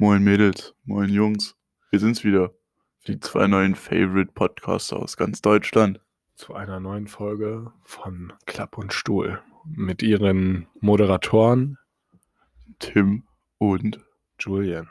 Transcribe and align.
Moin 0.00 0.24
Mädels, 0.24 0.74
moin 0.84 1.10
Jungs. 1.10 1.54
Wir 1.90 2.00
sind's 2.00 2.24
wieder. 2.24 2.54
Die 3.06 3.20
zwei 3.20 3.46
neuen 3.46 3.74
Favorite 3.74 4.32
Podcaster 4.32 4.96
aus 4.96 5.18
ganz 5.18 5.42
Deutschland. 5.42 6.00
zu 6.36 6.54
einer 6.54 6.80
neuen 6.80 7.06
Folge 7.06 7.70
von 7.82 8.32
Klapp 8.46 8.78
und 8.78 8.94
Stuhl 8.94 9.42
mit 9.66 10.02
ihren 10.02 10.66
Moderatoren 10.80 11.76
Tim 12.78 13.24
und 13.58 14.00
Julian. 14.38 14.88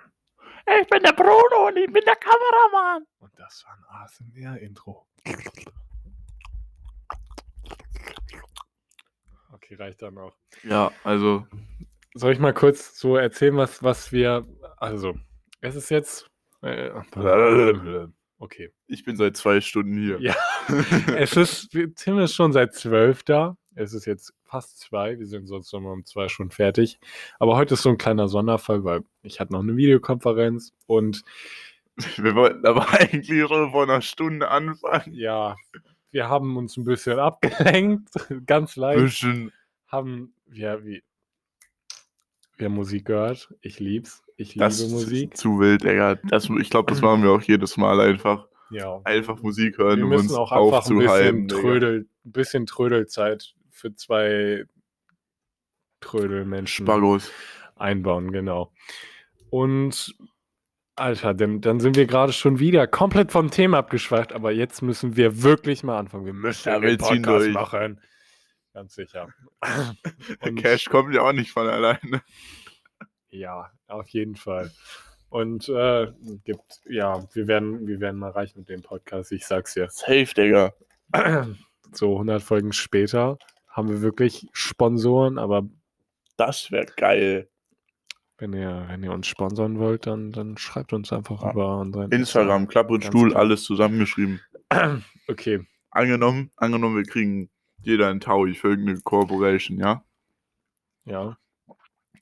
Ich 0.80 0.88
bin 0.90 1.02
der 1.02 1.14
Bruno 1.14 1.70
und 1.70 1.78
ich 1.78 1.91
bin 1.91 2.04
der 2.05 2.16
Kameramann. 2.16 3.07
Und 3.18 3.32
das 3.36 3.66
war 3.66 3.73
ein 3.73 4.04
ASMR-Intro. 4.04 5.07
Okay, 9.54 9.73
reicht 9.73 10.04
dann 10.04 10.20
auch. 10.20 10.38
ja, 10.62 10.91
also 11.04 11.48
Soll 12.14 12.34
ich 12.34 12.39
mal 12.39 12.54
kurz 12.54 13.00
so 13.00 13.16
erzählen, 13.16 13.57
was, 13.57 13.84
was 13.84 14.12
wir. 14.12 14.46
Also, 14.78 15.16
es 15.62 15.76
ist 15.76 15.89
jetzt. 15.89 16.27
Äh, 16.62 16.91
okay. 18.40 18.72
ich 18.88 19.04
bin 19.04 19.16
seit 19.16 19.38
zwei 19.38 19.62
Stunden 19.62 19.98
hier. 19.98 20.20
Ja. 20.20 20.35
Es 21.18 21.35
ist. 21.35 21.70
Tim 21.95 22.20
ist 22.20 22.35
schon 22.35 22.54
seit 22.54 22.73
zwölf 22.73 23.23
da. 23.23 23.58
Es 23.76 23.94
ist 23.94 24.05
jetzt 24.05 24.34
fast 24.44 24.80
zwei. 24.80 25.18
Wir 25.18 25.26
sind 25.26 25.48
sonst 25.48 25.72
mal 25.73 25.91
um 25.91 26.05
zwei 26.05 26.27
schon 26.27 26.52
fertig. 26.52 26.99
Aber 27.40 27.55
heute 27.55 27.76
ist 27.76 27.84
so 27.84 27.90
ein 27.90 27.98
kleiner 27.98 28.27
Sonderfall, 28.27 28.84
weil 28.84 29.02
ich 29.23 29.40
hatte 29.40 29.54
noch 29.54 29.62
eine 29.62 29.77
Videokonferenz 29.77 30.73
und 30.85 31.23
Wir 32.18 32.35
wollten 32.35 32.66
aber 32.66 32.90
eigentlich 32.94 33.48
schon 33.48 33.71
vor 33.71 33.84
einer 33.84 34.02
Stunde 34.02 34.49
anfangen. 34.49 35.13
ja, 35.13 35.55
wir 36.12 36.30
haben 36.30 36.57
uns 36.57 36.77
ein 36.77 36.85
bisschen 36.85 37.20
abgelenkt, 37.20 38.10
ganz 38.46 38.76
leicht. 38.76 38.99
Bisschen. 38.99 39.52
Haben 39.88 40.34
wir, 40.46 40.84
wie, 40.85 41.04
haben 42.66 42.76
Musik 42.76 43.05
gehört. 43.05 43.54
Ich 43.62 43.80
lieb's. 43.80 44.23
Ich 44.38 44.55
liebe 44.55 44.66
Das 44.66 44.88
Musik. 44.90 45.34
ist 45.34 45.41
zu 45.41 45.59
wild, 45.59 45.84
Digga. 45.84 46.16
Das, 46.30 46.49
ich 46.62 46.70
glaube, 46.70 46.91
das 46.91 47.02
machen 47.02 47.23
wir 47.23 47.32
auch 47.32 47.41
jedes 47.41 47.77
Mal 47.77 47.99
einfach. 47.99 48.48
Ja. 48.71 49.02
Einfach 49.04 49.41
Musik 49.41 49.77
hören, 49.77 49.98
Wir 49.98 50.04
um 50.04 50.10
müssen 50.10 50.29
uns 50.29 50.34
auch 50.38 50.52
einfach 50.52 50.87
ein 50.90 50.98
bisschen. 50.98 51.48
Trödel, 51.48 52.07
ein 52.26 52.32
bisschen 52.32 52.65
Trödelzeit 52.68 53.55
für 53.71 53.96
zwei 53.96 54.65
Trödelmenschen 56.02 56.85
Spaggos. 56.85 57.32
einbauen, 57.76 58.32
genau. 58.32 58.71
Und 59.49 60.15
Alter, 60.96 61.34
denn, 61.34 61.62
dann 61.62 61.80
sind 61.80 61.96
wir 61.96 62.05
gerade 62.05 62.34
schon 62.34 62.60
wieder 62.60 62.85
komplett 62.85 63.32
vom 63.32 63.52
Thema 63.52 63.77
abgeschweift, 63.80 64.34
aber 64.34 64.52
jetzt 64.52 64.81
müssen 64.81 65.16
wir 65.16 65.41
wirklich 65.44 65.84
mal 65.84 65.97
anfangen. 65.97 66.25
Wir 66.25 66.34
müssen 66.34 66.69
Ja, 66.69 66.80
den 66.80 66.97
Podcast 66.97 67.25
durch. 67.46 67.53
machen. 67.53 68.02
Ganz 68.73 68.94
sicher. 68.95 69.28
Und- 70.41 70.56
Cash 70.56 70.85
kommt 70.85 71.13
ja 71.13 71.22
auch 71.22 71.34
nicht 71.34 71.51
von 71.51 71.67
alleine. 71.67 72.22
Ja, 73.29 73.72
auf 73.88 74.07
jeden 74.09 74.35
Fall. 74.35 74.72
Und 75.29 75.69
äh, 75.69 76.12
gibt, 76.44 76.81
ja, 76.90 77.23
wir 77.34 77.47
werden, 77.47 77.85
wir 77.88 78.00
werden 78.00 78.19
mal 78.19 78.31
reich 78.31 78.56
mit 78.56 78.67
dem 78.69 78.81
Podcast, 78.81 79.31
ich 79.31 79.45
sag's 79.45 79.73
dir. 79.75 79.88
Safe, 79.90 80.25
Digga. 80.35 80.73
So 81.91 82.13
100 82.13 82.44
Folgen 82.44 82.72
später 82.72 83.40
haben 83.67 83.90
wir 83.90 84.01
wirklich 84.01 84.47
Sponsoren, 84.51 85.40
aber 85.40 85.67
Das 86.38 86.69
wäre 86.72 86.85
geil. 86.85 87.50
wenn 88.38 88.53
ihr, 88.53 88.85
wenn 88.90 89.01
ihr 89.01 89.12
uns 89.12 89.25
sponsern 89.25 89.79
wollt, 89.79 90.06
dann, 90.06 90.31
dann 90.31 90.56
schreibt 90.57 90.94
uns 90.94 91.12
einfach 91.12 91.41
Ja. 91.41 91.51
über 91.51 91.79
unseren 91.79 92.12
Instagram, 92.12 92.67
Klapp 92.67 92.91
und 92.91 93.03
Stuhl, 93.06 93.29
klar. 93.29 93.41
alles 93.41 93.63
zusammengeschrieben. 93.63 94.40
Okay, 95.28 95.66
Angenommen, 95.90 96.51
angenommen, 96.57 96.95
wir 96.97 97.03
kriegen 97.06 97.50
jeder 97.81 98.08
ein 98.09 98.19
Taui 98.19 98.53
für 98.53 98.69
irgendeine 98.69 99.02
Corporation, 99.02 99.78
ja? 99.78 100.03
ja. 101.06 101.38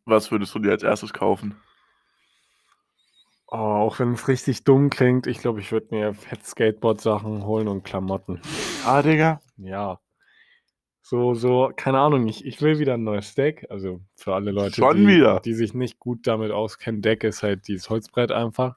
Was 0.06 0.32
würdest 0.32 0.56
du 0.56 0.60
dir 0.60 0.72
als 0.72 0.84
erstes 0.84 1.14
kaufen? 1.14 1.56
Oh, 3.50 3.56
auch 3.56 4.00
wenn 4.00 4.14
es 4.14 4.28
richtig 4.28 4.64
dumm 4.66 4.90
klingt, 4.90 5.26
ich 5.26 5.40
glaube, 5.40 5.62
ich 5.62 5.72
würde 5.72 5.88
mir 5.92 6.14
Fett 6.14 6.46
Skateboard-Sachen 6.46 7.46
holen 7.46 7.68
und 7.68 7.84
Klamotten. 7.84 8.42
Ah, 8.86 9.02
Digga. 9.02 9.42
Ja. 9.58 10.00
So, 11.02 11.34
so, 11.34 11.72
keine 11.74 12.00
Ahnung, 12.00 12.28
ich, 12.28 12.46
ich 12.46 12.62
will 12.62 12.80
wieder 12.80 12.96
ein 12.96 13.06
neues 13.06 13.34
Deck. 13.36 13.66
Also 13.70 14.02
für 14.16 14.36
alle 14.36 14.52
Leute, 14.52 14.76
Schon 14.76 14.98
die, 14.98 15.08
wieder? 15.08 15.40
die 15.40 15.54
sich 15.54 15.74
nicht 15.74 16.00
gut 16.00 16.28
damit 16.28 16.52
auskennen, 16.52 17.02
Deck 17.02 17.24
ist 17.24 17.44
halt 17.44 17.70
dieses 17.70 17.90
Holzbrett 17.90 18.34
einfach. 18.34 18.76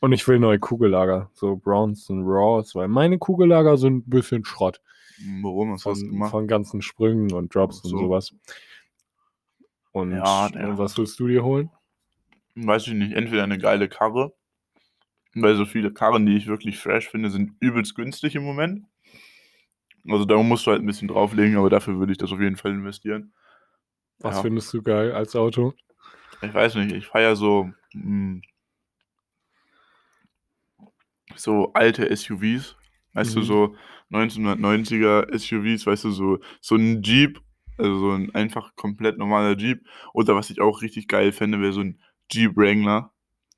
Und 0.00 0.12
ich 0.12 0.26
will 0.26 0.40
neue 0.40 0.58
Kugellager, 0.58 1.30
so 1.32 1.54
Bronze 1.54 2.12
und 2.12 2.24
Raws, 2.24 2.74
weil 2.74 2.88
meine 2.88 3.18
Kugellager 3.18 3.76
sind 3.76 4.08
ein 4.08 4.10
bisschen 4.10 4.44
Schrott 4.44 4.80
Warum 5.42 5.72
hast 5.72 5.84
du 5.86 5.94
von, 5.94 6.08
gemacht? 6.10 6.30
von 6.30 6.46
ganzen 6.46 6.82
Sprüngen 6.82 7.32
und 7.32 7.54
Drops 7.54 7.82
so. 7.82 7.96
und 7.96 8.02
sowas. 8.02 8.34
Und, 9.92 10.12
Ja, 10.12 10.48
der- 10.48 10.78
was 10.78 10.96
willst 10.98 11.18
du 11.20 11.28
dir 11.28 11.44
holen? 11.44 11.70
Weiß 12.54 12.86
ich 12.86 12.94
nicht. 12.94 13.12
Entweder 13.14 13.44
eine 13.44 13.58
geile 13.58 13.88
Karre, 13.88 14.32
weil 15.34 15.54
so 15.56 15.64
viele 15.64 15.92
Karren, 15.92 16.26
die 16.26 16.36
ich 16.36 16.46
wirklich 16.46 16.78
fresh 16.78 17.08
finde, 17.08 17.30
sind 17.30 17.52
übelst 17.60 17.94
günstig 17.94 18.34
im 18.34 18.42
Moment. 18.42 18.86
Also 20.08 20.24
da 20.24 20.36
musst 20.42 20.66
du 20.66 20.70
halt 20.72 20.82
ein 20.82 20.86
bisschen 20.86 21.08
drauflegen, 21.08 21.56
aber 21.56 21.70
dafür 21.70 21.98
würde 21.98 22.12
ich 22.12 22.18
das 22.18 22.32
auf 22.32 22.40
jeden 22.40 22.56
Fall 22.56 22.72
investieren. 22.72 23.32
Was 24.18 24.36
Ja. 24.36 24.42
findest 24.42 24.72
du 24.74 24.82
geil 24.82 25.12
als 25.12 25.36
Auto? 25.36 25.74
Ich 26.42 26.52
weiß 26.52 26.74
nicht, 26.76 26.92
ich 26.92 27.06
feiere 27.06 27.36
so, 27.36 27.70
mh, 27.94 28.40
so 31.36 31.72
alte 31.74 32.08
SUVs. 32.10 32.76
Weißt 33.14 33.34
du, 33.36 33.40
Mhm. 33.40 33.44
so 33.44 33.76
1990er 34.12 35.36
SUVs, 35.36 35.86
weißt 35.86 36.04
du, 36.04 36.10
so, 36.10 36.38
so 36.60 36.76
ein 36.76 37.02
Jeep, 37.02 37.40
also 37.78 37.98
so 37.98 38.10
ein 38.12 38.34
einfach 38.34 38.74
komplett 38.76 39.18
normaler 39.18 39.56
Jeep. 39.56 39.86
Oder 40.12 40.34
was 40.36 40.50
ich 40.50 40.60
auch 40.60 40.82
richtig 40.82 41.08
geil 41.08 41.32
fände, 41.32 41.60
wäre 41.60 41.72
so 41.72 41.80
ein 41.80 42.00
Jeep 42.30 42.56
Wrangler. 42.56 43.12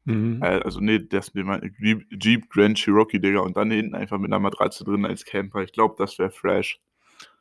Mhm. 0.04 0.42
Äh, 0.42 0.60
Also, 0.64 0.80
nee, 0.80 0.98
das 0.98 1.28
ist 1.28 1.34
mein 1.34 1.74
Jeep, 1.80 2.06
Jeep 2.22 2.48
Grand 2.50 2.76
Cherokee, 2.78 3.18
Digga. 3.18 3.40
Und 3.40 3.56
dann 3.56 3.70
hinten 3.70 3.94
einfach 3.94 4.18
mit 4.18 4.30
einer 4.30 4.40
Matratze 4.40 4.84
drin 4.84 5.04
als 5.06 5.24
Camper. 5.24 5.62
Ich 5.62 5.72
glaube, 5.72 5.94
das 5.98 6.18
wäre 6.18 6.30
fresh. 6.30 6.78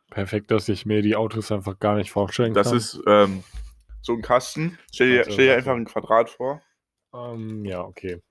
Perfekt, 0.09 0.51
dass 0.51 0.69
ich 0.69 0.85
mir 0.85 1.01
die 1.01 1.16
Autos 1.16 1.51
einfach 1.51 1.80
gar 1.80 1.95
nicht 1.95 2.12
vorstellen 2.12 2.53
Das 2.53 2.68
kann. 2.69 2.78
ist 2.78 3.01
ähm, 3.07 3.44
so 4.01 4.13
ein 4.13 4.22
Kasten. 4.22 4.78
Stell 4.94 5.09
dir, 5.09 5.18
Warte, 5.19 5.31
stell 5.31 5.45
dir 5.47 5.56
einfach 5.56 5.75
ein 5.75 5.85
Quadrat 5.85 6.30
vor. 6.30 6.62
Ähm, 7.13 7.66
ja, 7.66 7.81
okay. 7.81 8.22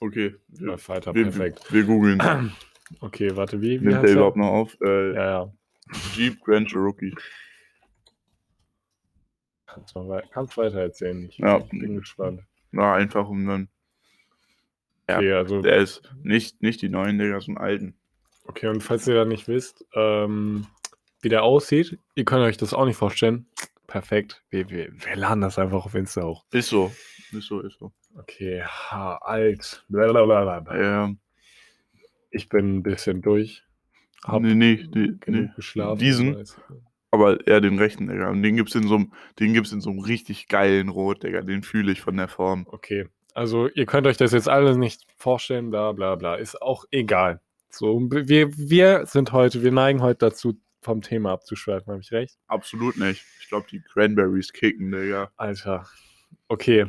Okay. 0.00 0.36
Wir, 0.48 0.78
weiter, 0.88 1.14
wir, 1.14 1.24
perfekt. 1.24 1.72
wir 1.72 1.84
googeln. 1.84 2.20
Okay, 3.00 3.36
warte, 3.36 3.60
wie? 3.60 3.80
wie 3.80 3.84
Nimmt 3.86 4.02
der 4.02 4.10
er? 4.10 4.16
überhaupt 4.16 4.36
noch 4.36 4.48
auf? 4.50 4.76
Äh, 4.80 5.14
Ja, 5.14 5.24
ja. 5.30 5.52
Jeep 6.14 6.40
Grand 6.44 6.68
Cherokee. 6.68 7.12
Kannst, 9.66 9.94
wei 9.94 10.22
kannst 10.32 10.56
weiter 10.56 10.80
erzählen. 10.80 11.24
Ich 11.28 11.38
Ja. 11.38 11.58
bin 11.58 11.96
gespannt. 11.96 12.42
Na, 12.70 12.94
einfach 12.94 13.28
um 13.28 13.46
dann. 13.46 13.68
Ja, 15.08 15.16
Okay, 15.18 15.32
also, 15.32 15.62
Der 15.62 15.76
ist 15.76 16.02
nicht, 16.22 16.62
nicht 16.62 16.82
die 16.82 16.88
neuen, 16.88 17.18
Digga, 17.18 17.40
so 17.40 17.48
einen 17.52 17.58
alten. 17.58 17.94
okay, 18.46 18.66
und 18.68 18.82
falls 18.82 19.06
ihr 19.08 19.14
da 19.14 19.24
nicht 19.24 19.48
wisst, 19.48 19.84
ähm, 19.94 20.66
wie 21.22 21.28
der 21.30 21.42
aussieht, 21.44 21.98
ihr 22.14 22.24
könnt 22.24 22.42
euch 22.44 22.56
das 22.58 22.74
auch 22.74 22.84
nicht 22.84 22.96
vorstellen. 22.96 23.46
Perfekt. 23.86 24.42
Wir, 24.50 24.68
wir, 24.68 24.90
wir 24.92 25.16
laden 25.16 25.40
das 25.40 25.58
einfach 25.58 25.86
auf 25.86 25.94
Insta 25.94 26.22
hoch. 26.22 26.44
Ist 26.52 26.68
so. 26.68 26.92
Ist 27.32 27.46
so, 27.48 27.60
ist 27.60 27.78
so. 27.78 27.92
Okay, 28.18 28.62
ha, 28.62 29.16
alt. 29.22 29.84
Blablabla. 29.88 30.64
Ähm, 31.04 31.18
Ich 32.30 32.48
bin 32.48 32.78
ein 32.78 32.82
bisschen 32.82 33.22
durch. 33.22 33.64
Hab 34.24 34.42
nee, 34.42 34.54
nee, 34.54 34.86
nee, 34.94 35.12
nee. 35.26 35.48
geschlafen. 35.56 35.98
Diesen? 35.98 36.36
weiß. 36.36 36.60
Aber 37.10 37.46
eher 37.46 37.60
den 37.60 37.78
rechten, 37.78 38.08
Digga. 38.08 38.28
Und 38.28 38.42
den 38.42 38.56
gibt's 38.56 38.74
in 38.74 38.86
so 38.86 38.96
einem, 38.96 39.12
den 39.38 39.54
gibt's 39.54 39.72
in 39.72 39.80
so 39.80 39.90
einem 39.90 40.00
richtig 40.00 40.48
geilen 40.48 40.88
Rot, 40.88 41.22
Digga. 41.22 41.40
Den 41.40 41.62
fühle 41.62 41.92
ich 41.92 42.00
von 42.00 42.16
der 42.16 42.28
Form. 42.28 42.66
Okay, 42.68 43.08
also 43.38 43.68
ihr 43.68 43.86
könnt 43.86 44.06
euch 44.06 44.16
das 44.16 44.32
jetzt 44.32 44.48
alles 44.48 44.76
nicht 44.76 45.06
vorstellen, 45.16 45.70
bla 45.70 45.92
bla 45.92 46.16
bla, 46.16 46.34
ist 46.34 46.60
auch 46.60 46.84
egal. 46.90 47.40
So, 47.70 48.00
wir, 48.10 48.56
wir 48.58 49.06
sind 49.06 49.32
heute, 49.32 49.62
wir 49.62 49.70
neigen 49.70 50.02
heute 50.02 50.26
dazu, 50.26 50.58
vom 50.80 51.02
Thema 51.02 51.32
abzuschweifen, 51.32 51.92
habe 51.92 52.00
ich 52.00 52.12
recht? 52.12 52.38
Absolut 52.46 52.96
nicht. 52.96 53.24
Ich 53.40 53.48
glaube, 53.48 53.66
die 53.70 53.80
Cranberries 53.80 54.52
kicken, 54.52 54.90
Digga. 54.90 55.30
Alter, 55.36 55.86
okay. 56.48 56.86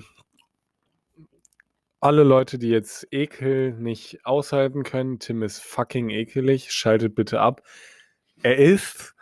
Alle 2.01 2.23
Leute, 2.23 2.57
die 2.57 2.69
jetzt 2.69 3.07
Ekel 3.11 3.73
nicht 3.73 4.25
aushalten 4.25 4.83
können, 4.83 5.19
Tim 5.19 5.43
ist 5.43 5.59
fucking 5.59 6.09
ekelig, 6.09 6.71
schaltet 6.71 7.13
bitte 7.13 7.41
ab. 7.41 7.61
Er 8.41 8.57
ist, 8.57 9.15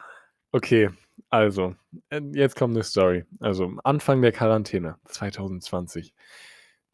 okay, 0.52 0.90
also, 1.30 1.76
äh, 2.10 2.22
jetzt 2.34 2.56
kommt 2.56 2.76
eine 2.76 2.84
Story. 2.84 3.26
Also, 3.40 3.74
Anfang 3.84 4.22
der 4.22 4.32
Quarantäne, 4.32 4.98
2020. 5.06 6.14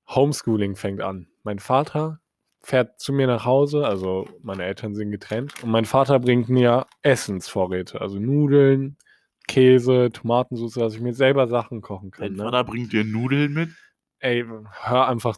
Homeschooling 0.07 0.75
fängt 0.77 1.01
an. 1.01 1.27
Mein 1.43 1.59
Vater 1.59 2.21
fährt 2.61 3.01
zu 3.01 3.11
mir 3.11 3.27
nach 3.27 3.43
Hause, 3.43 3.85
also 3.85 4.25
meine 4.41 4.63
Eltern 4.63 4.95
sind 4.95 5.11
getrennt, 5.11 5.61
und 5.63 5.69
mein 5.71 5.85
Vater 5.85 6.19
bringt 6.19 6.47
mir 6.47 6.87
Essensvorräte, 7.01 7.99
also 7.99 8.19
Nudeln, 8.19 8.97
Käse, 9.49 10.11
Tomatensauce, 10.13 10.75
dass 10.75 10.95
ich 10.95 11.01
mir 11.01 11.13
selber 11.13 11.47
Sachen 11.49 11.81
kochen 11.81 12.11
kann. 12.11 12.27
Dein 12.27 12.33
Ne? 12.37 12.43
Vater 12.43 12.63
bringt 12.63 12.93
dir 12.93 13.03
Nudeln 13.03 13.53
mit? 13.53 13.69
Ey, 14.23 14.45
hör 14.85 15.07
einfach, 15.09 15.37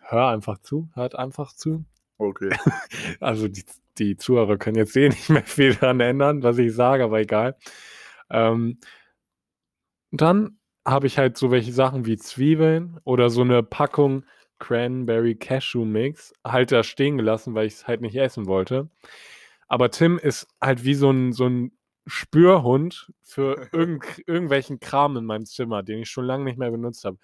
hör- 0.00 0.28
einfach 0.28 0.58
zu, 0.58 0.88
hört 0.94 1.14
einfach 1.16 1.52
zu. 1.52 1.84
Okay. 2.18 2.50
Also 3.20 3.48
die, 3.48 3.64
die 3.98 4.16
Zuhörer 4.16 4.56
können 4.56 4.76
jetzt 4.76 4.96
eh 4.96 5.08
nicht 5.08 5.28
mehr 5.30 5.42
viel 5.44 5.74
daran 5.74 6.00
ändern, 6.00 6.42
was 6.42 6.58
ich 6.58 6.74
sage, 6.74 7.04
aber 7.04 7.20
egal. 7.20 7.56
Ähm, 8.30 8.78
dann 10.10 10.58
habe 10.86 11.06
ich 11.06 11.18
halt 11.18 11.36
so 11.36 11.50
welche 11.50 11.72
Sachen 11.72 12.06
wie 12.06 12.16
Zwiebeln 12.16 12.98
oder 13.04 13.28
so 13.28 13.42
eine 13.42 13.62
Packung 13.62 14.24
Cranberry 14.58 15.34
Cashew 15.34 15.84
Mix 15.84 16.32
halt 16.44 16.72
da 16.72 16.82
stehen 16.82 17.18
gelassen, 17.18 17.54
weil 17.54 17.66
ich 17.66 17.74
es 17.74 17.86
halt 17.86 18.00
nicht 18.00 18.16
essen 18.16 18.46
wollte. 18.46 18.88
Aber 19.68 19.90
Tim 19.90 20.18
ist 20.18 20.46
halt 20.60 20.84
wie 20.84 20.94
so 20.94 21.10
ein, 21.10 21.32
so 21.32 21.46
ein 21.48 21.72
Spürhund 22.06 23.12
für 23.22 23.68
irgend, 23.72 24.04
irgendwelchen 24.26 24.80
Kram 24.80 25.16
in 25.16 25.24
meinem 25.24 25.46
Zimmer, 25.46 25.82
den 25.82 26.00
ich 26.00 26.10
schon 26.10 26.24
lange 26.24 26.44
nicht 26.44 26.58
mehr 26.58 26.70
benutzt 26.70 27.04
habe. 27.04 27.18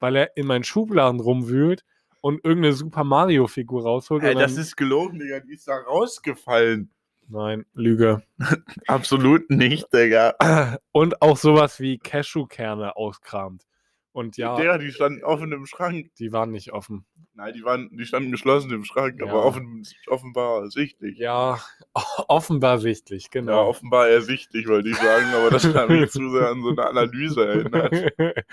Weil 0.00 0.16
er 0.16 0.36
in 0.36 0.46
meinen 0.46 0.64
Schubladen 0.64 1.20
rumwühlt 1.20 1.84
und 2.20 2.44
irgendeine 2.44 2.74
Super 2.74 3.04
Mario-Figur 3.04 3.82
rausholt. 3.82 4.22
Ey, 4.22 4.34
das 4.34 4.56
ist 4.56 4.76
gelogen, 4.76 5.18
Digga. 5.18 5.40
Die 5.40 5.52
ist 5.52 5.68
da 5.68 5.76
rausgefallen. 5.76 6.90
Nein, 7.28 7.64
Lüge. 7.72 8.22
Absolut 8.86 9.48
nicht, 9.50 9.92
Digga. 9.92 10.78
Und 10.92 11.22
auch 11.22 11.36
sowas 11.36 11.78
wie 11.80 11.98
Cashewkerne 11.98 12.96
auskramt. 12.96 13.64
Und 14.12 14.36
ja, 14.36 14.56
Digga, 14.56 14.76
die 14.78 14.92
standen 14.92 15.24
offen 15.24 15.52
im 15.52 15.64
Schrank. 15.66 16.10
die 16.18 16.32
waren 16.32 16.50
nicht 16.50 16.72
offen. 16.72 17.06
Nein, 17.34 17.54
die, 17.54 17.64
waren, 17.64 17.88
die 17.96 18.04
standen 18.04 18.30
geschlossen 18.30 18.70
im 18.70 18.84
Schrank, 18.84 19.18
Ja. 19.18 19.26
aber 19.26 19.44
offen, 19.46 19.86
offenbar 20.06 20.60
ersichtlich. 20.60 21.16
Ja, 21.18 21.58
offenbar 22.28 22.78
sichtlich, 22.78 23.24
Ja, 23.24 23.30
genau. 23.32 23.68
offenbar 23.68 24.08
ersichtlich, 24.08 24.68
wollte 24.68 24.90
ich 24.90 24.96
sagen, 24.96 25.26
aber 25.34 25.48
das 25.50 25.64
hat 25.74 25.88
mich 25.88 26.10
zu 26.10 26.28
sehr 26.30 26.48
an 26.50 26.62
so 26.62 26.68
eine 26.70 26.86
Analyse 26.86 27.46
erinnert. 27.46 28.12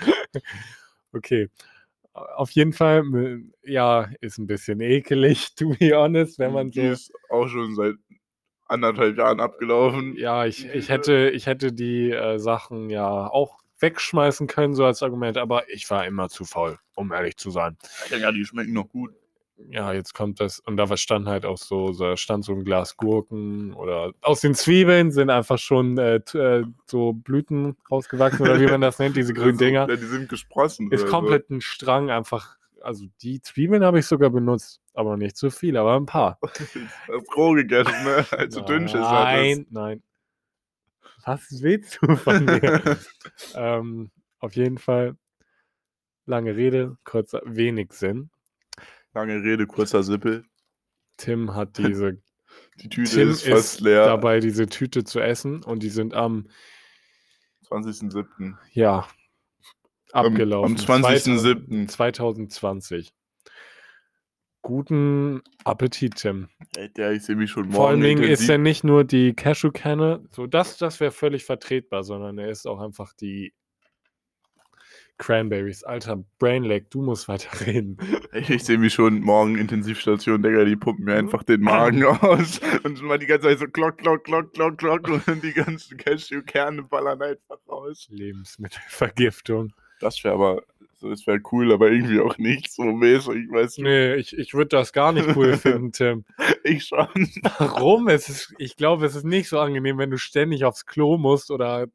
okay. 1.14 1.50
Auf 2.14 2.52
jeden 2.52 2.74
Fall, 2.74 3.04
ja, 3.64 4.10
ist 4.22 4.38
ein 4.40 4.48
bisschen 4.48 4.82
ekelig, 4.82 5.56
to 5.56 5.70
be 5.80 5.92
honest, 5.96 6.40
wenn 6.40 6.54
man 6.54 6.72
Die 6.72 6.80
so. 6.82 6.88
ist 6.94 7.12
auch 7.30 7.48
schon 7.48 7.76
seit 7.76 7.96
anderthalb 8.68 9.18
Jahren 9.18 9.40
abgelaufen. 9.40 10.16
Ja, 10.16 10.46
ich, 10.46 10.66
ich 10.74 10.90
hätte, 10.90 11.30
ich 11.32 11.48
hätte 11.48 11.72
die 11.74 12.12
äh, 12.12 12.38
Sachen 12.40 12.90
ja 12.90 13.28
auch 13.28 13.60
wegschmeißen 13.80 14.48
können, 14.48 14.74
so 14.74 14.86
als 14.86 15.04
Argument, 15.04 15.38
aber 15.38 15.70
ich 15.70 15.90
war 15.90 16.06
immer 16.06 16.30
zu 16.30 16.46
faul, 16.46 16.78
um 16.96 17.12
ehrlich 17.12 17.38
zu 17.38 17.52
sein. 17.52 17.78
Digga, 18.12 18.32
die 18.32 18.46
schmecken 18.46 18.74
noch 18.74 18.90
gut. 18.90 19.14
Ja, 19.72 19.92
jetzt 19.92 20.14
kommt 20.14 20.40
das, 20.40 20.60
und 20.60 20.78
da 20.78 20.96
stand 20.96 21.28
halt 21.28 21.46
auch 21.46 21.58
so, 21.58 21.92
da 21.92 22.16
stand 22.16 22.46
so 22.46 22.54
ein 22.54 22.64
Glas 22.64 22.96
Gurken 22.96 23.74
oder 23.74 24.14
aus 24.22 24.40
den 24.40 24.56
Zwiebeln 24.56 25.12
sind 25.12 25.30
einfach 25.30 25.58
schon 25.58 25.98
äh, 25.98 26.22
äh, 26.34 26.64
so 26.86 27.14
Blüten 27.14 27.76
rausgewachsen 27.92 28.42
oder 28.42 28.60
wie 28.60 28.68
man 28.68 28.82
das 28.82 29.00
nennt, 29.00 29.18
diese 29.18 29.34
grünen 29.36 29.50
Also, 29.50 29.66
Dinger. 29.66 29.90
Ja, 29.90 29.96
die 29.96 30.06
sind 30.06 30.30
gesprossen. 30.30 30.92
Ist 30.92 31.08
komplett 31.08 31.50
ein 31.50 31.62
Strang 31.62 32.10
einfach, 32.10 32.56
also 32.82 33.06
die 33.22 33.42
Zwiebeln 33.42 33.84
habe 33.84 34.00
ich 34.00 34.06
sogar 34.06 34.30
benutzt, 34.30 34.80
aber 34.94 35.18
nicht 35.18 35.36
so 35.36 35.50
viel, 35.50 35.76
aber 35.76 35.96
ein 35.96 36.06
paar. 36.06 36.40
So. 36.50 36.80
Roh 37.36 37.54
gegessen, 37.54 38.04
ne? 38.04 38.26
Als 38.32 38.56
du 38.56 38.62
dünn 38.62 38.86
ist 38.86 38.94
Nein, 38.94 39.66
nein. 39.72 40.02
Was 41.26 41.48
willst 41.62 42.00
du 42.02 42.16
von 42.16 42.46
mir? 42.46 42.98
ähm, 43.56 44.12
auf 44.40 44.56
jeden 44.56 44.78
Fall, 44.78 45.18
lange 46.26 46.56
Rede, 46.56 46.98
kurzer, 47.04 47.42
wenig 47.46 47.94
Sinn. 47.94 48.30
Lange 49.14 49.42
Rede, 49.44 49.68
kurzer 49.68 50.04
Sippel. 50.04 50.46
Tim 51.18 51.54
hat 51.56 51.78
diese, 51.78 52.22
Die 52.82 52.90
Tüte 52.90 53.12
Tim 53.12 53.30
ist 53.32 53.44
fast 53.48 53.76
ist 53.76 53.80
leer. 53.82 54.06
dabei, 54.06 54.40
diese 54.40 54.68
Tüte 54.68 55.04
zu 55.04 55.20
essen 55.20 55.64
und 55.64 55.84
die 55.84 55.90
sind 55.90 56.14
am, 56.14 56.48
20.07. 57.70 58.56
ja, 58.72 59.08
Am- 60.12 60.26
am 60.26 60.32
abgelaufen. 60.34 60.78
20.07.. 60.78 61.88
2020. 61.88 63.14
Guten 64.62 65.42
Appetit, 65.64 66.16
Tim. 66.16 66.50
Der, 66.98 67.14
ich 67.14 67.24
sehe 67.24 67.36
mich 67.36 67.52
schon 67.52 67.64
morgen. 67.64 67.76
Vor 67.76 67.90
allen 67.90 68.02
Dingen 68.02 68.24
ist 68.24 68.50
er 68.50 68.58
nicht 68.58 68.84
nur 68.84 69.04
die 69.04 69.34
Cashewkerne, 69.34 70.26
so 70.32 70.48
das, 70.48 70.78
das 70.78 71.00
wäre 71.00 71.12
völlig 71.12 71.46
vertretbar, 71.46 72.04
sondern 72.04 72.38
er 72.38 72.50
ist 72.50 72.68
auch 72.68 72.82
einfach 72.82 73.14
die 73.14 73.54
Cranberries. 75.20 75.84
Alter, 75.84 76.24
Brainlag, 76.40 76.90
du 76.90 77.02
musst 77.02 77.28
weiterreden. 77.28 77.98
Ey, 78.32 78.56
Ich 78.56 78.64
sehe 78.64 78.78
mich 78.78 78.94
schon 78.94 79.20
morgen 79.20 79.58
Intensivstation, 79.58 80.42
Digga, 80.42 80.66
die 80.66 80.76
pumpen 80.76 81.06
mir 81.06 81.16
einfach 81.16 81.44
den 81.44 81.62
Magen 81.62 82.04
aus 82.22 82.60
und 82.84 83.02
mal 83.04 83.20
die 83.20 83.28
ganze 83.28 83.48
Zeit 83.48 83.60
so 83.60 83.68
klock, 83.68 83.98
klock, 83.98 84.24
klock, 84.24 84.54
klock, 84.54 84.78
klock 84.78 85.28
und 85.28 85.44
die 85.44 85.54
ganzen 85.54 85.98
Cashewkerne 85.98 86.84
ballern 86.84 87.22
einfach 87.22 87.60
raus. 87.68 88.08
Lebensmittelvergiftung. 88.10 89.74
Das 90.00 90.24
wäre 90.24 90.34
aber, 90.34 90.64
so, 91.00 91.10
das 91.10 91.26
wäre 91.26 91.40
cool, 91.54 91.72
aber 91.72 91.90
irgendwie 91.90 92.20
auch 92.20 92.38
nicht 92.38 92.74
so 92.74 92.84
mäßig, 92.84 93.50
weißt 93.50 93.78
du. 93.78 93.84
Nee, 93.84 94.16
ich, 94.16 94.38
ich 94.38 94.54
würde 94.54 94.70
das 94.70 94.92
gar 94.92 95.14
nicht 95.14 95.34
cool 95.36 95.54
finden, 95.58 95.94
Tim. 95.94 96.26
Ich 96.64 96.86
schon. 96.86 97.08
Warum? 97.58 98.10
Es 98.10 98.28
ist, 98.28 98.54
ich 98.58 98.76
glaube, 98.76 99.06
es 99.06 99.16
ist 99.16 99.24
nicht 99.24 99.48
so 99.48 99.60
angenehm, 99.60 99.98
wenn 99.98 100.12
du 100.12 100.18
ständig 100.18 100.66
aufs 100.66 100.86
Klo 100.86 101.18
musst 101.18 101.52
oder 101.52 101.88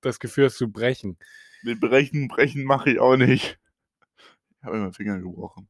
das 0.00 0.18
Gefühl 0.18 0.46
hast 0.46 0.56
zu 0.56 0.72
brechen. 0.72 1.18
Den 1.62 1.78
Brechen, 1.78 2.28
Brechen 2.28 2.64
mache 2.64 2.92
ich 2.92 3.00
auch 3.00 3.16
nicht. 3.16 3.58
Ich 4.60 4.64
habe 4.64 4.76
mir 4.76 4.82
meinen 4.82 4.94
Finger 4.94 5.18
gebrochen. 5.18 5.68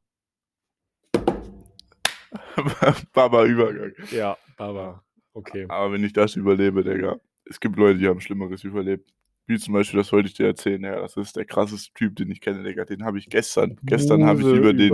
Baba 3.13 3.45
Übergang. 3.45 3.91
Ja, 4.11 4.37
aber 4.55 5.03
okay. 5.33 5.65
Aber 5.67 5.91
wenn 5.91 6.03
ich 6.03 6.13
das 6.13 6.37
überlebe, 6.37 6.83
Digga, 6.83 7.19
es 7.45 7.59
gibt 7.59 7.75
Leute, 7.75 7.99
die 7.99 8.07
haben 8.07 8.21
Schlimmeres 8.21 8.63
überlebt. 8.63 9.11
Wie 9.49 9.57
zum 9.57 9.73
Beispiel, 9.73 9.97
das 9.97 10.11
wollte 10.11 10.27
ich 10.29 10.35
dir 10.35 10.45
erzählen, 10.45 10.83
ja, 10.83 11.01
das 11.01 11.17
ist 11.17 11.35
der 11.35 11.43
krasseste 11.43 11.91
Typ, 11.95 12.15
den 12.15 12.29
ich 12.29 12.39
kenne, 12.39 12.61
Digga. 12.63 12.85
Den 12.85 13.03
habe 13.03 13.17
ich 13.17 13.29
gestern, 13.29 13.79
gestern 13.81 14.23
habe 14.23 14.41
ich 14.41 14.47
über 14.47 14.73
den, 14.73 14.91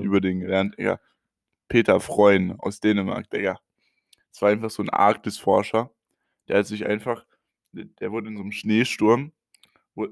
über 0.00 0.20
den 0.20 0.38
gelernt, 0.38 0.78
Digga. 0.78 1.00
Peter 1.68 1.98
Freund 1.98 2.54
aus 2.60 2.78
Dänemark, 2.78 3.28
Digga. 3.30 3.58
Das 4.30 4.42
war 4.42 4.50
einfach 4.50 4.70
so 4.70 4.84
ein 4.84 4.90
Arktisforscher. 4.90 5.90
Der 6.46 6.58
hat 6.58 6.66
sich 6.68 6.86
einfach, 6.86 7.26
der 7.72 8.12
wurde 8.12 8.28
in 8.28 8.36
so 8.36 8.42
einem 8.44 8.52
Schneesturm, 8.52 9.32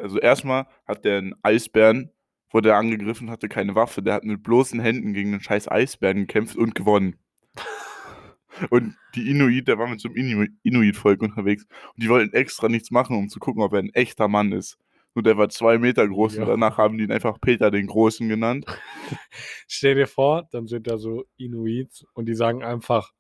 also 0.01 0.19
erstmal 0.19 0.67
hat 0.87 1.05
der 1.05 1.19
einen 1.19 1.35
Eisbären, 1.43 2.11
wurde 2.51 2.71
er 2.71 2.79
angegriffen, 2.79 3.31
hatte 3.31 3.49
keine 3.49 3.77
Waffe, 3.77 4.03
der 4.03 4.15
hat 4.15 4.25
mit 4.25 4.43
bloßen 4.43 4.81
Händen 4.81 5.13
gegen 5.13 5.35
einen 5.35 5.41
scheiß 5.41 5.69
Eisbären 5.71 6.19
gekämpft 6.19 6.57
und 6.57 6.75
gewonnen. 6.75 7.17
Und 8.71 8.97
die 9.15 9.31
Inuit, 9.31 9.69
der 9.69 9.79
war 9.79 9.89
mit 9.89 10.01
so 10.01 10.09
einem 10.09 10.17
Inu 10.17 10.47
Inuit-Volk 10.63 11.23
unterwegs 11.23 11.65
und 11.95 12.03
die 12.03 12.09
wollten 12.09 12.33
extra 12.35 12.69
nichts 12.69 12.91
machen, 12.91 13.17
um 13.17 13.29
zu 13.29 13.39
gucken, 13.41 13.63
ob 13.63 13.73
er 13.73 13.81
ein 13.81 13.93
echter 13.95 14.29
Mann 14.29 14.53
ist. 14.53 14.79
Nur 15.15 15.23
der 15.23 15.37
war 15.37 15.49
zwei 15.49 15.79
Meter 15.79 16.07
groß 16.09 16.37
Ja. 16.37 16.43
und 16.43 16.49
danach 16.49 16.77
haben 16.79 16.99
die 16.99 17.05
ihn 17.05 17.13
einfach 17.13 17.41
Peter 17.41 17.71
den 17.71 17.87
Großen 17.87 18.29
genannt. 18.29 18.67
Stell 19.69 19.95
dir 19.95 20.07
vor, 20.07 20.49
dann 20.51 20.67
sind 20.67 20.87
da 20.87 20.99
so 20.99 21.25
Inuits 21.37 22.05
und 22.15 22.27
die 22.27 22.35
sagen 22.35 22.63
einfach 22.65 23.13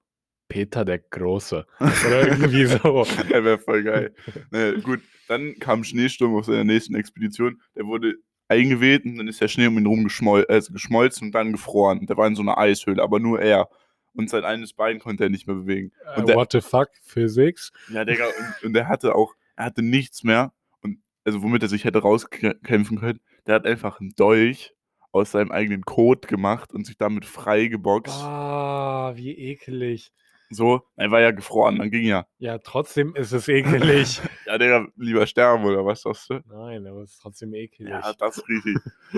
Peter 0.48 0.84
der 0.84 0.98
Große. 0.98 1.64
Oder 1.80 2.28
irgendwie 2.28 2.64
so. 2.66 3.06
Der 3.30 3.44
wäre 3.44 3.58
voll 3.58 3.82
geil. 3.82 4.14
naja, 4.50 4.78
gut, 4.80 5.00
dann 5.28 5.54
kam 5.58 5.84
Schneesturm 5.84 6.34
auf 6.36 6.46
seiner 6.46 6.64
nächsten 6.64 6.94
Expedition. 6.94 7.60
Der 7.76 7.86
wurde 7.86 8.14
eingeweht 8.48 9.04
und 9.04 9.16
dann 9.16 9.26
ist 9.28 9.40
der 9.40 9.48
Schnee 9.48 9.66
um 9.68 9.78
ihn 9.78 9.86
rum 9.86 10.04
geschmol 10.04 10.44
äh, 10.48 10.60
geschmolzen 10.70 11.28
und 11.28 11.32
dann 11.34 11.52
gefroren. 11.52 12.06
Der 12.06 12.16
war 12.16 12.26
in 12.26 12.34
so 12.34 12.42
einer 12.42 12.58
Eishöhle, 12.58 13.02
aber 13.02 13.20
nur 13.20 13.40
er. 13.40 13.68
Und 14.14 14.30
sein 14.30 14.44
eines 14.44 14.72
Bein 14.72 15.00
konnte 15.00 15.24
er 15.24 15.30
nicht 15.30 15.46
mehr 15.46 15.56
bewegen. 15.56 15.92
Äh, 16.14 16.20
Und 16.20 16.28
der- 16.28 16.36
what 16.36 16.52
the 16.52 16.60
fuck? 16.60 16.88
Physics? 17.02 17.72
Ja, 17.92 18.04
Digga, 18.04 18.26
und, 18.26 18.64
und 18.68 18.76
er 18.76 18.88
hatte 18.88 19.14
auch, 19.14 19.34
er 19.56 19.64
hatte 19.66 19.82
nichts 19.82 20.22
mehr. 20.24 20.52
Und 20.80 20.98
also 21.24 21.42
womit 21.42 21.62
er 21.62 21.68
sich 21.68 21.84
hätte 21.84 21.98
rauskämpfen 22.00 23.00
können, 23.00 23.20
der 23.46 23.56
hat 23.56 23.66
einfach 23.66 24.00
einen 24.00 24.14
Dolch 24.14 24.72
aus 25.12 25.30
seinem 25.32 25.52
eigenen 25.52 25.82
Kot 25.82 26.26
gemacht 26.28 26.72
und 26.72 26.86
sich 26.86 26.96
damit 26.96 27.24
frei 27.24 27.66
geboxt. 27.66 28.14
Ah, 28.14 29.12
wie 29.16 29.32
ekelig. 29.36 30.12
So, 30.54 30.82
er 30.96 31.10
war 31.10 31.20
ja 31.20 31.32
gefroren, 31.32 31.78
dann 31.78 31.90
ging 31.90 32.04
ja. 32.04 32.26
Ja, 32.38 32.58
trotzdem 32.58 33.14
ist 33.14 33.32
es 33.32 33.48
ekelig. 33.48 34.20
Ja, 34.46 34.58
Digga, 34.58 34.86
lieber 34.96 35.26
sterben 35.26 35.64
oder 35.64 35.84
was 35.86 36.02
sagst 36.02 36.28
du? 36.28 36.40
Nein, 36.46 36.86
aber 36.86 37.00
es 37.00 37.12
ist 37.12 37.22
trotzdem 37.22 37.54
ekelig. 37.54 37.90
Ja, 37.90 38.12
das 38.12 38.36
ist 38.36 38.48
richtig. 38.48 38.76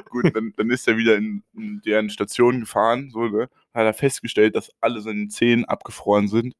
Gut, 0.09 0.35
dann, 0.35 0.53
dann 0.57 0.71
ist 0.71 0.87
er 0.87 0.97
wieder 0.97 1.17
in, 1.17 1.43
in 1.53 1.81
deren 1.85 2.11
Station 2.11 2.61
gefahren, 2.61 3.11
so, 3.11 3.27
ne? 3.27 3.49
Hat 3.75 3.85
er 3.85 3.93
festgestellt, 3.93 4.55
dass 4.55 4.71
alle 4.81 5.01
seine 5.01 5.27
Zehen 5.29 5.65
abgefroren 5.65 6.29
sind, 6.29 6.55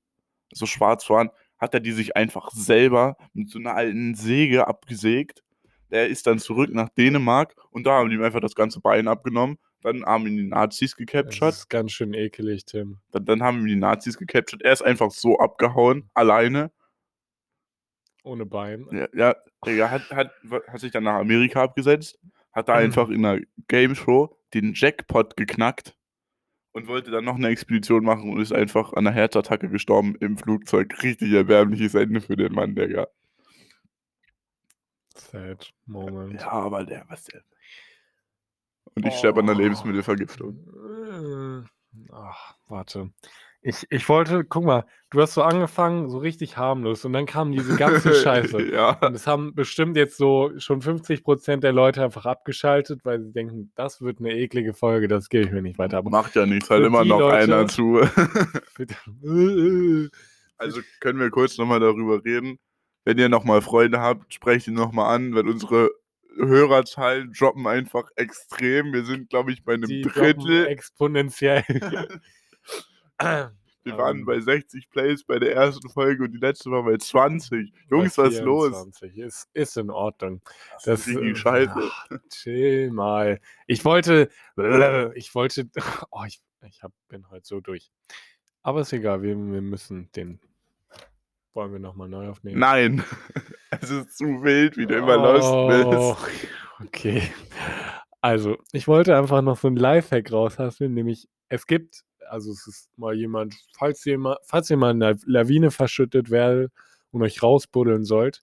so 0.53 0.67
schwarz 0.67 1.09
waren, 1.09 1.31
hat 1.59 1.75
er 1.75 1.81
die 1.81 1.93
sich 1.93 2.17
einfach 2.17 2.51
selber 2.51 3.17
mit 3.33 3.49
so 3.49 3.59
einer 3.59 3.75
alten 3.75 4.15
Säge 4.15 4.67
abgesägt. 4.67 5.43
Der 5.91 6.09
ist 6.09 6.27
dann 6.27 6.39
zurück 6.39 6.71
nach 6.73 6.89
Dänemark 6.91 7.55
und 7.71 7.87
da 7.87 7.93
haben 7.93 8.11
die 8.11 8.17
ihm 8.17 8.23
einfach 8.23 8.41
das 8.41 8.55
ganze 8.55 8.81
Bein 8.81 9.09
abgenommen. 9.09 9.59
Dann 9.83 10.05
haben 10.05 10.27
ihn 10.27 10.37
die 10.37 10.45
Nazis 10.49 10.91
das 10.93 10.97
gecaptured. 10.97 11.55
ist 11.55 11.69
ganz 11.71 11.93
schön 11.93 12.13
ekelig, 12.15 12.65
Tim. 12.65 12.99
Dann, 13.13 13.25
dann 13.25 13.43
haben 13.43 13.61
ihn 13.61 13.67
die 13.67 13.77
Nazis 13.77 14.17
gecaptured. 14.19 14.63
Er 14.63 14.73
ist 14.73 14.83
einfach 14.83 15.11
so 15.11 15.39
abgehauen, 15.39 16.11
alleine. 16.15 16.73
Ohne 18.25 18.45
Bein. 18.47 18.87
Ja, 18.91 19.07
ja 19.15 19.37
Digga, 19.65 19.91
hat, 19.91 20.11
hat, 20.11 20.33
hat 20.67 20.81
sich 20.81 20.91
dann 20.93 21.05
nach 21.05 21.21
Amerika 21.21 21.63
abgesetzt, 21.63 22.19
hat 22.53 22.69
da 22.69 22.75
Mhm. 22.75 22.79
einfach 22.81 23.09
in 23.11 23.25
einer 23.25 23.41
Game 23.69 23.95
Show 23.95 24.37
den 24.55 24.73
Jackpot 24.75 25.37
geknackt 25.37 25.97
und 26.73 26.89
wollte 26.89 27.11
dann 27.11 27.25
noch 27.25 27.37
eine 27.37 27.49
Expedition 27.49 28.05
machen 28.05 28.33
und 28.33 28.41
ist 28.41 28.53
einfach 28.53 28.93
an 28.95 29.07
einer 29.07 29.15
Herzattacke 29.15 29.69
gestorben 29.69 30.17
im 30.17 30.37
Flugzeug. 30.37 31.03
Richtig 31.03 31.33
erbärmliches 31.33 31.95
Ende 31.95 32.21
für 32.21 32.37
den 32.37 32.53
Mann, 32.53 32.75
Digga. 32.75 33.07
Sad 35.15 35.73
Moment. 35.87 36.41
Ja, 36.41 36.51
aber 36.51 36.85
der, 36.85 37.05
was 37.09 37.25
der. 37.25 37.43
Und 38.97 39.07
ich 39.07 39.15
sterbe 39.15 39.41
an 39.41 39.47
der 39.47 39.57
Oh. 39.57 39.59
Lebensmittelvergiftung. 39.61 40.57
Äh, 41.63 41.69
Ach, 42.13 42.55
warte. 42.69 43.11
Ich, 43.63 43.85
ich 43.91 44.09
wollte, 44.09 44.45
guck 44.45 44.65
mal, 44.65 44.85
du 45.11 45.21
hast 45.21 45.35
so 45.35 45.43
angefangen, 45.43 46.09
so 46.09 46.19
richtig 46.19 46.57
harmlos 46.57 47.05
und 47.05 47.13
dann 47.13 47.27
kam 47.27 47.51
diese 47.53 47.75
ganze 47.77 48.15
Scheiße. 48.23 48.73
ja. 48.73 48.91
Und 49.01 49.15
es 49.15 49.27
haben 49.27 49.55
bestimmt 49.55 49.97
jetzt 49.97 50.17
so 50.19 50.53
schon 50.59 50.83
50% 50.83 51.57
der 51.59 51.73
Leute 51.73 52.03
einfach 52.05 52.27
abgeschaltet, 52.27 53.01
weil 53.05 53.23
sie 53.23 53.33
denken, 53.33 53.73
das 53.75 54.01
wird 54.03 54.21
eine 54.21 54.33
eklige 54.37 54.73
Folge, 54.73 55.09
das 55.09 55.29
gebe 55.31 55.45
ich 55.47 55.51
mir 55.53 55.63
nicht 55.63 55.79
weiter. 55.79 55.99
Aber 55.99 56.11
Macht 56.11 56.37
ja 56.37 56.47
nichts, 56.47 56.71
halt 56.71 56.85
immer 56.85 57.05
noch 57.05 57.19
Leute- 57.19 57.37
einer 57.37 57.67
zu. 57.67 58.01
Also 60.59 60.81
können 61.01 61.19
wir 61.21 61.29
kurz 61.31 61.59
nochmal 61.59 61.81
darüber 61.81 62.25
reden. 62.25 62.59
Wenn 63.05 63.19
ihr 63.19 63.29
nochmal 63.29 63.61
Freunde 63.61 64.01
habt, 64.01 64.33
sprecht 64.33 64.67
ihn 64.69 64.75
nochmal 64.75 65.15
an, 65.15 65.35
weil 65.35 65.47
unsere 65.47 65.91
Hörerzahlen 66.37 67.33
droppen 67.33 67.67
einfach 67.67 68.09
extrem. 68.17 68.93
Wir 68.93 69.05
sind, 69.05 69.31
glaube 69.31 69.53
ich, 69.53 69.65
bei 69.65 69.75
einem 69.75 69.89
die 69.89 70.03
Drittel. 70.03 70.67
exponentiell. 70.67 71.65
Wir 73.87 73.97
waren 73.97 74.19
Ähm, 74.19 74.25
bei 74.25 74.41
60 74.41 74.91
Plays 74.91 75.23
bei 75.23 75.39
der 75.39 75.55
ersten 75.55 75.89
Folge 75.89 76.25
und 76.25 76.33
die 76.33 76.39
letzte 76.39 76.73
war 76.73 76.83
bei 76.83 76.97
20. 76.97 77.73
Jungs, 77.89 78.17
bei 78.17 78.25
was 78.25 78.35
ist 78.35 78.43
los? 78.43 78.71
24. 78.71 79.17
Ist, 79.17 79.49
ist 79.55 79.77
in 79.77 79.91
Ordnung. 79.91 80.43
Das 80.85 81.07
ist 81.07 81.15
äh, 81.15 81.19
richtig 81.19 81.39
scheiße. 81.39 81.73
ach, 81.77 82.09
chill 82.31 82.91
mal. 82.91 83.41
Ich 83.69 83.85
wollte, 83.85 84.29
ich 85.15 85.35
wollte, 85.37 85.71
oh, 86.11 86.25
ich, 86.27 86.41
ich 86.69 86.83
hab, 86.83 86.93
bin 87.07 87.31
heute 87.31 87.47
so 87.47 87.61
durch. 87.61 87.93
Aber 88.63 88.81
ist 88.81 88.93
egal, 88.93 89.23
wir, 89.23 89.37
wir 89.37 89.63
müssen 89.63 90.11
den, 90.17 90.41
wollen 91.57 91.73
wir 91.73 91.81
nochmal 91.81 92.09
neu 92.09 92.29
aufnehmen? 92.29 92.61
Nein, 92.61 93.03
es 93.71 93.91
ist 93.91 94.17
zu 94.19 94.25
wild, 94.43 94.77
wie 94.77 94.87
du 94.87 94.97
immer 94.97 95.19
Oh, 95.19 96.15
bist. 96.15 96.39
Okay. 96.85 97.23
Also, 98.21 98.59
ich 98.73 98.87
wollte 98.87 99.17
einfach 99.17 99.43
noch 99.43 99.57
so 99.57 99.69
ein 99.69 99.77
Lifehack 99.77 100.31
raushassen, 100.31 100.93
nämlich 100.93 101.29
es 101.49 101.67
gibt, 101.67 102.03
also 102.29 102.51
es 102.53 102.67
ist 102.67 102.91
mal 102.99 103.15
jemand, 103.15 103.55
falls 103.77 104.05
ihr 104.07 104.19
mal, 104.19 104.37
falls 104.45 104.69
ihr 104.71 104.77
mal 104.77 104.91
in 104.91 105.03
einer 105.03 105.19
Lawine 105.25 105.71
verschüttet 105.71 106.31
werdet 106.31 106.73
und 107.11 107.23
euch 107.23 107.43
rausbuddeln 107.43 108.05
sollt, 108.05 108.43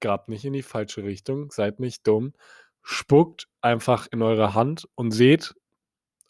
grabt 0.00 0.28
nicht 0.28 0.44
in 0.44 0.52
die 0.52 0.62
falsche 0.62 1.04
Richtung, 1.04 1.50
seid 1.50 1.80
nicht 1.80 2.06
dumm, 2.06 2.32
spuckt 2.82 3.48
einfach 3.60 4.06
in 4.10 4.22
eure 4.22 4.54
Hand 4.54 4.88
und 4.94 5.12
seht, 5.12 5.54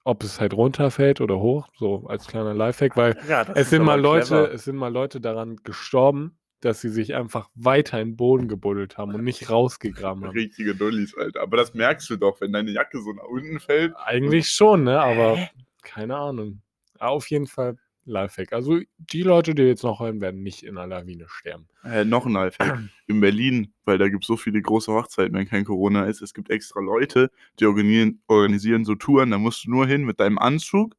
ob 0.04 0.23
es 0.23 0.40
halt 0.40 0.54
runterfällt 0.54 1.21
oder 1.21 1.38
hoch, 1.38 1.69
so 1.76 2.07
als 2.07 2.26
kleiner 2.26 2.54
Lifehack, 2.54 2.97
weil 2.97 3.16
Ja, 3.28 3.47
es 3.54 3.71
sind 3.71 3.85
mal 3.85 4.00
Leute, 4.00 4.47
es 4.52 4.64
sind 4.64 4.76
mal 4.76 4.92
Leute 4.92 5.21
daran 5.21 5.57
gestorben, 5.62 6.38
dass 6.61 6.80
sie 6.80 6.90
sich 6.90 7.14
einfach 7.14 7.49
weiter 7.54 8.00
in 8.00 8.11
den 8.11 8.16
Boden 8.16 8.49
gebuddelt 8.49 8.99
haben 8.99 9.14
und 9.14 9.25
nicht 9.25 9.50
rausgegraben 9.50 10.25
haben. 10.25 10.33
Richtige 10.33 10.75
Dullis, 10.75 11.16
Alter. 11.16 11.40
Aber 11.40 11.57
das 11.57 11.75
merkst 11.75 12.09
du 12.11 12.16
doch, 12.16 12.40
wenn 12.40 12.52
deine 12.52 12.71
Jacke 12.71 13.00
so 13.00 13.12
nach 13.12 13.25
unten 13.25 13.61
fällt. 13.61 13.95
Eigentlich 13.97 14.50
schon, 14.50 14.85
ne? 14.85 15.00
Aber 15.00 15.38
keine 15.83 16.16
Ahnung. 16.16 16.61
Auf 16.99 17.30
jeden 17.30 17.47
Fall 17.47 17.76
Lifehack. 18.04 18.52
Also 18.52 18.80
die 18.99 19.23
Leute, 19.23 19.54
die 19.54 19.62
jetzt 19.62 19.83
noch 19.83 20.00
hören, 20.00 20.21
werden 20.21 20.42
nicht 20.42 20.62
in 20.62 20.78
einer 20.78 20.87
Lawine 20.87 21.26
sterben. 21.28 21.69
Äh, 21.85 22.04
noch 22.04 22.26
ein 22.26 22.33
Lifehack. 22.33 22.78
In 23.07 23.21
Berlin, 23.21 23.73
weil 23.85 23.99
da 23.99 24.09
gibt 24.09 24.25
es 24.25 24.28
so 24.28 24.37
viele 24.37 24.62
große 24.62 24.92
Hochzeiten, 24.92 25.35
wenn 25.35 25.47
kein 25.47 25.64
Corona 25.64 26.04
ist. 26.04 26.23
Es 26.23 26.35
gibt 26.35 26.50
extra 26.50 26.80
Leute, 26.80 27.30
die 27.59 27.66
organisieren, 27.66 28.23
organisieren 28.26 28.85
so 28.85 28.95
Touren. 28.95 29.30
Da 29.30 29.38
musst 29.38 29.64
du 29.64 29.71
nur 29.71 29.87
hin 29.87 30.04
mit 30.04 30.21
deinem 30.21 30.38
Anzug, 30.38 30.97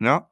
ja, 0.00 0.30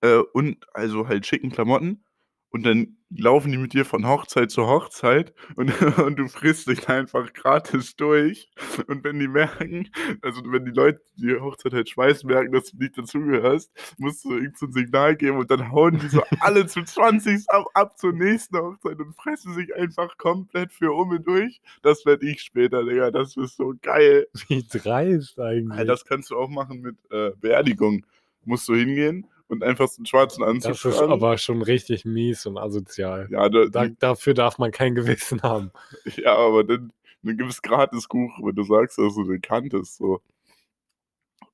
äh, 0.00 0.18
und 0.32 0.66
also 0.74 1.08
halt 1.08 1.26
schicken 1.26 1.50
Klamotten. 1.50 2.04
Und 2.50 2.64
dann 2.64 2.96
laufen 3.10 3.52
die 3.52 3.58
mit 3.58 3.72
dir 3.72 3.84
von 3.84 4.06
Hochzeit 4.06 4.50
zu 4.50 4.66
Hochzeit 4.66 5.34
und, 5.56 5.70
und 5.98 6.16
du 6.16 6.28
frisst 6.28 6.68
dich 6.68 6.88
einfach 6.88 7.32
gratis 7.32 7.96
durch. 7.96 8.50
Und 8.86 9.04
wenn 9.04 9.18
die 9.18 9.28
merken, 9.28 9.90
also 10.22 10.42
wenn 10.46 10.64
die 10.64 10.72
Leute, 10.72 11.00
die 11.16 11.36
Hochzeit 11.36 11.72
halt 11.72 11.88
schmeißen, 11.88 12.26
merken, 12.28 12.52
dass 12.52 12.70
du 12.70 12.78
nicht 12.78 12.96
dazugehörst, 12.96 13.70
musst 13.98 14.24
du 14.24 14.34
irgend 14.34 14.58
so 14.58 14.66
ein 14.66 14.72
Signal 14.72 15.16
geben 15.16 15.38
und 15.38 15.50
dann 15.50 15.70
hauen 15.70 15.98
die 15.98 16.08
so 16.08 16.22
alle 16.40 16.66
zu 16.66 16.82
20 16.82 17.48
ab, 17.50 17.66
ab 17.74 17.98
zur 17.98 18.12
nächsten 18.12 18.56
Hochzeit 18.56 18.98
und 18.98 19.14
fressen 19.14 19.54
sich 19.54 19.74
einfach 19.74 20.16
komplett 20.16 20.72
für 20.72 20.92
um 20.92 21.10
und 21.10 21.26
durch. 21.26 21.60
Das 21.82 22.04
werde 22.06 22.28
ich 22.28 22.40
später, 22.40 22.84
Digga. 22.84 23.10
Das 23.10 23.36
ist 23.36 23.56
so 23.56 23.74
geil. 23.82 24.26
Wie 24.48 24.66
dreist 24.66 25.38
eigentlich. 25.38 25.86
Das 25.86 26.04
kannst 26.04 26.30
du 26.30 26.36
auch 26.36 26.48
machen 26.48 26.80
mit 26.80 26.96
äh, 27.10 27.32
Beerdigung. 27.40 28.04
Musst 28.44 28.68
du 28.68 28.74
hingehen 28.74 29.26
und 29.48 29.62
einfach 29.64 29.88
so 29.88 29.98
einen 29.98 30.06
schwarzen 30.06 30.42
Anzug 30.44 30.72
Das 30.72 30.84
ist 30.84 30.96
tragen. 30.98 31.12
aber 31.12 31.36
schon 31.38 31.62
richtig 31.62 32.04
mies 32.04 32.46
und 32.46 32.58
asozial. 32.58 33.28
ja, 33.30 33.48
da, 33.48 33.64
Da, 33.66 33.86
dafür 33.88 34.34
darf 34.34 34.58
man 34.58 34.70
kein 34.70 34.94
Gewissen 34.94 35.42
haben. 35.42 35.70
ja, 36.16 36.36
aber 36.36 36.64
dann, 36.64 36.92
dann 37.22 37.36
gibt 37.36 37.50
es 37.50 37.62
gratis 37.62 38.08
Kuchen, 38.08 38.46
wenn 38.46 38.54
du 38.54 38.62
sagst, 38.62 38.98
dass 38.98 39.14
du 39.14 39.24
den 39.24 39.40
kanntest. 39.40 39.96
So. 39.96 40.20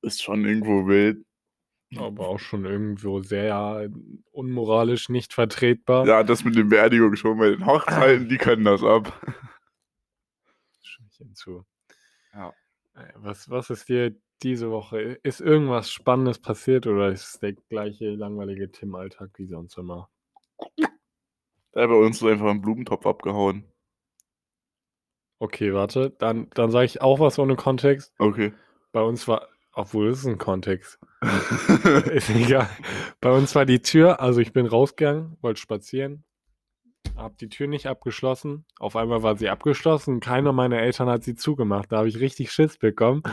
Ist 0.01 0.21
schon 0.21 0.45
irgendwo 0.45 0.87
wild. 0.87 1.25
Aber 1.97 2.27
auch 2.27 2.39
schon 2.39 2.65
irgendwo 2.65 3.21
sehr 3.21 3.89
unmoralisch 4.31 5.07
nicht 5.09 5.33
vertretbar. 5.33 6.05
Ja, 6.05 6.23
das 6.23 6.43
mit 6.43 6.55
den 6.55 6.67
Beerdigungen 6.67 7.15
schon 7.15 7.37
bei 7.37 7.49
den 7.51 7.65
Hochzeiten, 7.65 8.27
die 8.27 8.37
können 8.37 8.65
das 8.65 8.83
ab. 8.83 9.13
Stimme 10.81 11.07
ich 11.11 11.17
hinzu. 11.17 11.65
Ja. 12.33 12.49
Äh, 12.95 13.13
Was, 13.15 13.49
was 13.49 13.69
ist 13.69 13.87
dir 13.87 14.13
diese 14.43 14.71
Woche? 14.71 15.19
Ist 15.23 15.41
irgendwas 15.41 15.91
Spannendes 15.91 16.39
passiert 16.39 16.87
oder 16.87 17.09
ist 17.09 17.35
es 17.35 17.39
der 17.39 17.53
gleiche 17.53 18.11
langweilige 18.11 18.71
Tim-Alltag 18.71 19.31
wie 19.37 19.47
sonst 19.47 19.77
immer? 19.77 20.09
Da 20.77 21.81
hat 21.81 21.89
bei 21.89 21.95
uns 21.95 22.19
so 22.19 22.27
einfach 22.27 22.47
einen 22.47 22.61
Blumentopf 22.61 23.05
abgehauen. 23.05 23.65
Okay, 25.39 25.73
warte. 25.73 26.11
Dann, 26.11 26.49
dann 26.51 26.71
sage 26.71 26.85
ich 26.85 27.01
auch 27.01 27.19
was 27.19 27.37
ohne 27.37 27.55
Kontext. 27.55 28.13
Okay. 28.17 28.53
Bei 28.93 29.01
uns 29.01 29.27
war, 29.27 29.49
obwohl 29.73 30.07
es 30.07 30.19
ist 30.19 30.25
ein 30.25 30.37
Kontext. 30.37 30.99
Ist 32.11 32.29
egal. 32.29 32.69
Bei 33.19 33.31
uns 33.31 33.53
war 33.55 33.65
die 33.65 33.81
Tür, 33.81 34.21
also 34.21 34.39
ich 34.39 34.53
bin 34.53 34.67
rausgegangen, 34.67 35.37
wollte 35.41 35.59
spazieren, 35.59 36.23
hab 37.15 37.37
die 37.37 37.49
Tür 37.49 37.67
nicht 37.67 37.87
abgeschlossen. 37.87 38.65
Auf 38.79 38.95
einmal 38.95 39.23
war 39.23 39.37
sie 39.37 39.49
abgeschlossen. 39.49 40.19
Keiner 40.19 40.53
meiner 40.53 40.79
Eltern 40.79 41.09
hat 41.09 41.23
sie 41.23 41.35
zugemacht. 41.35 41.91
Da 41.91 41.97
habe 41.97 42.07
ich 42.07 42.19
richtig 42.19 42.51
Schiss 42.51 42.77
bekommen. 42.77 43.23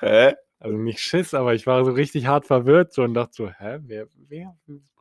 Hä? 0.00 0.34
Also 0.58 0.76
nicht 0.76 1.00
Schiss, 1.00 1.34
aber 1.34 1.54
ich 1.54 1.66
war 1.66 1.84
so 1.84 1.92
richtig 1.92 2.26
hart 2.26 2.46
verwirrt 2.46 2.92
so 2.92 3.02
und 3.02 3.14
dachte 3.14 3.32
so, 3.34 3.48
hä, 3.48 3.78
wer, 3.82 4.08
wer, 4.28 4.56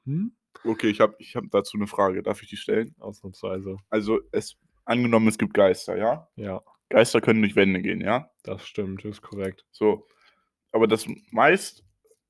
hm? 0.06 0.34
Okay, 0.64 0.90
ich 0.90 1.02
habe 1.02 1.16
ich 1.20 1.36
hab 1.36 1.44
dazu 1.52 1.78
eine 1.78 1.88
Frage. 1.88 2.24
Darf 2.24 2.42
ich 2.42 2.50
die 2.50 2.58
stellen? 2.58 2.96
Ausnahmsweise. 3.00 3.78
Also, 3.90 4.20
es 4.32 4.58
angenommen, 4.86 5.28
es 5.28 5.38
gibt 5.38 5.54
Geister, 5.54 5.98
ja? 5.98 6.28
Ja, 6.36 6.62
Geister 6.90 7.22
können 7.22 7.42
durch 7.42 7.56
Wände 7.56 7.82
gehen, 7.82 8.02
ja? 8.02 8.30
das 8.44 8.66
stimmt, 8.66 9.04
ist 9.06 9.22
korrekt. 9.22 9.66
So. 9.72 10.08
Aber 10.72 10.88
das 10.88 11.06
meist 11.32 11.84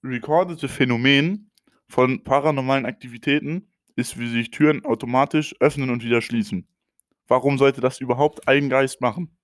recordete 0.04 0.68
Phänomen 0.68 1.52
von 1.88 2.24
paranormalen 2.24 2.86
Aktivitäten 2.86 3.72
ist, 3.96 4.20
wie 4.20 4.28
sich 4.28 4.52
Türen 4.52 4.86
automatisch 4.86 5.56
öffnen 5.60 5.90
und 5.90 6.04
wieder 6.04 6.22
schließen. 6.22 6.68
Warum 7.28 7.58
sollte 7.58 7.82
das 7.82 8.00
überhaupt 8.00 8.48
ein 8.48 8.70
Geist 8.70 9.02
machen? 9.02 9.38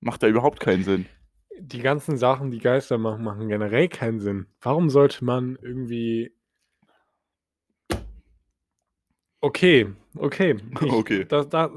Macht 0.00 0.22
da 0.22 0.28
überhaupt 0.28 0.60
keinen 0.60 0.84
Sinn. 0.84 1.06
Die 1.60 1.80
ganzen 1.80 2.16
Sachen, 2.16 2.50
die 2.50 2.60
Geister 2.60 2.98
machen, 2.98 3.24
machen 3.24 3.48
generell 3.48 3.88
keinen 3.88 4.20
Sinn. 4.20 4.46
Warum 4.60 4.90
sollte 4.90 5.24
man 5.24 5.58
irgendwie. 5.60 6.32
Okay, 9.40 9.92
okay. 10.16 10.56
Ich, 10.80 10.92
Okay. 10.92 11.24
Da, 11.24 11.44
da, 11.44 11.70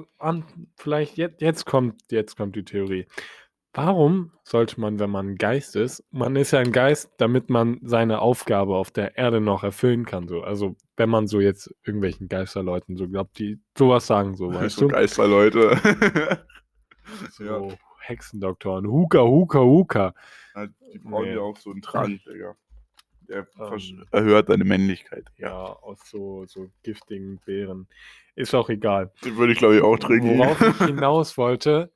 vielleicht 0.75 1.17
jetzt, 1.17 1.41
jetzt, 1.41 1.65
kommt, 1.65 2.11
jetzt 2.11 2.37
kommt 2.37 2.55
die 2.55 2.63
Theorie. 2.63 3.05
Warum 3.73 4.33
sollte 4.43 4.81
man, 4.81 4.99
wenn 4.99 5.09
man 5.09 5.29
ein 5.29 5.35
Geist 5.37 5.77
ist, 5.77 6.03
man 6.11 6.35
ist 6.35 6.51
ja 6.51 6.59
ein 6.59 6.73
Geist, 6.73 7.09
damit 7.17 7.49
man 7.49 7.79
seine 7.83 8.19
Aufgabe 8.19 8.75
auf 8.75 8.91
der 8.91 9.17
Erde 9.17 9.39
noch 9.39 9.63
erfüllen 9.63 10.05
kann. 10.05 10.27
So. 10.27 10.41
Also, 10.41 10.75
wenn 10.97 11.09
man 11.09 11.27
so 11.27 11.39
jetzt 11.39 11.73
irgendwelchen 11.85 12.27
Geisterleuten 12.27 12.97
so 12.97 13.07
glaubt, 13.07 13.39
die 13.39 13.59
sowas 13.77 14.07
sagen, 14.07 14.35
so, 14.35 14.47
weißt 14.53 14.75
so 14.75 14.87
du? 14.87 14.93
Geisterleute. 14.93 16.41
So 17.31 17.43
ja. 17.69 17.77
Hexendoktoren. 18.01 18.87
Huka, 18.87 19.19
Huka, 19.23 19.59
Huka. 19.59 20.13
Ja, 20.55 20.67
Die 20.93 20.99
brauchen 20.99 21.25
Nee. 21.25 21.33
ja 21.35 21.41
auch 21.41 21.57
so 21.57 21.71
einen 21.71 21.81
Trank, 21.81 22.19
Digga. 22.25 22.55
Der 23.27 23.47
Ähm, 23.59 24.05
erhöht 24.11 24.49
deine 24.49 24.65
Männlichkeit. 24.65 25.25
Ja, 25.37 25.53
aus 25.53 25.99
so, 26.09 26.45
so 26.47 26.69
giftigen 26.83 27.39
Beeren. 27.45 27.87
Ist 28.35 28.53
auch 28.53 28.69
egal. 28.69 29.11
Den 29.23 29.37
würde 29.37 29.53
ich, 29.53 29.59
glaube 29.59 29.77
ich, 29.77 29.81
auch 29.81 29.97
trinken. 29.97 30.37
Worauf 30.37 30.59
ich 30.61 30.77
hinaus 30.87 31.37
wollte, 31.37 31.93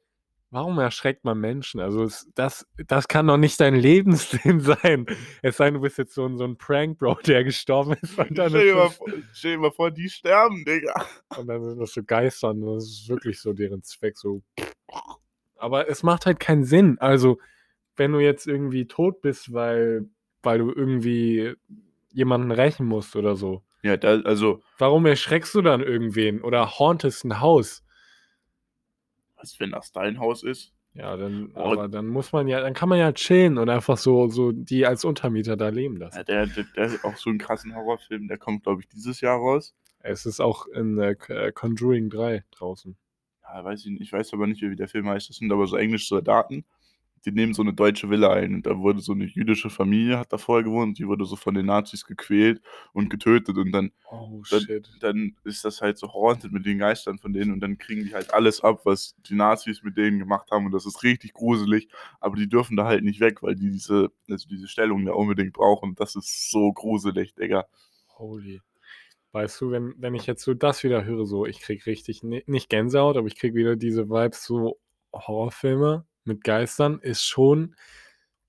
warum 0.52 0.80
erschreckt 0.80 1.26
man 1.26 1.38
Menschen? 1.40 1.82
Also 1.82 2.04
es, 2.04 2.30
das, 2.36 2.66
das 2.88 3.10
kann 3.10 3.28
doch 3.28 3.36
nicht 3.36 3.60
dein 3.60 3.76
Lebenssinn 3.76 4.60
sein. 4.62 5.06
Es 5.42 5.58
sei 5.58 5.66
denn, 5.66 5.74
du 5.74 5.82
bist 5.82 5.98
jetzt 5.98 6.14
so 6.14 6.26
ein, 6.26 6.38
so 6.38 6.46
ein 6.46 6.58
Prank-Bro, 6.58 7.16
der 7.26 7.44
gestorben 7.44 7.98
ist 8.02 8.18
und 8.18 8.38
dann, 8.38 8.50
stell, 8.52 8.68
dir 8.68 8.76
mal 8.76 8.88
ist 8.88 8.96
vor, 8.96 9.08
stell 9.34 9.52
dir 9.54 9.58
mal 9.60 9.72
vor, 9.72 9.92
die 9.92 10.10
sterben, 10.10 10.64
Digga. 10.64 11.06
und 11.38 11.48
dann 11.48 11.62
sind 11.66 11.80
das 11.80 11.92
so 11.92 12.02
Geister 12.04 12.52
und 12.52 12.62
das 12.62 12.86
ist 12.86 13.10
wirklich 13.10 13.42
so 13.42 13.52
deren 13.52 13.84
Zweck. 13.84 14.18
So. 14.18 14.42
Aber 15.58 15.90
es 15.90 16.04
macht 16.04 16.26
halt 16.26 16.40
keinen 16.40 16.64
Sinn. 16.66 16.98
Also, 17.00 17.40
wenn 17.96 18.12
du 18.12 18.20
jetzt 18.20 18.48
irgendwie 18.48 18.88
tot 18.88 19.22
bist, 19.22 19.54
weil, 19.54 20.06
weil 20.44 20.60
du 20.60 20.72
irgendwie 20.72 21.54
jemanden 22.12 22.52
rächen 22.52 22.86
musst 22.86 23.16
oder 23.16 23.36
so, 23.36 23.64
Ja, 23.84 23.98
da, 23.98 24.20
also, 24.22 24.62
Warum 24.78 25.06
erschreckst 25.06 25.54
du 25.56 25.62
dann 25.62 25.82
irgendwen 25.82 26.42
oder 26.42 26.78
hauntest 26.80 27.24
ein 27.26 27.40
Haus? 27.40 27.84
was, 29.38 29.60
wenn 29.60 29.72
das 29.72 29.92
dein 29.92 30.20
Haus 30.20 30.44
ist? 30.44 30.74
Ja, 30.94 31.18
dann, 31.18 31.52
Oh. 31.56 31.60
aber 31.60 31.88
dann 31.90 32.08
muss 32.08 32.32
man 32.32 32.48
ja, 32.48 32.62
dann 32.62 32.74
kann 32.74 32.88
man 32.88 32.98
ja 33.00 33.12
chillen 33.12 33.58
und 33.58 33.70
einfach 33.70 33.98
so, 33.98 34.30
so 34.30 34.52
die 34.54 34.86
als 34.86 35.04
Untermieter 35.04 35.58
da 35.58 35.68
leben 35.70 35.98
lassen. 35.98 36.18
Ja, 36.18 36.24
der, 36.24 36.46
der, 36.48 36.64
der 36.76 36.86
ist 36.86 37.04
auch 37.04 37.18
so 37.18 37.30
einen 37.30 37.38
krassen 37.40 37.76
Horrorfilm, 37.76 38.28
der 38.30 38.38
kommt, 38.38 38.64
glaube 38.64 38.82
ich, 38.82 38.88
dieses 38.88 39.20
Jahr 39.20 39.38
raus. 39.38 39.76
Es 40.00 40.26
ist 40.26 40.40
auch 40.40 40.68
in 40.68 40.98
äh, 41.00 41.16
äh, 41.28 41.52
Conjuring 41.52 42.10
3 42.10 42.46
draußen. 42.52 42.96
Ja, 43.56 43.64
weiß 43.64 43.86
ich 43.86 43.92
nicht, 43.92 44.02
ich 44.02 44.12
weiß 44.12 44.34
aber 44.34 44.48
nicht, 44.48 44.62
wie 44.62 44.76
der 44.76 44.90
Film 44.90 45.08
heißt. 45.08 45.30
Das 45.30 45.38
sind 45.38 45.50
aber 45.50 45.66
so 45.66 45.78
englische 45.78 46.08
Soldaten, 46.08 46.66
die 47.24 47.32
nehmen 47.32 47.54
so 47.54 47.62
eine 47.62 47.74
deutsche 47.74 48.10
Villa 48.10 48.34
ein. 48.34 48.54
Und 48.54 48.66
da 48.66 48.78
wurde 48.78 49.00
so 49.00 49.14
eine 49.14 49.24
jüdische 49.24 49.70
Familie, 49.70 50.20
hat 50.20 50.34
da 50.34 50.38
vorher 50.38 50.66
gewohnt, 50.66 51.00
die 51.00 51.08
wurde 51.08 51.24
so 51.24 51.38
von 51.38 51.54
den 51.54 51.68
Nazis 51.68 52.04
gequält 52.04 52.62
und 52.92 53.10
getötet. 53.10 53.56
Und 53.58 53.72
dann, 53.72 53.94
Oh 54.12 54.42
dann, 54.52 54.84
dann 55.00 55.36
ist 55.46 55.64
das 55.64 55.82
halt 55.82 55.98
so 55.98 56.14
haunted 56.14 56.52
mit 56.52 56.66
den 56.66 56.80
Geistern 56.80 57.18
von 57.18 57.32
denen. 57.32 57.54
Und 57.54 57.62
dann 57.62 57.78
kriegen 57.78 58.04
die 58.04 58.14
halt 58.14 58.34
alles 58.34 58.60
ab, 58.60 58.82
was 58.84 59.16
die 59.30 59.36
Nazis 59.36 59.84
mit 59.84 59.96
denen 59.96 60.20
gemacht 60.20 60.52
haben. 60.52 60.66
Und 60.66 60.74
das 60.74 60.86
ist 60.86 61.04
richtig 61.04 61.32
gruselig. 61.32 61.88
Aber 62.20 62.36
die 62.36 62.50
dürfen 62.50 62.76
da 62.76 62.84
halt 62.84 63.06
nicht 63.06 63.22
weg, 63.22 63.42
weil 63.42 63.56
die 63.56 63.72
diese, 63.72 64.12
also 64.30 64.50
diese 64.50 64.68
Stellung 64.68 65.06
da 65.06 65.14
unbedingt 65.14 65.54
brauchen. 65.54 65.96
Das 65.96 66.18
ist 66.18 66.52
so 66.52 66.74
gruselig, 66.74 67.34
Digga. 67.36 67.66
Holy. 68.18 68.62
Weißt 69.36 69.60
du, 69.60 69.70
wenn, 69.70 69.94
wenn 69.98 70.16
ich 70.16 70.28
jetzt 70.28 70.44
so 70.44 70.54
das 70.54 70.82
wieder 70.86 71.04
höre, 71.04 71.26
so, 71.26 71.46
ich 71.46 71.60
krieg 71.60 71.86
richtig, 71.86 72.24
ni- 72.24 72.44
nicht 72.48 72.70
Gänsehaut, 72.70 73.18
aber 73.18 73.28
ich 73.28 73.36
krieg 73.36 73.54
wieder 73.54 73.76
diese 73.76 74.10
Vibes, 74.10 74.46
so 74.46 74.80
Horrorfilme 75.14 76.06
mit 76.24 76.46
Geistern, 76.46 77.00
ist 77.02 77.26
schon, 77.26 77.76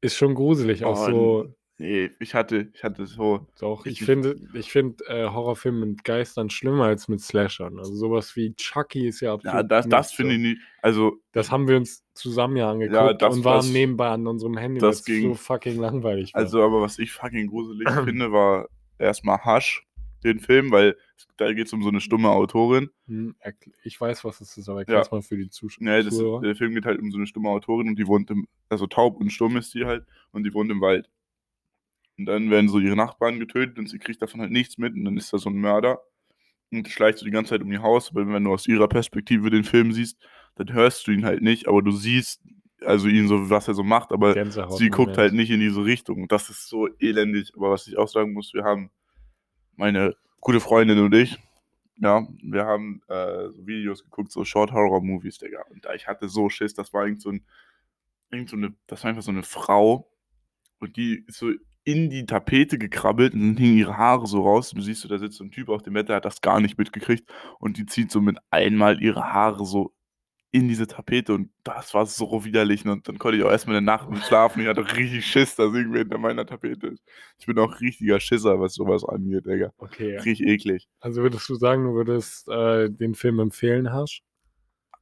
ist 0.01 0.15
schon 0.17 0.35
gruselig. 0.37 0.85
Auch 0.85 0.97
Oh, 1.09 1.11
so, 1.11 1.55
Nee, 1.79 2.11
ich 2.21 2.35
hatte, 2.35 2.71
ich 2.73 2.85
hatte 2.85 3.05
so, 3.05 3.49
Doch, 3.59 3.85
ich 3.85 4.03
finde, 4.03 4.37
ich 4.55 4.71
finde 4.71 5.05
äh, 5.09 5.29
Horrorfilme 5.29 5.85
mit 5.87 6.05
Geistern 6.05 6.51
schlimmer 6.51 6.85
als 6.85 7.09
mit 7.09 7.21
Slashern. 7.21 7.79
Also 7.79 7.93
sowas 7.97 8.37
wie 8.37 8.55
Chucky 8.55 9.09
ist 9.09 9.21
ja 9.21 9.35
absolut. 9.35 9.55
ja, 9.57 9.63
das, 9.65 9.89
das 9.89 10.13
finde 10.13 10.35
ich 10.37 10.41
nicht, 10.41 10.61
also 10.83 11.17
Das 11.33 11.51
haben 11.51 11.67
wir 11.67 11.77
uns 11.77 12.05
zusammen 12.15 12.57
ja 12.57 12.71
angeguckt 12.71 13.21
das, 13.21 13.35
und 13.35 13.45
waren 13.45 13.57
was- 13.59 13.69
nebenbei 13.71 14.09
an 14.09 14.27
unserem 14.29 14.57
Handy, 14.57 14.81
das 14.81 15.05
ging. 15.05 15.23
so 15.23 15.35
fucking 15.35 15.79
langweilig 15.81 16.33
war. 16.33 16.43
Also, 16.43 16.63
aber 16.63 16.81
was 16.81 16.99
ich 17.01 17.11
fucking 17.11 17.49
gruselig 17.49 17.87
finde, 18.05 18.31
war 18.31 18.69
erstmal 18.99 19.45
Hush, 19.45 19.83
den 20.25 20.41
Film, 20.41 20.71
weil 20.71 20.97
da 21.37 21.53
geht 21.53 21.67
es 21.67 21.73
um 21.73 21.83
so 21.83 21.89
eine 21.89 22.01
stumme 22.01 22.31
Autorin. 22.31 22.91
Hm, 23.07 23.37
ich 23.85 24.01
weiß, 24.01 24.25
was 24.25 24.41
es 24.41 24.57
ist, 24.57 24.69
aber 24.69 24.81
Ja. 24.89 24.99
erklär 24.99 25.09
mal 25.11 25.23
für 25.23 25.37
die 25.37 25.51
Zuschauer. 25.51 26.03
Das, 26.03 26.19
der 26.43 26.57
Film 26.57 26.75
geht 26.75 26.87
halt 26.87 27.01
um 27.01 27.11
so 27.11 27.19
eine 27.19 27.27
stumme 27.27 27.49
Autorin 27.49 27.89
und 27.89 27.99
die 27.99 28.07
wohnt 28.07 28.31
im, 28.31 28.47
also 28.69 28.87
taub 28.87 29.21
und 29.21 29.31
stumm 29.31 29.57
ist 29.57 29.75
die 29.75 29.85
halt 29.85 30.05
und 30.33 30.45
die 30.45 30.53
wohnt 30.55 30.71
im 30.71 30.81
Wald. 30.81 31.09
Und 32.19 32.27
dann 32.27 32.51
werden 32.51 32.69
so 32.69 32.79
ihre 32.79 32.97
Nachbarn 32.97 33.39
getötet 33.39 33.79
und 33.79 33.89
sie 33.89 33.99
kriegt 33.99 34.23
davon 34.23 34.41
halt 34.41 34.51
nichts 34.51 34.79
mit 34.79 34.95
und 34.95 35.05
dann 35.05 35.17
ist 35.17 35.33
da 35.33 35.39
so 35.39 35.51
ein 35.51 35.57
Mörder 35.57 36.01
und 36.73 36.89
schleicht 36.89 37.19
so 37.19 37.25
die 37.25 37.31
ganze 37.31 37.51
Zeit 37.51 37.63
um 37.63 37.71
ihr 37.71 37.83
Haus, 37.83 38.11
aber 38.11 38.27
wenn 38.27 38.45
du 38.45 38.53
aus 38.53 38.67
ihrer 38.67 38.89
Perspektive 38.89 39.51
den 39.51 39.65
Film 39.65 39.93
siehst, 39.93 40.19
dann 40.57 40.73
hörst 40.73 41.07
du 41.07 41.13
ihn 41.13 41.25
halt 41.27 41.43
nicht, 41.43 41.69
aber 41.69 41.83
du 41.83 41.91
siehst 41.93 42.43
also 42.85 43.09
ihn 43.09 43.27
so, 43.29 43.49
was 43.51 43.69
er 43.69 43.75
so 43.75 43.83
macht, 43.83 44.13
aber 44.13 44.35
sie 44.79 44.91
guckt 44.91 45.17
halt 45.19 45.33
nicht 45.35 45.51
in 45.51 45.61
diese 45.61 45.85
Richtung. 45.85 46.23
Und 46.23 46.33
das 46.33 46.51
ist 46.51 46.69
so 46.69 46.89
elendig. 46.99 47.53
Aber 47.57 47.71
was 47.71 47.87
ich 47.87 47.97
auch 47.97 48.09
sagen 48.09 48.33
muss, 48.35 48.53
wir 48.53 48.65
haben 48.65 48.91
meine 49.77 50.17
gute 50.41 50.61
Freundin 50.61 50.99
und 50.99 51.15
ich, 51.15 51.39
ja, 51.99 52.27
wir 52.43 52.67
haben 52.67 53.01
äh, 53.09 53.49
Videos 53.67 54.05
geguckt, 54.05 54.31
so 54.31 54.45
Short 54.45 54.73
Horror 54.73 55.03
Movies, 55.03 55.39
Digga. 55.39 55.63
Und 55.71 55.85
da 55.85 55.95
ich 55.95 56.07
hatte 56.07 56.29
so 56.29 56.49
Schiss, 56.49 56.75
das 56.75 56.93
war 56.93 57.05
irgend 57.05 57.23
so, 57.23 57.31
ein, 57.31 57.45
irgend 58.31 58.51
so 58.51 58.57
eine, 58.57 58.75
das 58.87 59.03
war 59.03 59.11
einfach 59.11 59.23
so 59.23 59.31
eine 59.31 59.43
Frau 59.43 60.11
und 60.79 60.97
die 60.97 61.25
ist 61.27 61.39
so 61.39 61.51
in 61.85 62.11
die 62.11 62.27
Tapete 62.27 62.79
gekrabbelt 62.79 63.33
und 63.33 63.41
dann 63.41 63.57
hingen 63.57 63.79
ihre 63.79 63.97
Haare 63.97 64.27
so 64.27 64.43
raus. 64.43 64.73
Und 64.73 64.79
du 64.79 64.83
siehst, 64.83 65.09
da 65.11 65.19
sitzt 65.19 65.39
so 65.39 65.45
ein 65.45 65.53
Typ 65.53 65.69
auf 65.69 65.83
dem 65.83 65.95
Bett, 65.95 66.09
der 66.09 66.17
hat 66.17 66.25
das 66.25 66.41
gar 66.41 66.61
nicht 66.61 66.77
mitgekriegt 66.77 67.31
und 67.61 67.79
die 67.79 67.87
zieht 67.87 68.11
so 68.11 68.21
mit 68.21 68.39
einmal 68.51 69.01
ihre 69.03 69.33
Haare 69.33 69.65
so 69.65 69.95
in 70.57 70.69
diese 70.69 70.87
Tapete 70.87 71.35
und 71.35 71.51
das 71.65 71.93
war 71.95 72.07
so 72.07 72.45
widerlich 72.45 72.85
und 72.87 73.07
dann 73.09 73.19
konnte 73.19 73.39
ich 73.39 73.45
auch 73.45 73.51
erstmal 73.51 73.77
in 73.77 73.85
der 73.85 73.95
Nacht 73.97 74.11
nicht 74.11 74.27
schlafen. 74.27 74.63
Ich 74.63 74.69
hatte 74.69 74.97
richtig 74.97 75.27
Schiss, 75.27 75.55
dass 75.57 75.73
irgendwer 75.75 76.01
hinter 76.01 76.19
meiner 76.19 76.47
Tapete 76.47 76.89
ist. 76.89 77.03
Ich 77.39 77.47
bin 77.47 77.59
auch 77.59 77.81
richtiger 77.81 78.19
Schisser, 78.21 78.59
was 78.61 78.75
sowas 78.75 79.05
angeht, 79.05 79.47
Digga. 79.47 79.73
Okay, 79.79 80.17
Richtig 80.17 80.47
eklig. 80.47 80.89
also 81.01 81.23
würdest 81.23 81.49
du 81.49 81.55
sagen, 81.57 81.85
du 81.85 81.95
würdest 81.95 82.49
äh, 82.49 82.89
den 82.91 83.15
Film 83.15 83.39
empfehlen, 83.41 83.93
Hasch? 83.93 84.23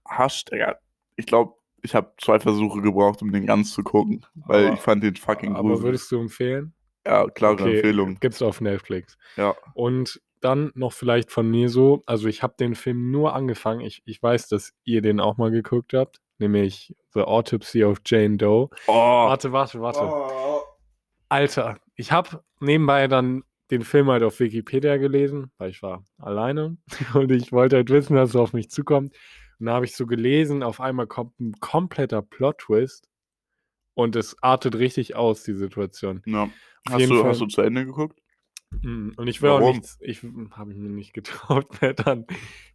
Hasch, 0.09 0.45
Digga. 0.45 0.77
Ich 1.17 1.27
glaube, 1.27 1.55
ich 1.83 1.95
habe 1.95 2.13
zwei 2.21 2.41
Versuche 2.41 2.81
gebraucht, 2.83 3.23
um 3.23 3.31
den 3.33 3.47
ganz 3.47 3.73
zu 3.73 3.83
gucken, 3.83 4.25
weil 4.35 4.67
Aber- 4.67 4.75
ich 4.75 4.81
fand 4.81 5.03
den 5.03 5.17
fucking 5.17 5.53
Aber 5.55 5.69
gruselig. 5.69 5.85
würdest 5.85 6.13
du 6.13 6.21
empfehlen? 6.21 6.75
Ja, 7.07 7.27
klare 7.29 7.55
Okay, 7.55 7.77
Empfehlung. 7.77 8.19
Gibt's 8.21 8.41
auf 8.43 8.61
Netflix. 8.63 9.17
Ja. 9.37 9.55
Und 9.75 10.21
dann 10.45 10.71
noch 10.75 10.93
vielleicht 10.93 11.31
von 11.31 11.51
mir 11.51 11.69
so, 11.69 12.03
also 12.07 12.29
ich 12.29 12.43
habe 12.43 12.55
den 12.59 12.75
Film 12.75 13.11
nur 13.11 13.35
angefangen, 13.35 13.81
ich, 13.81 14.03
ich 14.05 14.23
weiß, 14.23 14.49
dass 14.49 14.73
ihr 14.85 15.03
den 15.03 15.21
auch 15.21 15.37
mal 15.37 15.51
geguckt 15.51 15.95
habt, 15.95 16.21
nämlich 16.39 16.95
The 17.13 17.23
Autopsy 17.23 17.85
of 17.85 17.99
Jane 18.05 18.37
Doe. 18.37 18.69
Oh. 18.87 18.93
Warte, 18.93 19.53
warte, 19.53 19.81
warte. 19.81 20.01
Oh. 20.03 20.63
Alter, 21.29 21.79
ich 21.97 22.13
habe 22.13 22.45
nebenbei 22.61 23.09
dann 23.09 23.43
den 23.71 23.83
Film 23.83 24.09
halt 24.11 24.23
auf 24.23 24.41
Wikipedia 24.41 24.99
gelesen, 24.99 25.51
weil 25.59 25.71
ich 25.71 25.83
war 25.83 26.05
alleine 26.19 26.77
und 27.15 27.33
ich 27.33 27.51
wollte 27.51 27.77
halt 27.77 27.91
wissen, 27.91 28.17
was 28.17 28.37
auf 28.37 28.53
mich 28.53 28.71
zukommt. 28.71 29.15
Und 29.59 29.67
da 29.67 29.73
habe 29.73 29.85
ich 29.85 29.97
so 29.97 30.07
gelesen, 30.07 30.63
auf 30.63 30.81
einmal 30.81 31.07
kommt 31.07 31.41
ein 31.41 31.53
kompletter 31.61 32.23
Plot-Twist 32.23 33.09
und 33.95 34.17
es 34.17 34.37
artet 34.43 34.77
richtig 34.77 35.17
aus, 35.17 35.45
die 35.45 35.55
Situation. 35.55 36.23
Ja. 36.27 36.51
Hast 36.91 37.09
du, 37.09 37.21
Fall. 37.21 37.31
hast 37.31 37.41
du 37.41 37.47
zu 37.47 37.63
Ende 37.63 37.87
geguckt? 37.87 38.21
Mm, 38.83 39.13
Und 39.17 39.27
ich 39.27 39.43
will 39.43 39.51
auch 39.51 39.61
Warum? 39.61 39.77
nichts, 39.77 39.99
ich 40.01 40.23
habe 40.53 40.73
ich 40.73 40.79
mir 40.79 40.89
nicht 40.91 41.13
getraut 41.13 41.67
mehr 41.83 41.95
dann. 41.95 42.27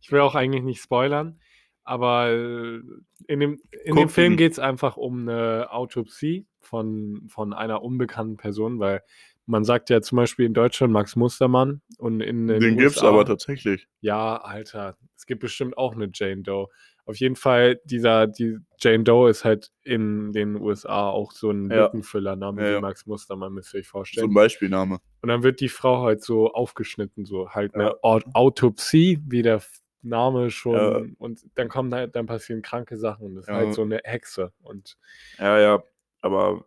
Ich 0.02 0.12
will 0.12 0.20
auch 0.22 0.36
eigentlich 0.36 0.64
nicht 0.64 0.82
spoilern, 0.82 1.40
aber 1.84 2.30
äh, 2.30 2.82
in 3.28 3.40
dem, 3.40 3.60
in 3.84 3.96
dem 3.96 4.10
Film 4.10 4.38
geht 4.38 4.52
es 4.54 4.60
einfach 4.60 4.98
um 4.98 5.28
eine 5.28 5.72
Autopsie 5.72 6.48
von, 6.60 7.24
von 7.28 7.54
einer 7.54 7.82
unbekannten 7.82 8.38
Person, 8.38 8.80
weil 8.80 9.02
man 9.46 9.64
sagt 9.64 9.90
ja 9.90 10.00
zum 10.02 10.18
Beispiel 10.18 10.46
in 10.46 10.54
Deutschland 10.54 10.94
Max 10.94 11.16
Mustermann 11.16 11.82
und 11.98 12.22
in 12.22 12.48
den 12.48 12.60
Den 12.60 12.78
gibt's 12.78 12.98
USA 12.98 13.10
aber 13.10 13.26
tatsächlich. 13.26 13.88
ja, 14.00 14.38
Alter, 14.38 14.96
es 15.16 15.26
gibt 15.26 15.42
bestimmt 15.42 15.76
auch 15.78 15.96
eine 15.96 16.10
Jane 16.14 16.44
Doe. 16.44 16.68
Auf 17.10 17.18
jeden 17.18 17.36
Fall, 17.36 17.80
dieser, 17.86 18.28
die 18.28 18.58
Jane 18.80 19.04
Doe 19.04 19.30
ist 19.32 19.44
halt 19.44 19.72
in 19.84 20.32
den 20.32 20.56
USA 20.56 21.10
auch 21.10 21.32
so 21.32 21.50
ein 21.50 21.70
Ja. 21.72 21.86
Lückenfüllername 21.86 22.62
Ja, 22.62 22.68
wie 22.70 22.74
ja. 22.74 22.82
Max 22.82 23.06
Mustermann, 23.08 23.52
müsst 23.54 23.74
ihr 23.74 23.80
euch 23.80 23.88
So 23.88 23.92
vorstellen. 23.92 24.30
ein 24.30 24.34
Beispielname. 24.36 25.00
Und 25.22 25.30
dann 25.30 25.42
wird 25.42 25.60
die 25.60 25.70
Frau 25.70 26.04
halt 26.04 26.24
so 26.24 26.52
aufgeschnitten, 26.54 27.26
so 27.26 27.50
halt 27.50 27.74
eine 27.74 27.86
Ja. 27.86 27.96
Au- 28.04 28.22
Autopsie, 28.34 29.20
wie 29.28 29.42
der 29.42 29.62
Name 30.04 30.52
schon. 30.52 30.76
Ja. 30.76 31.02
Und 31.18 31.42
dann 31.56 31.68
kommen 31.68 31.94
halt, 31.94 32.16
dann 32.16 32.28
passieren 32.28 32.62
kranke 32.62 32.96
Sachen. 32.98 33.26
Und 33.26 33.36
das 33.36 33.46
ist 33.46 33.50
Ja. 33.50 33.56
halt 33.56 33.74
so 33.74 33.82
eine 33.82 34.02
Hexe. 34.04 34.54
Und 34.62 34.96
Ja, 35.40 35.60
ja. 35.60 35.84
Aber 36.22 36.66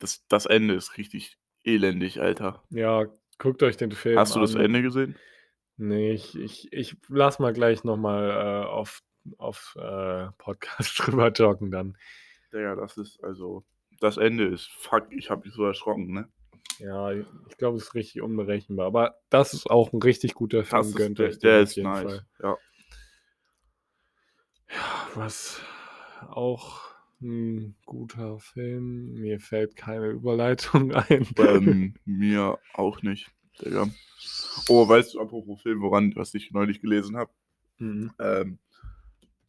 das, 0.00 0.26
das 0.28 0.44
Ende 0.44 0.74
ist 0.74 0.98
richtig 0.98 1.38
elendig, 1.64 2.20
Alter. 2.20 2.62
ja, 2.70 3.06
guckt 3.38 3.62
euch 3.62 3.76
den 3.78 3.92
Film 3.92 4.18
Hast 4.18 4.36
du 4.36 4.40
das 4.40 4.54
an. 4.54 4.60
Ende 4.62 4.82
gesehen? 4.82 5.16
Nee, 5.76 6.10
ich, 6.12 6.36
ich, 6.38 6.72
ich 6.72 6.96
lass 7.08 7.38
mal 7.38 7.52
gleich 7.52 7.84
nochmal 7.84 8.30
äh, 8.30 8.66
auf, 8.68 9.00
auf 9.38 9.76
äh, 9.78 10.28
Podcast 10.38 10.98
drüber 10.98 11.32
talken 11.32 11.70
dann. 11.70 11.96
Digga, 12.52 12.74
das 12.76 12.96
ist 12.96 13.22
also. 13.22 13.64
Das 14.00 14.16
Ende 14.16 14.46
ist 14.46 14.68
fuck, 14.68 15.08
ich 15.10 15.28
hab 15.28 15.44
mich 15.44 15.54
so 15.54 15.64
erschrocken, 15.64 16.12
ne? 16.12 16.28
Ja, 16.78 17.10
ich 17.12 17.56
glaube, 17.58 17.76
es 17.76 17.84
ist 17.84 17.94
richtig 17.94 18.22
unberechenbar. 18.22 18.86
Aber 18.86 19.16
das 19.30 19.52
ist 19.52 19.68
auch 19.68 19.92
ein 19.92 20.00
richtig 20.00 20.34
guter 20.34 20.64
Film. 20.64 20.82
Das 20.82 20.94
Gönnt 20.94 21.18
der, 21.18 21.28
euch 21.28 21.38
der 21.40 21.56
auf 21.56 21.62
ist 21.64 21.76
nice. 21.78 22.02
Fall. 22.04 22.26
Ja. 22.42 22.56
Ja, 24.70 25.08
was 25.14 25.60
auch 26.28 26.82
ein 27.20 27.74
guter 27.84 28.38
Film. 28.38 29.14
Mir 29.14 29.40
fällt 29.40 29.76
keine 29.76 30.08
Überleitung 30.08 30.92
ein. 30.94 31.26
ähm, 31.36 31.94
mir 32.04 32.58
auch 32.74 33.02
nicht, 33.02 33.30
Digga. 33.60 33.88
Oh, 34.68 34.88
weißt 34.88 35.14
du, 35.14 35.20
apropos 35.20 35.62
Film, 35.62 35.80
woran, 35.80 36.14
was 36.14 36.34
ich 36.34 36.50
neulich 36.52 36.80
gelesen 36.80 37.16
habe? 37.16 37.30
Mhm. 37.78 38.12
Ähm, 38.18 38.58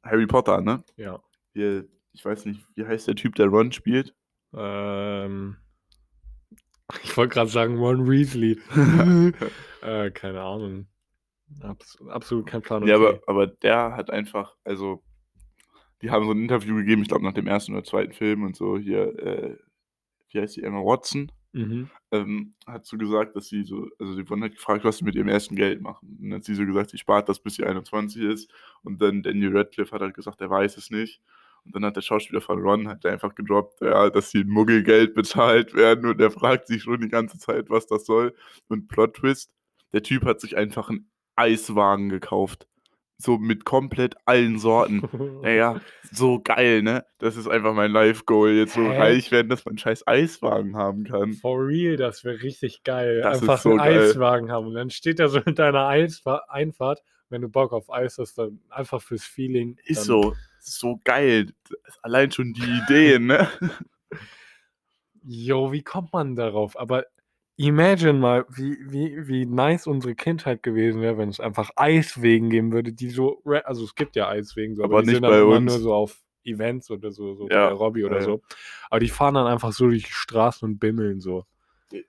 Harry 0.04 0.28
Potter, 0.28 0.62
ne? 0.62 0.84
Ja. 0.96 1.22
Hier, 1.54 1.88
ich 2.14 2.24
weiß 2.24 2.46
nicht, 2.46 2.66
wie 2.76 2.86
heißt 2.86 3.08
der 3.08 3.16
Typ, 3.16 3.36
der 3.36 3.48
Ron 3.48 3.72
spielt? 3.72 4.16
Ähm, 4.54 5.58
ich 7.04 7.16
wollte 7.16 7.34
gerade 7.34 7.50
sagen 7.50 7.78
Ron 7.78 8.10
Weasley. 8.10 8.60
äh, 9.82 10.12
keine 10.12 10.42
Ahnung. 10.42 10.88
Abs 11.62 11.98
absolut 12.08 12.46
kein 12.46 12.62
Plan. 12.62 12.86
Ja, 12.86 12.98
okay. 12.98 13.06
aber, 13.06 13.22
aber 13.28 13.48
der 13.48 13.96
hat 13.96 14.12
einfach, 14.12 14.56
also, 14.64 15.04
die 16.02 16.12
haben 16.12 16.26
so 16.26 16.32
ein 16.32 16.42
Interview 16.42 16.76
gegeben, 16.76 17.02
ich 17.02 17.08
glaube 17.08 17.26
nach 17.26 17.34
dem 17.34 17.48
ersten 17.48 17.74
oder 17.74 17.84
zweiten 17.84 18.14
Film 18.14 18.44
und 18.44 18.56
so, 18.56 18.78
hier, 18.78 19.18
äh, 19.20 19.58
wie 20.30 20.40
heißt 20.40 20.56
die, 20.56 20.64
Emma 20.64 20.80
Watson, 20.80 21.32
Mhm. 21.52 21.90
ähm, 22.12 22.54
hat 22.68 22.86
so 22.86 22.98
gesagt, 22.98 23.36
dass 23.36 23.48
sie 23.48 23.64
so, 23.64 23.88
also 24.00 24.14
sie 24.14 24.30
wurden 24.30 24.44
halt 24.44 24.56
gefragt, 24.56 24.84
was 24.86 24.98
sie 24.98 25.06
mit 25.06 25.16
ihrem 25.16 25.30
ersten 25.30 25.56
Geld 25.56 25.82
machen. 25.82 26.18
Und 26.20 26.30
dann 26.30 26.34
hat 26.36 26.44
sie 26.44 26.54
so 26.54 26.66
gesagt, 26.66 26.92
sie 26.92 26.98
spart 26.98 27.28
das, 27.28 27.40
bis 27.40 27.56
sie 27.56 27.64
21 27.66 28.22
ist. 28.22 28.52
Und 28.84 29.02
dann 29.02 29.24
Daniel 29.24 29.58
Radcliffe 29.58 29.92
hat 29.94 30.02
halt 30.02 30.14
gesagt, 30.14 30.42
er 30.42 30.50
weiß 30.50 30.78
es 30.78 30.92
nicht. 30.92 31.22
Und 31.66 31.76
dann 31.76 31.86
hat 31.86 31.96
der 31.96 32.02
Schauspieler 32.02 32.42
von 32.42 32.62
Ron 32.62 32.88
halt 32.88 33.06
einfach 33.06 33.36
gedroppt, 33.36 33.82
ja, 33.82 34.10
dass 34.10 34.32
sie 34.32 34.42
in 34.42 34.50
Muggelgeld 34.50 35.14
bezahlt 35.16 35.74
werden. 35.74 36.06
Und 36.06 36.22
er 36.22 36.32
fragt 36.32 36.68
sich 36.68 36.84
schon 36.84 37.02
die 37.02 37.10
ganze 37.10 37.38
Zeit, 37.40 37.70
was 37.70 37.88
das 37.88 38.06
soll. 38.06 38.36
Und 38.68 38.88
Plot 38.88 39.16
Twist, 39.16 39.52
der 39.94 40.04
Typ 40.04 40.26
hat 40.26 40.40
sich 40.42 40.56
einfach 40.58 40.90
einen 40.90 41.10
Eiswagen 41.36 42.10
gekauft. 42.10 42.68
So 43.22 43.38
mit 43.38 43.66
komplett 43.66 44.16
allen 44.26 44.60
Sorten. 44.60 45.04
Naja, 45.44 45.82
so 46.12 46.40
geil, 46.42 46.82
ne? 46.82 47.06
Das 47.18 47.36
ist 47.36 47.48
einfach 47.48 47.74
mein 47.74 47.92
Life-Goal, 47.92 48.52
jetzt 48.54 48.74
so 48.74 48.82
Hä? 48.82 48.98
reich 48.98 49.32
werden, 49.32 49.50
dass 49.50 49.66
man 49.66 49.74
einen 49.74 49.78
scheiß 49.78 50.08
Eiswagen 50.08 50.76
haben 50.76 51.04
kann. 51.04 51.34
For 51.34 51.68
real, 51.68 51.98
das 51.98 52.24
wäre 52.24 52.42
richtig 52.42 52.84
geil. 52.84 53.22
Das 53.22 53.42
Einfach 53.42 53.60
so 53.60 53.72
einen 53.72 53.80
geil. 53.80 54.10
Eiswagen 54.10 54.52
haben. 54.52 54.68
Und 54.68 54.74
dann 54.74 54.90
steht 54.90 55.20
er 55.20 55.30
so 55.30 55.40
in 55.40 55.56
deiner 55.56 55.88
Eisfa 55.88 56.44
Einfahrt, 56.50 57.04
wenn 57.30 57.42
du 57.42 57.50
Bock 57.50 57.74
auf 57.74 57.92
Eis 57.92 58.18
hast, 58.18 58.38
dann 58.38 58.60
einfach 58.70 59.02
fürs 59.02 59.24
Feeling. 59.24 59.78
Ist 59.86 60.06
so, 60.06 60.34
so 60.60 61.00
geil. 61.04 61.52
Allein 62.02 62.32
schon 62.32 62.54
die 62.54 62.82
Ideen, 62.84 63.28
ne? 63.28 63.48
Jo, 65.24 65.72
wie 65.72 65.84
kommt 65.84 66.14
man 66.14 66.36
darauf? 66.36 66.80
Aber 66.80 67.06
imagine 67.68 68.14
mal, 68.14 68.46
wie, 68.50 68.78
wie, 68.90 69.28
wie 69.28 69.46
nice 69.46 69.86
unsere 69.88 70.16
Kindheit 70.16 70.64
gewesen 70.64 71.02
wäre, 71.02 71.18
wenn 71.18 71.30
es 71.30 71.40
einfach 71.40 71.72
Eiswegen 71.76 72.50
geben 72.50 72.72
würde, 72.72 72.94
die 72.94 73.10
so, 73.10 73.42
also 73.66 73.84
es 73.84 73.96
gibt 73.96 74.16
ja 74.16 74.28
Eiswegen, 74.30 74.76
so, 74.76 74.84
aber, 74.84 74.94
Aber 74.94 75.02
die 75.02 75.08
nicht 75.08 75.16
sind 75.16 75.24
dann 75.24 75.32
bei 75.32 75.44
uns. 75.44 75.72
nur 75.72 75.80
so 75.80 75.94
auf 75.94 76.22
Events 76.46 76.90
oder 76.90 77.12
so, 77.12 77.36
so 77.36 77.48
Ja, 77.50 77.68
bei 77.68 77.74
Robby 77.74 78.06
oder 78.06 78.16
ja, 78.16 78.20
ja. 78.22 78.26
so. 78.26 78.42
Aber 78.90 79.00
die 79.00 79.10
fahren 79.10 79.34
dann 79.36 79.48
einfach 79.48 79.74
so 79.74 79.88
durch 79.88 80.06
die 80.06 80.12
Straßen 80.12 80.68
und 80.68 80.80
bimmeln 80.80 81.20
so. 81.20 81.46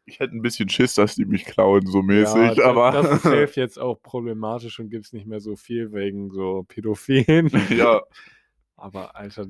Ich 0.04 0.20
hätte 0.20 0.36
ein 0.36 0.42
bisschen 0.42 0.68
Schiss, 0.68 0.94
dass 0.94 1.14
die 1.16 1.24
mich 1.24 1.44
klauen, 1.46 1.86
so 1.86 2.02
mäßig, 2.02 2.56
da- 2.56 2.70
aber. 2.70 2.92
Das 2.92 3.10
ist 3.12 3.22
safe 3.22 3.52
jetzt 3.60 3.78
auch 3.78 4.00
problematisch 4.00 4.78
und 4.78 4.90
gibt 4.90 5.06
es 5.06 5.12
nicht 5.12 5.26
mehr 5.26 5.40
so 5.40 5.56
viel 5.56 5.92
wegen 5.92 6.30
so 6.30 6.64
Pädophilen. 6.68 7.50
ja, 7.70 8.00
Aber 8.76 9.16
Alter, 9.16 9.46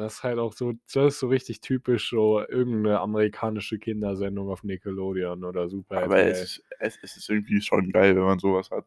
das 0.00 0.14
ist 0.14 0.22
halt 0.24 0.38
auch 0.38 0.52
so, 0.52 0.72
das 0.92 1.14
ist 1.14 1.20
so 1.20 1.28
richtig 1.28 1.60
typisch 1.60 2.10
so 2.10 2.40
irgendeine 2.40 3.00
amerikanische 3.00 3.78
Kindersendung 3.78 4.50
auf 4.50 4.62
Nickelodeon 4.64 5.44
oder 5.44 5.68
Super 5.68 6.02
aber 6.02 6.16
RTL. 6.16 6.30
es 6.32 6.42
ist, 6.42 6.64
es, 7.02 7.16
ist 7.16 7.28
irgendwie 7.30 7.60
schon 7.60 7.90
geil, 7.92 8.16
wenn 8.16 8.22
man 8.24 8.38
sowas 8.38 8.70
hat. 8.70 8.86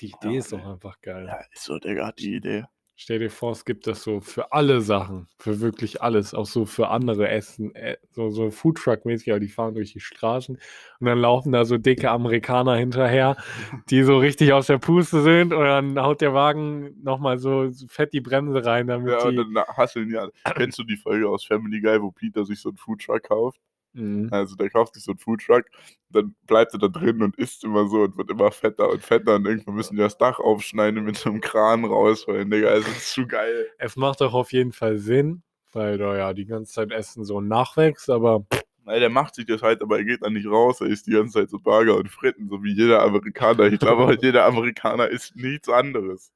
Die 0.00 0.12
Idee 0.12 0.36
Ja, 0.36 0.38
ist 0.38 0.52
doch 0.52 0.58
ey. 0.58 0.72
einfach 0.72 1.00
geil. 1.00 1.26
Ja, 1.26 1.40
ist 1.52 1.64
so, 1.64 1.78
Digga, 1.78 2.12
die 2.12 2.34
Idee. 2.36 2.64
Stell 2.98 3.18
dir 3.18 3.28
vor, 3.28 3.52
es 3.52 3.66
gibt 3.66 3.86
das 3.86 4.02
so 4.02 4.20
für 4.20 4.52
alle 4.52 4.80
Sachen, 4.80 5.28
für 5.38 5.60
wirklich 5.60 6.00
alles, 6.00 6.32
auch 6.32 6.46
so 6.46 6.64
für 6.64 6.88
andere 6.88 7.28
Essen, 7.28 7.74
äh, 7.74 7.98
so, 8.12 8.30
so 8.30 8.50
Foodtruck-mäßig, 8.50 9.30
aber 9.30 9.38
die 9.38 9.48
fahren 9.48 9.74
durch 9.74 9.92
die 9.92 10.00
Straßen 10.00 10.56
und 11.00 11.06
dann 11.06 11.18
laufen 11.18 11.52
da 11.52 11.66
so 11.66 11.76
dicke 11.76 12.10
Amerikaner 12.10 12.74
hinterher, 12.76 13.36
die 13.90 14.02
so 14.02 14.16
richtig 14.16 14.54
aus 14.54 14.68
der 14.68 14.78
Puste 14.78 15.20
sind 15.22 15.52
und 15.52 15.62
dann 15.62 16.00
haut 16.00 16.22
der 16.22 16.32
Wagen 16.32 16.94
nochmal 17.02 17.36
so 17.38 17.70
fett 17.86 18.14
die 18.14 18.22
Bremse 18.22 18.64
rein, 18.64 18.86
damit 18.86 19.12
Ja, 19.12 19.24
und 19.24 19.32
die... 19.32 19.54
dann 19.54 19.64
hasseln 19.76 20.08
die 20.08 20.16
alle. 20.16 20.32
Kennst 20.54 20.78
du 20.78 20.84
die 20.84 20.96
Folge 20.96 21.28
aus 21.28 21.44
Family 21.44 21.82
Guy, 21.82 22.00
wo 22.00 22.12
Peter 22.12 22.46
sich 22.46 22.60
so 22.60 22.70
einen 22.70 22.78
Foodtruck 22.78 23.24
kauft? 23.24 23.60
Mhm. 23.96 24.28
Also 24.30 24.56
der 24.56 24.68
kauft 24.68 24.94
sich 24.94 25.04
so 25.04 25.12
einen 25.12 25.18
Foodtruck, 25.18 25.64
dann 26.10 26.34
bleibt 26.46 26.74
er 26.74 26.78
da 26.78 26.88
drin 26.88 27.22
und 27.22 27.36
isst 27.36 27.64
immer 27.64 27.88
so 27.88 28.02
und 28.02 28.16
wird 28.18 28.30
immer 28.30 28.52
fetter 28.52 28.90
und 28.90 29.02
fetter 29.02 29.36
und 29.36 29.46
irgendwann 29.46 29.74
müssen 29.74 29.96
die 29.96 30.02
das 30.02 30.18
Dach 30.18 30.38
aufschneiden 30.38 31.02
mit 31.02 31.16
so 31.16 31.30
einem 31.30 31.40
Kran 31.40 31.84
rausholen, 31.84 32.50
Digga. 32.50 32.68
Also 32.68 32.88
das 32.88 32.98
ist 32.98 33.12
zu 33.12 33.26
geil. 33.26 33.66
Es 33.78 33.96
macht 33.96 34.20
doch 34.20 34.34
auf 34.34 34.52
jeden 34.52 34.72
Fall 34.72 34.98
Sinn, 34.98 35.42
weil 35.72 35.96
da 35.96 36.16
ja 36.16 36.34
die 36.34 36.44
ganze 36.44 36.72
Zeit 36.72 36.92
Essen 36.92 37.24
so 37.24 37.40
nachwächst, 37.40 38.10
aber 38.10 38.44
Nein, 38.84 39.00
der 39.00 39.10
macht 39.10 39.34
sich 39.34 39.46
das 39.46 39.62
halt, 39.62 39.82
aber 39.82 39.98
er 39.98 40.04
geht 40.04 40.22
dann 40.22 40.34
nicht 40.34 40.46
raus. 40.46 40.80
Er 40.80 40.86
isst 40.86 41.08
die 41.08 41.10
ganze 41.10 41.40
Zeit 41.40 41.50
so 41.50 41.58
Burger 41.58 41.96
und 41.96 42.08
Fritten, 42.08 42.48
so 42.48 42.62
wie 42.62 42.72
jeder 42.72 43.02
Amerikaner. 43.02 43.64
Ich 43.64 43.80
glaube, 43.80 44.16
jeder 44.22 44.44
Amerikaner 44.44 45.08
isst 45.08 45.34
nichts 45.34 45.68
anderes. 45.68 46.32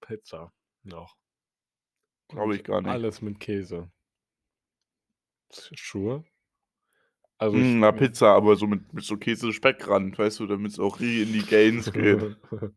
Pizza 0.00 0.52
noch. 0.82 1.14
Glaube 2.26 2.56
ich 2.56 2.64
gar 2.64 2.80
nicht. 2.80 2.90
Alles 2.90 3.22
mit 3.22 3.38
Käse. 3.38 3.88
Schuhe? 5.74 6.24
Also 7.38 7.56
Mm, 7.56 7.80
na, 7.80 7.90
Pizza, 7.92 8.28
aber 8.28 8.54
so 8.56 8.66
mit, 8.66 8.92
mit 8.92 9.04
so 9.04 9.16
Käse-Speckrand, 9.16 10.16
weißt 10.18 10.40
du, 10.40 10.46
damit 10.46 10.72
es 10.72 10.78
auch 10.78 11.00
richtig 11.00 11.26
in 11.28 11.32
die 11.32 11.46
Gains 11.46 11.92
geht. 11.92 12.36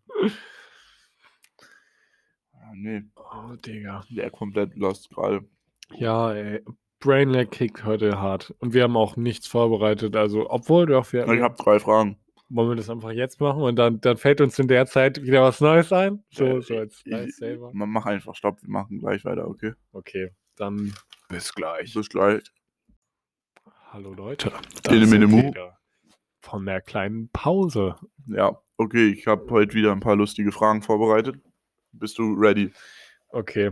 Ah, 2.53 2.71
nee, 2.73 3.03
oh, 3.15 3.55
Digga. 3.63 4.03
der 4.09 4.31
komplett 4.31 4.75
lost 4.75 5.09
gerade. 5.09 5.45
Ja, 5.91 6.33
ey. 6.33 6.63
Brainlag 6.99 7.51
kickt 7.51 7.83
heute 7.85 8.19
hart. 8.19 8.55
Und 8.59 8.73
wir 8.73 8.83
haben 8.83 8.97
auch 8.97 9.17
nichts 9.17 9.45
vorbereitet. 9.45 10.15
Also, 10.15 10.49
obwohl 10.49 10.87
doch, 10.87 11.11
wir 11.13 11.27
Ich 11.27 11.41
habe 11.41 11.55
drei 11.61 11.79
Fragen. 11.79 12.17
wollen 12.49 12.69
wir 12.69 12.75
das 12.75 12.89
einfach 12.89 13.11
jetzt 13.11 13.39
machen 13.39 13.61
und 13.61 13.75
dann, 13.75 14.01
dann 14.01 14.17
fällt 14.17 14.41
uns 14.41 14.57
in 14.57 14.67
der 14.67 14.87
Zeit 14.87 15.21
wieder 15.21 15.43
was 15.43 15.61
Neues 15.61 15.93
ein? 15.93 16.23
So, 16.31 16.45
Äh, 16.45 16.61
so 16.63 16.77
als 16.77 17.03
Lifesaver. 17.05 17.69
Man 17.73 17.89
mach 17.89 18.05
einfach 18.07 18.33
Stopp, 18.35 18.61
wir 18.63 18.69
machen 18.69 18.97
gleich 18.97 19.23
weiter, 19.25 19.47
okay? 19.47 19.73
Okay, 19.91 20.31
dann 20.55 20.93
bis 21.29 21.53
gleich. 21.53 21.93
Bis 21.93 22.09
gleich. 22.09 22.41
Hallo 23.95 24.13
Leute. 24.13 24.51
Tele 24.83 24.99
da 24.99 25.07
sind 25.07 25.09
Mene 25.21 25.27
Mu. 25.27 25.37
wir 25.37 25.47
wieder 25.51 25.77
Von 26.41 26.65
der 26.65 26.81
kleinen 26.81 27.29
Pause. 27.29 27.95
Ja, 28.27 28.61
okay, 28.75 29.07
ich 29.07 29.25
habe 29.25 29.49
heute 29.51 29.73
wieder 29.73 29.93
ein 29.93 30.01
paar 30.01 30.17
lustige 30.17 30.51
Fragen 30.51 30.81
vorbereitet. 30.81 31.37
Bist 31.93 32.17
du 32.17 32.33
ready? 32.33 32.73
Okay. 33.29 33.71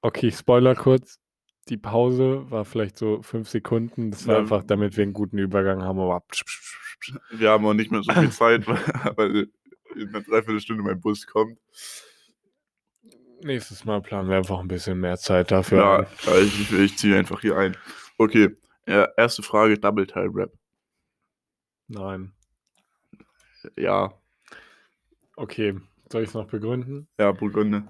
Okay, 0.00 0.26
ich 0.26 0.36
spoiler 0.36 0.74
kurz. 0.74 1.20
Die 1.68 1.76
Pause 1.76 2.50
war 2.50 2.64
vielleicht 2.64 2.98
so 2.98 3.22
fünf 3.22 3.48
Sekunden. 3.48 4.10
Das 4.10 4.26
war 4.26 4.34
Ja. 4.34 4.40
einfach, 4.40 4.64
damit 4.64 4.96
wir 4.96 5.04
einen 5.04 5.12
guten 5.12 5.38
Übergang 5.38 5.80
haben. 5.84 6.00
Aber 6.00 6.24
Wir 7.30 7.50
haben 7.50 7.64
auch 7.64 7.74
nicht 7.74 7.92
mehr 7.92 8.02
so 8.02 8.12
viel 8.12 8.30
Zeit, 8.32 8.66
weil, 8.66 9.50
in 9.94 10.08
einer 10.08 10.20
Dreiviertelstunde 10.20 10.82
mein 10.82 11.00
Bus 11.00 11.28
kommt. 11.28 11.60
nächstes 13.44 13.84
Mal 13.84 14.02
planen 14.02 14.28
wir 14.28 14.36
einfach 14.38 14.58
ein 14.58 14.66
bisschen 14.66 14.98
mehr 14.98 15.16
Zeit 15.16 15.52
dafür. 15.52 16.08
Ja, 16.26 16.38
ich, 16.40 16.72
ich 16.72 16.98
ziehe 16.98 17.16
einfach 17.16 17.40
hier 17.40 17.56
ein. 17.56 17.76
Okay, 18.18 18.50
ja, 18.86 19.08
erste 19.16 19.42
Frage, 19.42 19.78
Double 19.78 20.06
Time 20.06 20.30
Rap. 20.34 20.52
Nein. 21.88 22.32
Ja, 23.76 24.12
Okay, 25.36 25.74
soll 26.10 26.22
ich 26.22 26.28
es 26.28 26.34
noch 26.34 26.46
begründen? 26.46 27.08
ja, 27.18 27.32
Burgunde. 27.32 27.84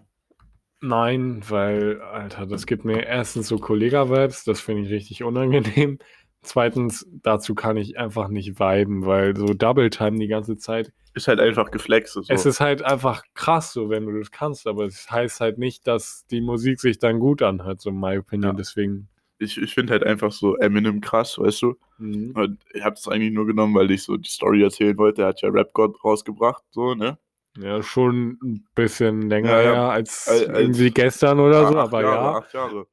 Nein, 0.81 1.43
weil, 1.49 2.01
Alter, 2.01 2.47
das 2.47 2.67
gibt 2.67 2.85
mir 2.85 3.05
erstens 3.05 3.49
so 3.49 3.59
Kollega-Vibes, 3.59 4.45
das 4.45 4.61
finde 4.61 4.83
ich 4.83 4.91
richtig 4.91 5.23
unangenehm. 5.23 5.99
Zweitens, 6.43 7.07
dazu 7.23 7.55
kann 7.55 7.77
ich 7.77 7.99
einfach 7.99 8.29
nicht 8.29 8.59
viben, 8.59 9.07
weil 9.07 9.37
so 9.37 9.47
Double 9.55 9.91
Time 9.91 10.19
die 10.19 10.27
ganze 10.27 10.57
Zeit 10.57 10.93
Ist 11.15 11.29
halt 11.29 11.39
einfach 11.39 11.71
geflext. 11.71 12.15
So. 12.15 12.23
Es 12.27 12.47
ist 12.47 12.59
halt 12.61 12.83
einfach 12.83 13.23
krass, 13.35 13.73
so 13.73 13.91
wenn 13.91 14.07
du 14.07 14.19
das 14.19 14.33
kannst, 14.33 14.67
aber 14.67 14.87
es 14.87 15.09
heißt 15.09 15.41
halt 15.41 15.59
nicht, 15.59 15.87
dass 15.87 16.27
die 16.27 16.41
Musik 16.41 16.81
sich 16.81 16.99
dann 16.99 17.21
gut 17.21 17.43
anhört, 17.43 17.81
so 17.81 17.91
in 17.91 18.01
my 18.01 18.19
opinion. 18.19 18.53
Ja. 18.53 18.57
Deswegen. 18.57 19.09
Ich 19.43 19.59
ich 19.59 19.75
finde 19.75 19.93
halt 19.93 20.05
einfach 20.05 20.33
so 20.33 20.57
Eminem 20.57 21.01
krass, 21.01 21.39
weißt 21.39 21.63
du? 21.63 21.77
Mhm. 21.99 22.31
Und 22.35 22.59
ich 22.73 22.83
habe 22.83 22.95
das 22.95 23.09
eigentlich 23.09 23.33
nur 23.33 23.47
genommen, 23.47 23.75
weil 23.75 23.91
ich 23.91 24.03
so 24.03 24.17
die 24.17 24.29
Story 24.31 24.63
erzählen 24.63 24.97
wollte. 24.97 25.23
Er 25.23 25.29
hat 25.29 25.43
ja 25.43 25.49
Rap 25.51 25.73
God 25.73 26.03
rausgebracht, 26.05 26.63
so, 26.71 26.95
ne? 26.95 27.19
Ja, 27.59 27.83
schon 27.83 28.39
ein 28.43 28.67
bisschen 28.75 29.29
länger 29.29 29.51
Ja, 29.51 29.63
ja. 29.63 29.73
her 29.73 29.83
als, 29.91 30.27
Als- 30.29 30.43
irgendwie 30.59 30.91
gestern 30.91 31.39
oder 31.41 31.67
so, 31.69 31.77
aber 31.77 32.01
Jahre, 32.03 32.25
ja. 32.33 32.39
Acht 32.39 32.55
Jahre. 32.55 32.87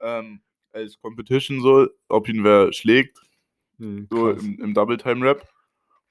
Ähm, 0.00 0.40
als 0.72 1.00
Competition 1.00 1.60
so, 1.60 1.88
ob 2.08 2.28
ihn 2.28 2.44
wer 2.44 2.72
schlägt, 2.72 3.18
Mhm, 3.78 4.06
so 4.10 4.30
im, 4.30 4.60
im 4.60 4.74
Double 4.74 4.96
Time 4.98 5.24
Rap. 5.26 5.48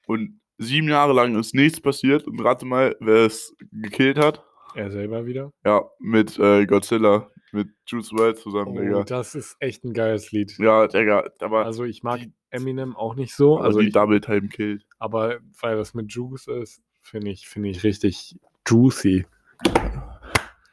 Und 0.06 0.40
sieben 0.58 0.88
Jahre 0.88 1.12
lang 1.14 1.34
ist 1.38 1.54
nichts 1.54 1.80
passiert. 1.80 2.26
Und 2.26 2.38
rate 2.44 2.66
mal, 2.66 2.94
wer 3.00 3.24
es 3.26 3.54
gekillt 3.72 4.18
hat. 4.18 4.44
Er 4.74 4.90
selber 4.90 5.24
wieder. 5.24 5.50
Ja, 5.64 5.82
mit 5.98 6.38
äh, 6.38 6.66
Godzilla, 6.66 7.30
mit 7.54 7.68
Juice 7.86 8.12
WRLD 8.12 8.38
zusammen, 8.38 8.76
Oh, 8.76 8.80
Digga. 8.80 9.04
das 9.04 9.34
ist 9.34 9.56
echt 9.60 9.84
ein 9.84 9.92
geiles 9.94 10.30
Lied. 10.32 10.56
Ja, 10.58 10.86
Digga, 10.86 11.24
aber, 11.40 11.64
Also 11.64 11.84
ich 11.84 12.02
mag 12.02 12.20
die- 12.20 12.32
Eminem 12.50 12.94
auch 12.94 13.14
nicht 13.16 13.34
so, 13.34 13.58
also 13.58 13.80
die 13.80 13.86
ich, 13.88 13.92
Double 13.92 14.20
Time 14.20 14.48
killt. 14.48 14.86
aber 14.98 15.38
weil 15.60 15.76
das 15.76 15.94
mit 15.94 16.12
Juice 16.12 16.46
ist, 16.48 16.82
finde 17.02 17.30
ich, 17.30 17.48
finde 17.48 17.68
ich 17.70 17.82
richtig 17.82 18.36
juicy. 18.68 19.26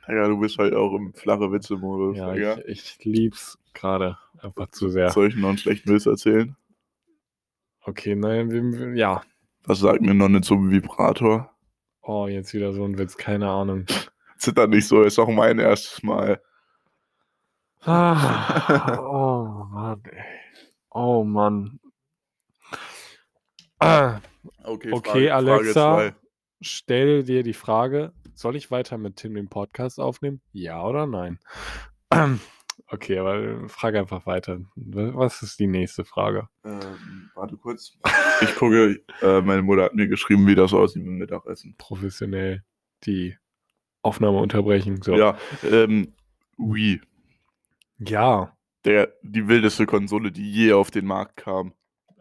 Digga, 0.07 0.27
du 0.27 0.39
bist 0.39 0.57
halt 0.57 0.73
auch 0.73 0.93
im 0.95 1.13
flache 1.13 1.51
Witze-Modus, 1.51 2.17
Ja, 2.17 2.33
Digga. 2.33 2.57
ich, 2.67 2.97
ich 2.99 3.05
lieb's 3.05 3.57
gerade 3.73 4.17
einfach 4.39 4.67
zu 4.71 4.89
sehr. 4.89 5.09
Soll 5.11 5.29
ich 5.29 5.35
noch 5.35 5.49
einen 5.49 5.57
schlechten 5.57 5.91
Witz 5.93 6.05
erzählen? 6.05 6.55
Okay, 7.83 8.15
nein, 8.15 8.93
ja. 8.95 9.21
Was 9.63 9.79
sagt 9.79 10.01
eine 10.01 10.13
Nonne 10.13 10.41
zum 10.41 10.69
Vibrator? 10.71 11.51
Oh, 12.03 12.27
jetzt 12.27 12.53
wieder 12.53 12.73
so 12.73 12.83
ein 12.83 12.97
Witz, 12.97 13.15
keine 13.17 13.49
Ahnung. 13.49 13.85
Zitter 14.37 14.67
nicht 14.67 14.87
so, 14.87 15.01
ist 15.03 15.19
auch 15.19 15.29
mein 15.29 15.59
erstes 15.59 16.01
Mal. 16.03 16.41
Ah, 17.83 18.97
oh 18.99 19.65
Mann, 19.71 20.01
ey. 20.11 20.23
Oh 20.91 21.23
Mann. 21.23 21.79
Ah, 23.79 24.19
Okay, 24.63 24.91
Okay, 24.91 25.09
Frage, 25.11 25.33
Alexa. 25.35 25.95
Frage 25.95 26.15
stell 26.61 27.23
dir 27.23 27.43
die 27.43 27.53
Frage, 27.53 28.13
soll 28.35 28.55
ich 28.55 28.69
weiter 28.71 28.97
mit 28.97 29.15
Tim 29.15 29.33
den 29.33 29.49
Podcast 29.49 29.99
aufnehmen? 29.99 30.41
Ja 30.51 30.83
oder 30.85 31.05
nein? 31.07 31.39
Okay, 32.87 33.17
aber 33.19 33.69
frage 33.69 33.99
einfach 33.99 34.25
weiter. 34.25 34.59
Was 34.75 35.41
ist 35.43 35.59
die 35.59 35.67
nächste 35.67 36.03
Frage? 36.03 36.49
Ähm, 36.65 37.29
warte 37.35 37.55
kurz. 37.55 37.97
Ich 38.41 38.53
gucke, 38.55 38.99
äh, 39.21 39.41
meine 39.41 39.61
Mutter 39.61 39.83
hat 39.83 39.93
mir 39.93 40.07
geschrieben, 40.09 40.45
wie 40.47 40.55
das 40.55 40.73
aussieht 40.73 41.01
mit 41.03 41.07
dem 41.07 41.17
Mittagessen. 41.19 41.75
Professionell 41.77 42.63
die 43.05 43.37
Aufnahme 44.01 44.39
unterbrechen. 44.39 45.01
So. 45.01 45.15
Ja, 45.15 45.37
ähm, 45.63 46.13
Wii. 46.57 46.99
Ja, 48.07 48.55
Der, 48.85 49.13
die 49.21 49.47
wildeste 49.47 49.85
Konsole, 49.85 50.31
die 50.31 50.49
je 50.51 50.73
auf 50.73 50.91
den 50.91 51.05
Markt 51.05 51.37
kam. 51.37 51.73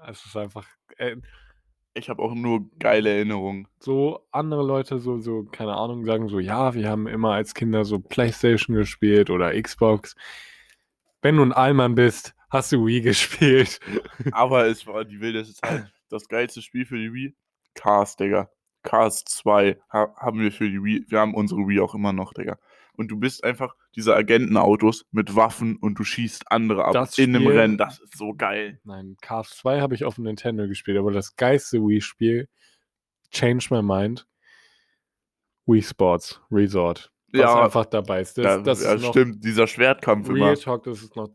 es 0.06 0.24
ist 0.24 0.36
einfach. 0.36 0.66
Äh, 0.96 1.16
Ich 1.94 2.08
habe 2.08 2.22
auch 2.22 2.34
nur 2.34 2.70
geile 2.78 3.10
Erinnerungen. 3.10 3.66
So 3.80 4.26
andere 4.30 4.62
Leute, 4.64 4.98
so, 5.00 5.18
so, 5.18 5.44
keine 5.44 5.74
Ahnung, 5.74 6.04
sagen 6.04 6.28
so, 6.28 6.38
ja, 6.38 6.74
wir 6.74 6.88
haben 6.88 7.06
immer 7.08 7.32
als 7.32 7.54
Kinder 7.54 7.84
so 7.84 7.98
Playstation 7.98 8.76
gespielt 8.76 9.30
oder 9.30 9.60
Xbox. 9.60 10.14
Wenn 11.22 11.36
du 11.36 11.42
ein 11.42 11.52
Allmann 11.52 11.94
bist, 11.94 12.34
hast 12.50 12.72
du 12.72 12.86
Wii 12.86 13.00
gespielt. 13.10 13.80
Aber 14.32 14.66
es 14.66 14.86
war 14.86 15.04
die 15.04 15.20
wildeste 15.20 15.54
Zeit. 15.54 15.92
Das 16.08 16.28
geilste 16.28 16.62
Spiel 16.62 16.86
für 16.86 16.98
die 16.98 17.12
Wii? 17.12 17.36
Cars, 17.74 18.16
Digga. 18.16 18.50
Cars 18.82 19.24
2 19.24 19.78
ha 19.92 20.14
haben 20.16 20.40
wir 20.40 20.52
für 20.52 20.68
die 20.70 20.82
Wii. 20.82 21.04
Wir 21.08 21.20
haben 21.20 21.34
unsere 21.34 21.60
Wii 21.66 21.80
auch 21.80 21.94
immer 21.94 22.12
noch, 22.12 22.32
Digga. 22.32 22.58
Und 23.00 23.08
du 23.08 23.16
bist 23.16 23.44
einfach 23.44 23.74
diese 23.96 24.14
Agentenautos 24.14 25.06
mit 25.10 25.34
Waffen 25.34 25.78
und 25.78 25.98
du 25.98 26.04
schießt 26.04 26.52
andere 26.52 26.84
ab 26.84 26.92
Das 26.92 27.16
in 27.16 27.34
einem 27.34 27.46
Rennen. 27.46 27.78
Das 27.78 27.98
ist 27.98 28.18
so 28.18 28.34
geil. 28.34 28.78
Nein, 28.84 29.16
Cars 29.22 29.56
2 29.56 29.80
habe 29.80 29.94
ich 29.94 30.04
auf 30.04 30.16
dem 30.16 30.24
Nintendo 30.24 30.68
gespielt, 30.68 30.98
aber 30.98 31.10
das 31.10 31.34
geilste 31.34 31.78
Wii-Spiel, 31.78 32.46
Change 33.30 33.68
My 33.70 33.82
Mind, 33.82 34.28
Wii 35.64 35.80
Sports 35.80 36.42
Resort. 36.50 37.10
Was 37.32 37.40
Ja, 37.40 37.64
einfach 37.64 37.86
dabei 37.86 38.20
ist. 38.20 38.36
Das, 38.36 38.44
ja, 38.44 38.58
das 38.58 38.84
ja 38.84 38.92
ist 38.92 39.06
stimmt. 39.06 39.42
Dieser 39.42 39.66
Schwertkampf 39.66 40.28
Real 40.28 40.36
immer. 40.36 40.56
Talk, 40.56 40.82
das 40.82 41.00
ist 41.02 41.16
noch 41.16 41.30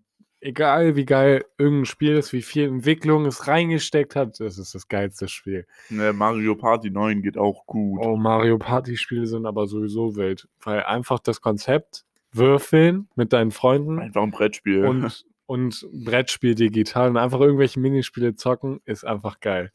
egal, 0.46 0.96
wie 0.96 1.06
geil 1.06 1.46
irgendein 1.58 1.86
Spiel 1.86 2.16
ist, 2.16 2.32
wie 2.32 2.42
viel 2.42 2.68
Entwicklung 2.68 3.26
es 3.26 3.48
reingesteckt 3.48 4.16
hat, 4.16 4.40
das 4.40 4.58
ist 4.58 4.76
das 4.76 4.88
geilste 4.88 5.28
Spiel. 5.28 5.66
Ne, 5.90 6.14
Mario 6.14 6.56
Party 6.56 6.92
9 6.92 7.22
geht 7.22 7.38
auch 7.38 7.66
gut. 7.66 8.00
Oh, 8.04 8.16
Mario 8.16 8.58
Party 8.58 8.96
Spiele 8.96 9.26
sind 9.26 9.46
aber 9.46 9.68
sowieso 9.68 10.16
wild, 10.16 10.48
weil 10.62 10.84
einfach 10.84 11.20
das 11.20 11.42
Konzept 11.42 12.06
würfeln 12.32 13.10
mit 13.16 13.34
deinen 13.34 13.52
Freunden 13.52 14.00
Einfach 14.00 14.22
ein 14.22 14.32
Brettspiel. 14.32 14.86
und, 14.86 15.26
und 15.48 15.88
Brettspiel 15.92 16.54
digital 16.54 17.10
und 17.10 17.18
einfach 17.18 17.40
irgendwelche 17.40 17.80
Minispiele 17.80 18.36
zocken, 18.36 18.82
ist 18.86 19.04
einfach 19.04 19.40
geil. 19.40 19.72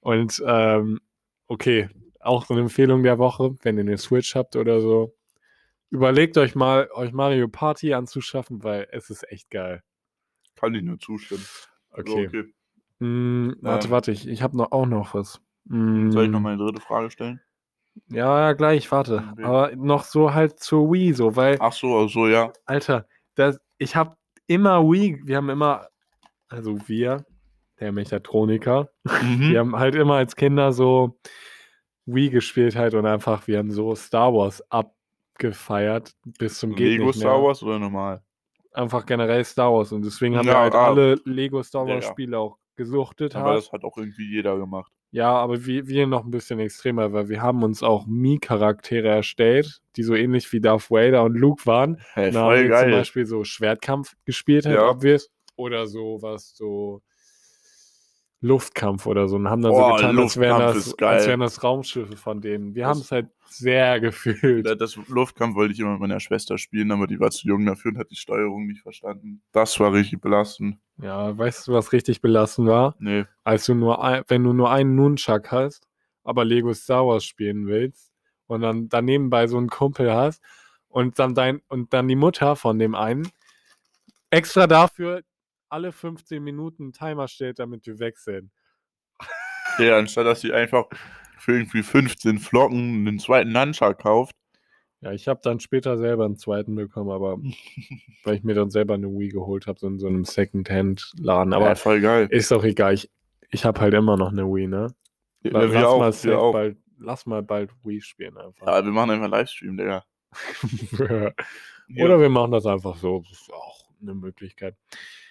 Und 0.00 0.42
ähm, 0.46 1.00
okay, 1.46 1.88
auch 2.20 2.46
so 2.46 2.54
eine 2.54 2.62
Empfehlung 2.62 3.02
der 3.02 3.18
Woche, 3.18 3.56
wenn 3.62 3.76
ihr 3.78 3.82
eine 3.82 3.98
Switch 3.98 4.34
habt 4.34 4.56
oder 4.56 4.80
so, 4.80 5.14
überlegt 5.88 6.36
euch 6.36 6.54
mal, 6.54 6.88
euch 6.92 7.12
Mario 7.12 7.48
Party 7.48 7.94
anzuschaffen, 7.94 8.62
weil 8.64 8.86
es 8.90 9.08
ist 9.08 9.30
echt 9.30 9.50
geil. 9.50 9.82
Kann 10.56 10.74
ich 10.74 10.82
nur 10.82 10.98
zustimmen. 10.98 11.44
Okay. 11.90 12.10
So, 12.10 12.18
okay. 12.18 12.44
Mm, 13.00 13.52
warte, 13.60 13.86
Ähm. 13.88 13.90
warte, 13.92 14.12
ich, 14.12 14.28
ich 14.28 14.42
habe 14.42 14.56
noch, 14.56 14.72
auch 14.72 14.86
noch 14.86 15.14
was. 15.14 15.40
Mm, 15.64 16.10
Soll 16.10 16.24
ich 16.24 16.30
noch 16.30 16.40
meine 16.40 16.58
dritte 16.58 16.80
Frage 16.80 17.10
stellen? 17.10 17.40
Ja, 18.08 18.40
ja, 18.40 18.52
gleich, 18.54 18.90
warte. 18.90 19.24
Okay. 19.32 19.44
Aber 19.44 19.76
noch 19.76 20.04
so 20.04 20.34
halt 20.34 20.58
zur 20.58 20.92
Wii, 20.92 21.12
so, 21.12 21.36
weil, 21.36 21.56
Ach 21.60 21.72
so, 21.72 22.04
ach 22.04 22.08
so, 22.08 22.26
ja. 22.26 22.52
Alter, 22.66 23.06
das, 23.36 23.60
ich 23.78 23.94
habe 23.94 24.16
immer 24.46 24.82
Wii, 24.82 25.20
wir 25.24 25.36
haben 25.36 25.48
immer, 25.50 25.88
also 26.48 26.76
wir, 26.88 27.24
der 27.80 27.92
Mechatroniker, 27.92 28.90
Mhm. 29.04 29.50
wir 29.52 29.58
haben 29.60 29.76
halt 29.76 29.94
immer 29.94 30.14
als 30.16 30.34
Kinder 30.36 30.72
so 30.72 31.18
Wii 32.06 32.30
gespielt 32.30 32.74
halt 32.76 32.94
und 32.94 33.06
einfach, 33.06 33.46
wir 33.46 33.58
haben 33.58 33.70
so 33.70 33.94
Star 33.94 34.32
Wars 34.34 34.62
abgefeiert 34.70 36.14
bis 36.38 36.58
zum 36.58 36.72
Lego. 36.74 37.12
Star 37.12 37.42
Wars 37.42 37.62
oder 37.62 37.78
normal? 37.78 38.22
Einfach 38.74 39.06
generell 39.06 39.44
Star 39.44 39.72
Wars 39.72 39.92
und 39.92 40.04
deswegen 40.04 40.36
haben 40.36 40.46
wir 40.46 40.52
Ja, 40.52 40.60
halt 40.60 40.74
ah. 40.74 40.88
alle 40.88 41.14
Lego 41.24 41.62
Star 41.62 41.86
Wars 41.86 42.04
ja. 42.04 42.10
Spiele 42.10 42.38
auch 42.38 42.58
gesuchtet 42.76 43.34
Aber 43.36 43.50
hart. 43.50 43.58
das 43.58 43.72
hat 43.72 43.84
auch 43.84 43.96
irgendwie 43.96 44.28
jeder 44.30 44.58
gemacht. 44.58 44.92
Ja, 45.12 45.30
aber 45.32 45.64
wir, 45.64 45.86
wir 45.86 46.08
noch 46.08 46.24
ein 46.24 46.32
bisschen 46.32 46.58
extremer, 46.58 47.12
weil 47.12 47.28
wir 47.28 47.40
haben 47.40 47.62
uns 47.62 47.84
auch 47.84 48.04
Mii-Charaktere 48.06 49.06
erstellt, 49.08 49.80
die 49.94 50.02
so 50.02 50.16
ähnlich 50.16 50.52
wie 50.52 50.60
Darth 50.60 50.90
Vader 50.90 51.22
und 51.22 51.36
Luke 51.36 51.64
waren. 51.66 51.98
Hey, 52.14 52.32
voll 52.32 52.56
wir 52.56 52.62
zum 52.62 52.70
geil. 52.70 52.90
Beispiel 52.90 53.26
so 53.26 53.44
Schwertkampf 53.44 54.16
gespielt, 54.24 54.66
halt 54.66 54.74
Ja. 54.76 54.90
obvious. 54.90 55.30
Oder 55.54 55.86
so 55.86 56.18
was, 56.20 56.56
so 56.56 57.00
Luftkampf 58.44 59.06
oder 59.06 59.26
so. 59.26 59.36
Und 59.36 59.48
haben 59.48 59.62
dann 59.62 59.72
Boah, 59.72 59.90
so 59.90 59.96
getan, 59.96 60.18
als 60.18 60.36
wären, 60.36 60.60
das, 60.60 60.98
als 60.98 61.26
wären 61.26 61.40
das 61.40 61.62
Raumschiffe 61.64 62.16
von 62.16 62.40
denen. 62.40 62.74
Wir 62.74 62.86
haben 62.86 63.00
es 63.00 63.10
halt 63.10 63.28
sehr 63.48 64.00
gefühlt. 64.00 64.66
Das 64.80 64.96
Luftkampf 65.08 65.56
wollte 65.56 65.72
ich 65.72 65.80
immer 65.80 65.92
mit 65.92 66.00
meiner 66.00 66.20
Schwester 66.20 66.58
spielen, 66.58 66.92
aber 66.92 67.06
die 67.06 67.18
war 67.18 67.30
zu 67.30 67.48
jung 67.48 67.64
dafür 67.64 67.92
und 67.92 67.98
hat 67.98 68.10
die 68.10 68.16
Steuerung 68.16 68.66
nicht 68.66 68.82
verstanden. 68.82 69.42
Das 69.52 69.80
war 69.80 69.92
richtig 69.92 70.20
belastend. 70.20 70.78
Ja, 71.00 71.36
weißt 71.36 71.66
du, 71.66 71.72
was 71.72 71.92
richtig 71.92 72.20
belastend 72.20 72.68
war? 72.68 72.94
Nee. 72.98 73.24
Als 73.44 73.66
du 73.66 73.74
nur 73.74 74.04
ein, 74.04 74.22
wenn 74.28 74.44
du 74.44 74.52
nur 74.52 74.70
einen 74.70 74.94
Nunchuck 74.94 75.50
hast, 75.50 75.88
aber 76.22 76.44
Lego 76.44 76.72
Star 76.74 77.06
Wars 77.06 77.24
spielen 77.24 77.66
willst 77.66 78.12
und 78.46 78.60
dann 78.60 78.88
daneben 78.88 79.30
bei 79.30 79.46
so 79.46 79.56
einen 79.56 79.70
Kumpel 79.70 80.12
hast 80.12 80.42
und 80.88 81.18
dann 81.18 81.34
dein 81.34 81.62
und 81.68 81.92
dann 81.94 82.08
die 82.08 82.16
Mutter 82.16 82.56
von 82.56 82.78
dem 82.78 82.94
einen 82.94 83.28
extra 84.30 84.66
dafür 84.66 85.22
alle 85.74 85.90
15 85.90 86.42
Minuten 86.42 86.84
einen 86.84 86.92
Timer 86.92 87.26
stellt, 87.26 87.58
damit 87.58 87.84
wir 87.86 87.98
wechseln. 87.98 88.52
Ja, 89.78 89.98
anstatt 89.98 90.24
dass 90.24 90.40
sie 90.40 90.52
einfach 90.52 90.84
für 91.36 91.54
irgendwie 91.54 91.82
15 91.82 92.38
Flocken 92.38 93.06
einen 93.06 93.18
zweiten 93.18 93.50
Nunchuck 93.50 93.98
kauft. 93.98 94.36
Ja, 95.00 95.10
ich 95.12 95.26
habe 95.26 95.40
dann 95.42 95.58
später 95.58 95.98
selber 95.98 96.24
einen 96.26 96.36
zweiten 96.36 96.76
bekommen, 96.76 97.10
aber 97.10 97.38
weil 98.24 98.36
ich 98.36 98.44
mir 98.44 98.54
dann 98.54 98.70
selber 98.70 98.94
eine 98.94 99.08
Wii 99.08 99.30
geholt 99.30 99.66
habe, 99.66 99.78
so 99.78 99.88
in 99.88 99.98
so 99.98 100.06
einem 100.06 100.24
Secondhand-Laden. 100.24 101.52
Aber 101.52 101.66
ja, 101.66 101.74
voll 101.74 102.00
geil. 102.00 102.28
ist 102.30 102.52
doch 102.52 102.62
egal. 102.62 102.94
Ich, 102.94 103.10
ich 103.50 103.64
habe 103.64 103.80
halt 103.80 103.94
immer 103.94 104.16
noch 104.16 104.30
eine 104.30 104.44
Wii, 104.44 104.68
ne? 104.68 104.94
Ja, 105.42 105.50
Lass, 105.50 105.72
wir 105.72 105.88
auch, 105.88 105.98
mal 105.98 106.14
wir 106.22 106.40
auch. 106.40 106.52
bald, 106.52 106.78
lass 106.98 107.26
mal 107.26 107.42
bald 107.42 107.70
Wii 107.82 108.00
spielen 108.00 108.38
einfach. 108.38 108.66
Ja, 108.66 108.82
wir 108.82 108.92
machen 108.92 109.10
einfach 109.10 109.28
Livestream, 109.28 109.76
Digga. 109.76 110.04
Oder 111.98 112.20
wir 112.20 112.30
machen 112.30 112.52
das 112.52 112.64
einfach 112.64 112.96
so. 112.96 113.24
Das 113.28 113.40
ist 113.40 113.52
auch 113.52 113.83
eine 114.04 114.14
Möglichkeit. 114.14 114.76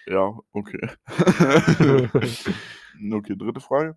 Ja, 0.06 0.38
okay. 0.52 0.88
okay, 3.12 3.36
dritte 3.36 3.60
Frage. 3.60 3.96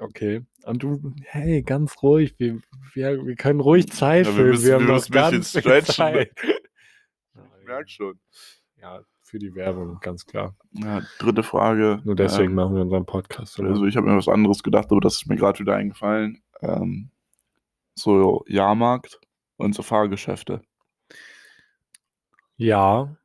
Okay. 0.00 0.42
Und 0.64 0.82
du, 0.82 1.12
hey, 1.24 1.62
ganz 1.62 2.02
ruhig. 2.02 2.34
Wir, 2.38 2.60
wir, 2.94 3.26
wir 3.26 3.34
können 3.36 3.60
ruhig 3.60 3.90
Zeit 3.92 4.26
Ja, 4.26 4.32
wir 4.32 4.36
füllen. 4.36 4.50
müssen- 4.50 4.66
wir 4.66 4.74
haben 4.74 4.86
wir 4.86 4.94
noch 4.94 5.10
ganz 5.10 5.50
viel 5.52 5.60
stretchen, 5.60 6.04
ne? 6.14 6.28
Zeit. 6.30 6.32
Ich 7.60 7.66
merk 7.68 7.90
schon. 7.90 8.20
Ja, 8.80 9.02
für 9.24 9.40
die 9.40 9.52
Werbung, 9.56 9.98
ganz 10.00 10.24
klar. 10.24 10.54
Ja, 10.70 11.02
dritte 11.18 11.42
Frage. 11.42 12.00
Nur 12.04 12.14
deswegen 12.14 12.50
Ähm, 12.50 12.54
machen 12.54 12.76
wir 12.76 12.82
unseren 12.82 13.04
Podcast. 13.06 13.58
Oder? 13.58 13.70
Also 13.70 13.86
ich 13.86 13.96
habe 13.96 14.06
mir 14.06 14.16
was 14.16 14.28
anderes 14.28 14.62
gedacht, 14.62 14.86
aber 14.92 15.00
das 15.00 15.16
ist 15.16 15.26
mir 15.26 15.34
gerade 15.34 15.58
wieder 15.58 15.74
eingefallen. 15.74 16.40
Ähm, 16.62 17.10
so 17.96 18.44
Jahrmarkt 18.46 19.18
und 19.56 19.74
so 19.74 19.82
Fahrgeschäfte. 19.82 20.62
ja. 22.56 23.16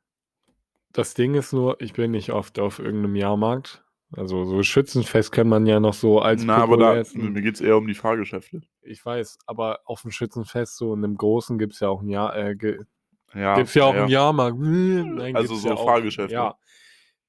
Das 0.94 1.14
Ding 1.14 1.36
ist 1.36 1.54
nur, 1.54 1.80
ich 1.82 1.94
bin 1.94 2.12
nicht 2.12 2.32
oft 2.32 2.60
auf 2.60 2.80
irgendeinem 2.80 3.16
Jahrmarkt. 3.16 3.84
Also 4.14 4.44
so 4.44 4.62
Schützenfest 4.62 5.32
kann 5.32 5.48
man 5.48 5.66
ja 5.66 5.80
noch 5.80 5.94
so 5.94 6.20
als 6.20 6.44
Na, 6.44 6.58
aber 6.58 6.76
da, 6.78 7.04
mir 7.14 7.42
geht 7.42 7.56
es 7.56 7.62
eher 7.62 7.78
um 7.78 7.88
die 7.88 7.94
Fahrgeschäfte. 7.94 8.62
Ich 8.82 9.06
weiß, 9.06 9.40
aber 9.46 9.80
auf 9.86 10.02
dem 10.02 10.12
Schützenfest, 10.12 10.76
so 10.76 10.94
in 10.94 11.04
einem 11.04 11.16
großen, 11.16 11.58
gibt 11.58 11.74
es 11.74 11.80
ja 11.80 11.88
auch 11.88 12.02
ein 12.02 12.10
Jahr, 12.10 12.36
äh, 12.36 12.56
Ja, 13.34 13.56
Gibt's 13.56 13.74
ja 13.74 13.86
auch 13.86 13.94
einen 13.94 14.10
Jahrmarkt. 14.10 14.58
Nein, 14.60 15.36
Also 15.36 15.56
so 15.56 15.70
ja 15.70 15.76
auch. 15.76 15.86
Fahrgeschäfte. 15.86 16.34
Ja. 16.34 16.58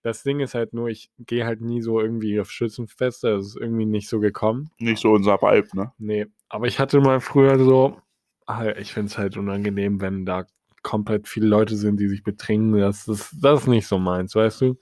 Das 0.03 0.25
Ding 0.25 0.41
ist 0.41 0.55
halt 0.55 0.73
nur, 0.73 0.89
ich 0.89 1.13
gehe 1.19 1.47
halt 1.47 1.61
nie 1.61 1.81
so 1.81 2.01
irgendwie 2.01 2.41
auf 2.41 2.51
Schützenfeste. 2.51 3.37
Das 3.37 3.47
ist 3.47 3.57
irgendwie 3.57 3.87
nicht 3.87 4.09
so 4.09 4.19
gekommen. 4.19 4.71
Nicht 4.79 5.01
so 5.01 5.13
unser 5.13 5.41
Vibe, 5.41 5.69
ne? 5.75 5.93
Nee. 5.99 6.27
Aber 6.49 6.67
ich 6.67 6.81
hatte 6.81 7.01
mal 7.01 7.21
früher 7.21 7.57
so, 7.61 7.97
ah, 8.47 8.67
ich 8.71 8.93
finde 8.93 9.07
es 9.07 9.19
halt 9.19 9.37
unangenehm, 9.37 10.01
wenn 10.01 10.27
da 10.27 10.47
komplett 10.83 11.29
viele 11.29 11.47
Leute 11.47 11.77
sind, 11.77 11.99
die 12.01 12.09
sich 12.09 12.23
betrinken. 12.23 12.79
Das 12.79 13.07
ist, 13.09 13.35
das 13.41 13.63
ist 13.63 13.67
nicht 13.69 13.87
so 13.87 13.99
meins, 13.99 14.35
weißt 14.35 14.61
du? 14.63 14.79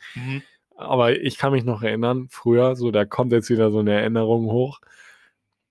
Aber 0.76 1.12
ich 1.20 1.36
kann 1.38 1.52
mich 1.52 1.64
noch 1.64 1.82
erinnern, 1.82 2.26
früher, 2.30 2.74
so, 2.76 2.90
da 2.90 3.04
kommt 3.04 3.32
jetzt 3.32 3.50
wieder 3.50 3.70
so 3.70 3.80
eine 3.80 3.92
Erinnerung 3.92 4.46
hoch. 4.46 4.80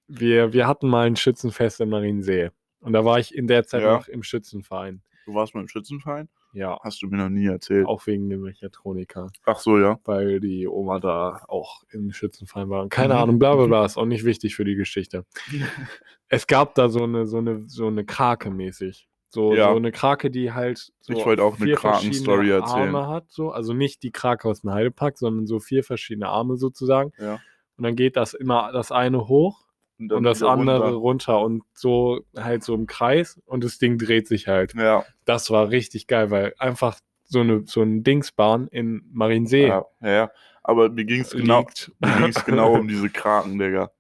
Wir, 0.08 0.54
wir 0.54 0.68
hatten 0.68 0.88
mal 0.88 1.08
ein 1.08 1.16
Schützenfest 1.16 1.82
in 1.82 1.90
Mariensee. 1.90 2.50
Und 2.80 2.94
da 2.94 3.04
war 3.06 3.20
ich 3.20 3.36
in 3.36 3.48
der 3.48 3.66
Zeit 3.66 3.82
Ja. 3.84 3.94
noch 3.98 4.08
im 4.08 4.24
Schützenverein. 4.24 5.02
Du 5.26 5.34
warst 5.34 5.54
mal 5.54 5.62
im 5.62 5.68
Schützenverein? 5.68 6.30
Ja, 6.54 6.80
Hast 6.84 7.04
du 7.04 7.08
mir 7.08 7.18
noch 7.18 7.30
nie 7.30 7.46
erzählt. 7.46 7.86
auch 7.86 8.08
wegen 8.08 8.28
dem 8.30 8.42
Mechatroniker. 8.42 9.28
Ach 9.46 9.60
so, 9.60 9.78
ja. 9.78 10.00
weil 10.06 10.40
die 10.40 10.68
Oma 10.68 11.00
da 11.00 11.44
auch 11.48 11.84
im 11.92 12.12
Schützenverein 12.12 12.70
war. 12.70 12.82
Und 12.82 12.90
keine 12.90 13.14
Mhm. 13.16 13.20
Ahnung, 13.20 13.40
bla 13.40 13.54
bla 13.56 13.66
Mhm. 13.66 13.70
bla, 13.70 13.86
ist 13.86 13.98
auch 13.98 14.06
nicht 14.06 14.26
wichtig 14.26 14.56
für 14.56 14.66
die 14.66 14.76
Geschichte. 14.76 15.26
Es 16.32 16.46
gab 16.46 16.76
da 16.76 16.90
so 16.90 17.04
eine, 17.04 17.26
so 17.26 17.38
eine, 17.40 17.68
so 17.68 17.88
eine 17.88 18.06
Krake 18.06 18.52
mäßig. 18.52 19.09
So, 19.30 19.54
Ja. 19.56 19.70
so 19.72 19.76
eine 19.78 19.92
Krake, 19.92 20.32
die 20.32 20.52
halt 20.54 20.92
so 21.02 21.14
Ich 21.14 21.24
wollte 21.26 21.44
auch 21.44 21.56
eine 21.58 21.66
vier 21.66 21.76
Kraken-Story 21.76 22.48
verschiedene 22.48 22.62
erzählen. 22.62 22.96
Arme 22.96 23.08
hat. 23.08 23.26
So. 23.30 23.52
Also 23.52 23.74
nicht 23.74 24.02
die 24.04 24.12
Krake 24.12 24.48
aus 24.50 24.62
dem 24.62 24.72
Heidepark, 24.72 25.18
sondern 25.18 25.46
so 25.48 25.60
vier 25.60 25.84
verschiedene 25.84 26.28
Arme 26.30 26.58
sozusagen. 26.58 27.12
Ja. 27.20 27.40
Und 27.78 27.84
dann 27.84 27.96
geht 27.96 28.16
das 28.18 28.34
immer 28.34 28.72
das 28.74 28.92
eine 28.92 29.28
hoch 29.28 29.66
dann 30.00 30.18
und 30.20 30.24
das 30.24 30.42
andere 30.44 30.94
runter. 30.96 31.34
runter. 31.34 31.42
und 31.42 31.64
so 31.74 32.22
halt 32.38 32.64
so 32.64 32.74
im 32.74 32.88
Kreis 32.88 33.40
und 33.46 33.64
das 33.64 33.78
Ding 33.78 33.98
dreht 33.98 34.28
sich 34.28 34.48
halt. 34.48 34.74
Ja, 34.74 35.06
Das 35.26 35.52
war 35.52 35.70
richtig 35.70 36.08
geil, 36.08 36.32
weil 36.32 36.54
einfach 36.58 37.00
so 37.26 37.42
eine 37.42 37.64
so 37.66 37.82
ein 37.84 38.04
Dingsbahn 38.04 38.68
in 38.70 39.04
Mariensee 39.12 39.68
ja, 39.68 39.86
ja, 40.02 40.10
ja. 40.10 40.32
Aber 40.64 40.90
mir 40.90 41.06
ging 41.06 41.22
es 41.22 41.32
genau, 41.32 41.60
liegt. 41.60 41.92
mir 42.00 42.18
ging's 42.18 42.44
genau 42.46 42.74
um 42.74 42.88
diese 42.88 43.10
Kraken, 43.10 43.60
Digga. 43.60 43.92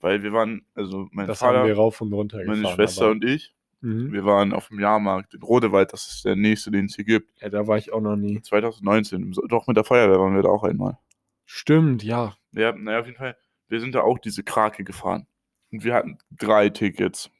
Weil 0.00 0.22
wir 0.22 0.32
waren, 0.32 0.66
also 0.74 1.06
mein 1.12 1.26
Das 1.28 1.38
Vater, 1.38 1.72
rauf 1.74 2.00
und 2.00 2.12
runter 2.12 2.38
gefahren. 2.38 2.60
meine 2.62 2.74
Schwester 2.74 3.02
aber, 3.04 3.12
und 3.12 3.24
ich, 3.24 3.54
mhm. 3.82 4.12
wir 4.12 4.24
waren 4.24 4.52
auf 4.52 4.68
dem 4.68 4.80
Jahrmarkt 4.80 5.34
in 5.34 5.42
Rodewald, 5.42 5.92
das 5.92 6.06
ist 6.10 6.24
der 6.24 6.36
nächste, 6.36 6.70
den 6.70 6.86
es 6.86 6.96
hier 6.96 7.04
gibt. 7.04 7.30
Ja, 7.42 7.50
da 7.50 7.66
war 7.66 7.76
ich 7.76 7.92
auch 7.92 8.00
noch 8.00 8.16
nie. 8.16 8.40
2019, 8.40 9.22
im 9.22 9.34
So- 9.34 9.46
doch 9.46 9.66
mit 9.66 9.76
der 9.76 9.84
Feuerwehr 9.84 10.18
waren 10.18 10.34
wir 10.34 10.42
da 10.42 10.48
auch 10.48 10.64
einmal. 10.64 10.98
Stimmt, 11.44 12.02
ja. 12.02 12.34
Ja, 12.52 12.72
naja, 12.72 13.00
auf 13.00 13.06
jeden 13.06 13.18
Fall. 13.18 13.36
wir 13.68 13.80
sind 13.80 13.94
da 13.94 14.00
auch 14.02 14.18
diese 14.18 14.42
Krake 14.42 14.84
gefahren. 14.84 15.26
Und 15.70 15.84
wir 15.84 15.94
hatten 15.94 16.18
drei 16.30 16.68
Tickets. 16.68 17.30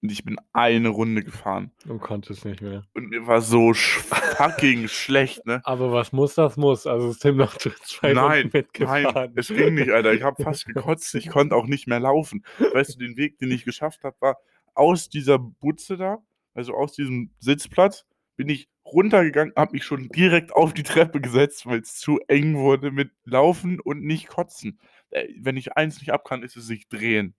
Und 0.00 0.10
ich 0.10 0.24
bin 0.24 0.36
eine 0.52 0.88
Runde 0.88 1.22
gefahren. 1.22 1.70
Und 1.86 2.00
konnte 2.00 2.32
es 2.32 2.44
nicht 2.44 2.60
mehr. 2.60 2.84
Und 2.94 3.10
mir 3.10 3.26
war 3.28 3.40
so 3.40 3.72
fucking 3.72 4.88
schlecht, 4.88 5.46
ne? 5.46 5.60
Aber 5.64 5.92
was 5.92 6.12
muss, 6.12 6.34
das 6.34 6.56
muss. 6.56 6.86
Also 6.88 7.10
ist 7.10 7.20
Tim 7.20 7.36
noch 7.36 7.56
zwei 7.56 8.12
Nein, 8.14 8.42
Runden 8.42 8.50
mitgefahren. 8.58 9.02
Nein, 9.14 9.32
es 9.36 9.46
ging 9.48 9.74
nicht, 9.74 9.90
Alter. 9.90 10.12
Ich 10.12 10.22
habe 10.22 10.42
fast 10.42 10.66
gekotzt. 10.74 11.14
Ich 11.14 11.28
konnte 11.28 11.54
auch 11.54 11.66
nicht 11.66 11.86
mehr 11.86 12.00
laufen. 12.00 12.44
Weißt 12.72 12.94
du, 12.94 12.98
den 12.98 13.16
Weg, 13.16 13.38
den 13.38 13.52
ich 13.52 13.64
geschafft 13.64 14.02
habe, 14.02 14.16
war 14.20 14.38
aus 14.74 15.08
dieser 15.08 15.38
Butze 15.38 15.96
da, 15.96 16.18
also 16.54 16.74
aus 16.74 16.92
diesem 16.92 17.30
Sitzplatz, 17.38 18.06
bin 18.36 18.48
ich 18.48 18.68
runtergegangen, 18.84 19.54
habe 19.56 19.72
mich 19.72 19.84
schon 19.84 20.08
direkt 20.08 20.52
auf 20.52 20.74
die 20.74 20.82
Treppe 20.82 21.20
gesetzt, 21.20 21.66
weil 21.66 21.80
es 21.80 21.96
zu 21.96 22.18
eng 22.28 22.56
wurde 22.56 22.90
mit 22.90 23.10
Laufen 23.24 23.80
und 23.80 24.02
nicht 24.02 24.28
kotzen. 24.28 24.78
Äh, 25.10 25.28
Wenn 25.38 25.56
ich 25.56 25.76
eins 25.76 26.00
nicht 26.00 26.12
ab 26.12 26.24
kann, 26.24 26.42
ist 26.42 26.56
es 26.56 26.66
sich 26.66 26.88
drehen. 26.88 27.34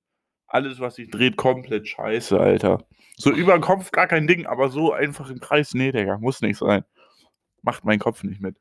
Alles, 0.48 0.80
was 0.80 0.96
sich 0.96 1.10
dreht, 1.10 1.36
komplett 1.36 1.88
scheiße, 1.88 2.40
Alter. 2.40 2.86
So 3.18 3.32
über 3.32 3.54
den 3.54 3.62
Kopf 3.62 3.92
gar 3.92 4.08
kein 4.08 4.28
Ding, 4.28 4.46
aber 4.46 4.70
so 4.70 4.94
einfach 4.94 5.30
im 5.30 5.40
Kreis, 5.40 5.74
nee, 5.74 5.92
Digga, 5.92 6.18
muss 6.20 6.42
nicht 6.42 6.58
sein. 6.58 6.84
Macht 7.62 7.86
mein 7.86 8.00
Kopf 8.00 8.24
nicht 8.24 8.42
mit. 8.42 8.58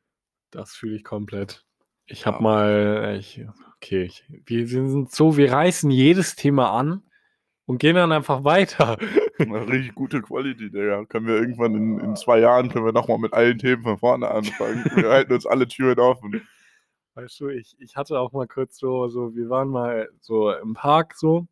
Das 0.50 0.74
fühle 0.74 0.96
ich 0.96 1.04
komplett. 1.04 1.64
Ich 2.06 2.26
habe 2.26 2.38
Ja. 2.38 2.42
mal, 2.42 3.16
ich, 3.18 3.44
okay, 3.76 4.02
ich, 4.04 4.24
wir 4.28 4.66
sind 4.66 5.12
so, 5.12 5.36
wir 5.36 5.52
reißen 5.52 5.90
jedes 5.90 6.34
Thema 6.34 6.70
an 6.72 7.02
und 7.66 7.78
gehen 7.78 7.94
dann 7.94 8.12
einfach 8.12 8.44
weiter. 8.44 8.96
Richtig 9.38 9.94
gute 9.94 10.22
Quality, 10.22 10.70
Digga. 10.70 11.04
Können 11.06 11.26
wir 11.26 11.36
irgendwann 11.36 11.74
in, 11.74 11.98
in 12.00 12.16
zwei 12.16 12.40
Jahren 12.40 12.68
können 12.68 12.84
wir 12.84 12.92
nochmal 12.92 13.18
mit 13.18 13.32
allen 13.32 13.58
Themen 13.58 13.82
von 13.82 13.98
vorne 13.98 14.28
anfangen. 14.30 14.84
Wir 14.94 15.08
halten 15.10 15.32
uns 15.32 15.46
alle 15.46 15.66
Türen 15.66 15.98
offen. 15.98 16.42
Weißt 17.14 17.40
du, 17.40 17.48
ich, 17.48 17.76
ich 17.78 17.96
hatte 17.96 18.18
auch 18.18 18.32
mal 18.32 18.46
kurz 18.46 18.78
so, 18.78 19.08
so, 19.08 19.34
wir 19.34 19.50
waren 19.50 19.68
mal 19.68 20.08
so 20.20 20.50
im 20.50 20.72
Park 20.72 21.14
so 21.14 21.46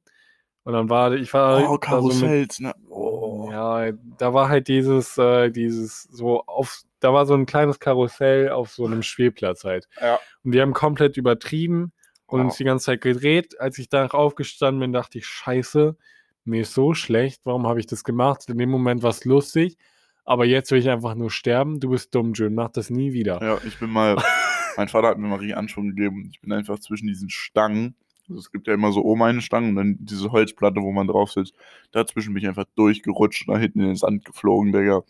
und 0.64 0.72
dann 0.72 0.88
war 0.88 1.12
ich 1.12 1.32
war 1.34 1.58
Oh, 1.58 1.60
da 1.60 1.66
so 1.66 1.72
mit, 1.72 1.80
Karussells, 1.82 2.60
ne? 2.60 2.72
Oh. 2.88 3.48
ja, 3.50 3.92
da 4.18 4.32
war 4.32 4.48
halt 4.48 4.68
dieses, 4.68 5.18
äh, 5.18 5.50
dieses 5.50 6.04
so 6.04 6.44
auf, 6.46 6.82
da 7.00 7.12
war 7.12 7.26
so 7.26 7.34
ein 7.34 7.44
kleines 7.44 7.78
Karussell 7.78 8.50
auf 8.50 8.70
so 8.70 8.86
einem 8.86 9.02
Spielplatz 9.02 9.64
halt. 9.64 9.86
Ja. 10.00 10.18
Und 10.44 10.52
die 10.52 10.60
haben 10.62 10.72
komplett 10.72 11.18
übertrieben 11.18 11.92
und 12.30 12.40
uns 12.42 12.54
Oh. 12.54 12.58
die 12.58 12.64
ganze 12.64 12.86
Zeit 12.86 13.00
gedreht. 13.00 13.60
Als 13.60 13.78
ich 13.78 13.88
danach 13.88 14.14
aufgestanden 14.14 14.80
bin, 14.80 14.92
dachte 14.92 15.18
ich, 15.18 15.26
scheiße, 15.26 15.96
mir 16.44 16.62
ist 16.62 16.74
so 16.74 16.94
schlecht, 16.94 17.40
warum 17.44 17.66
habe 17.66 17.80
ich 17.80 17.86
das 17.86 18.04
gemacht? 18.04 18.48
In 18.48 18.58
dem 18.58 18.70
Moment 18.70 19.02
war 19.02 19.10
es 19.10 19.24
lustig, 19.24 19.76
aber 20.24 20.44
jetzt 20.46 20.70
will 20.70 20.78
ich 20.78 20.88
einfach 20.88 21.14
nur 21.14 21.30
sterben. 21.30 21.80
Du 21.80 21.90
bist 21.90 22.14
dumm, 22.14 22.32
Jön, 22.34 22.54
mach 22.54 22.70
das 22.70 22.90
nie 22.90 23.12
wieder. 23.12 23.40
Ja, 23.42 23.58
ich 23.66 23.78
bin 23.78 23.90
mal, 23.90 24.16
mein 24.76 24.88
Vater 24.88 25.08
hat 25.08 25.18
mir 25.18 25.32
richtig 25.34 25.56
Anschwung 25.56 25.88
gegeben. 25.88 26.28
Ich 26.32 26.40
bin 26.40 26.52
einfach 26.52 26.78
zwischen 26.78 27.06
diesen 27.08 27.30
Stangen, 27.30 27.94
also 28.28 28.38
es 28.38 28.52
gibt 28.52 28.68
ja 28.68 28.74
immer 28.74 28.92
so 28.92 29.02
oben 29.02 29.22
eine 29.24 29.40
Stange 29.42 29.68
und 29.68 29.74
dann 29.76 29.96
diese 30.00 30.30
Holzplatte, 30.30 30.80
wo 30.80 30.92
man 30.92 31.08
drauf 31.08 31.32
sitzt. 31.32 31.52
Dazwischen 31.90 32.32
bin 32.32 32.42
ich 32.42 32.48
einfach 32.48 32.66
durchgerutscht 32.76 33.48
und 33.48 33.54
nach 33.54 33.60
hinten 33.60 33.80
in 33.80 33.86
den 33.88 33.96
Sand 33.96 34.24
geflogen, 34.24 34.72
Digga. 34.72 35.02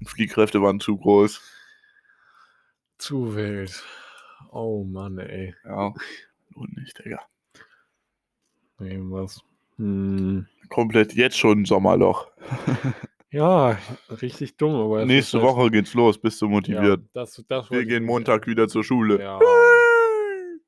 Die 0.00 0.04
Fliehkräfte 0.04 0.60
waren 0.60 0.80
zu 0.80 0.96
groß. 0.96 1.40
Zu 2.98 3.34
wild. 3.36 3.82
Oh 4.50 4.84
Mann, 4.84 5.18
ey. 5.18 5.54
Ja, 5.64 5.94
lohnt 6.60 6.76
nicht, 6.76 6.98
Digga. 7.04 7.20
Irgendwas. 8.78 9.40
Hm. 9.76 10.46
Komplett 10.68 11.14
jetzt 11.14 11.38
schon 11.38 11.62
ein 11.62 11.64
Sommerloch. 11.64 12.28
Ja, 13.32 13.78
richtig 14.20 14.56
dumm, 14.56 14.74
aber 14.74 15.04
Nächste 15.06 15.38
halt- 15.40 15.46
Woche 15.46 15.70
geht's 15.70 15.94
los, 15.94 16.18
bist 16.18 16.42
du 16.42 16.46
Ja, 16.46 16.50
motiviert. 16.50 17.02
das, 17.12 17.40
das 17.46 17.70
Wir 17.70 17.84
gehen 17.86 18.02
Montag 18.04 18.48
wieder 18.48 18.66
zur 18.66 18.82
Schule. 18.82 19.20
Ja. 19.20 19.38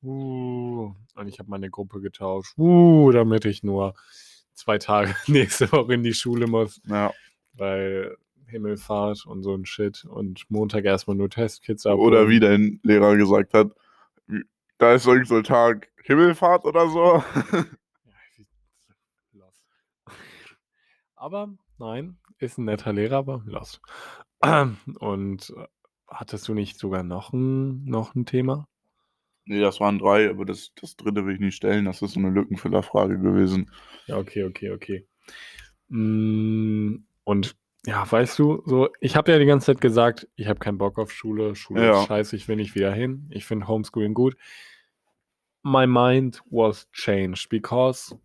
Uh, 0.01 0.95
und 1.17 1.27
ich 1.27 1.41
habe 1.41 1.51
meine 1.51 1.71
Gruppe 1.71 2.01
getauscht. 2.01 2.57
Uh, 2.57 3.11
damit 3.11 3.47
ich 3.47 3.65
nur 3.65 3.95
zwei 4.55 4.79
Tage 4.79 5.13
nächste 5.27 5.73
Woche 5.73 5.95
in 5.95 6.05
die 6.05 6.15
Schule 6.15 6.47
muss, 6.47 6.81
Ja. 6.87 7.13
weil 7.55 8.17
Himmelfahrt 8.47 9.27
und 9.27 9.43
so 9.43 9.57
ein 9.57 9.65
Shit 9.67 10.05
und 10.05 10.45
Montag 10.49 10.85
erstmal 10.85 11.17
nur 11.17 11.31
Testkits 11.31 11.85
ab. 11.85 11.99
Oder 11.99 12.29
wie 12.29 12.39
dein 12.39 12.79
Lehrer 12.85 13.17
gesagt 13.17 13.55
hat, 13.55 13.73
da 14.79 14.93
ist 14.95 15.07
irgend 15.07 15.29
so 15.29 15.37
ein 15.37 15.45
Tag 15.45 15.91
Himmelfahrt 16.05 16.65
oder 16.65 16.89
so. 16.89 17.23
Aber 21.15 21.55
nein, 21.79 22.19
ist 22.39 22.59
ein 22.59 22.65
netter 22.65 22.93
Lehrer, 22.93 23.19
aber 23.19 23.43
lost. 23.47 23.81
Und 24.99 25.51
äh, 25.57 25.67
hattest 26.09 26.49
du 26.49 26.55
nicht 26.55 26.79
sogar 26.79 27.05
noch 27.05 27.33
ein, 27.33 27.85
noch 27.85 28.17
ein 28.17 28.27
Thema? 28.27 28.67
nee, 29.45 29.61
das 29.61 29.81
waren 29.81 29.99
drei, 29.99 30.31
aber 30.31 30.45
das, 30.45 30.73
das 30.81 30.97
dritte 30.97 31.27
will 31.27 31.35
ich 31.35 31.41
nicht 31.41 31.57
stellen. 31.57 31.85
Das 31.85 32.03
ist 32.03 32.13
so 32.13 32.21
eine 32.21 32.31
Lückenfüllerfrage 32.31 33.19
gewesen. 33.19 33.71
Ja, 34.07 34.19
okay, 34.19 34.45
okay, 34.45 34.71
okay. 34.71 35.07
Mm, 35.89 37.05
Und 37.25 37.57
ja, 37.87 38.11
weißt 38.11 38.39
du, 38.39 38.63
so, 38.65 38.89
ich 39.01 39.17
habe 39.17 39.33
ja 39.33 39.39
die 39.39 39.47
ganze 39.47 39.67
Zeit 39.67 39.81
gesagt, 39.81 40.29
ich 40.37 40.47
habe 40.47 40.61
keinen 40.61 40.79
Bock 40.79 40.99
auf 40.99 41.11
Schule. 41.11 41.55
Schule 41.55 41.85
Ja. 41.85 42.01
ist 42.01 42.07
scheiße, 42.07 42.37
ich 42.37 42.47
will 42.47 42.57
nicht 42.57 42.75
wieder 42.75 42.93
hin. 42.93 43.29
Ich 43.31 43.45
finde 43.45 43.67
Homeschooling 43.67 44.15
gut. 44.15 44.37
My 45.65 45.87
mind 45.87 46.43
was 46.51 46.89
changed 46.93 47.49
because 47.49 48.17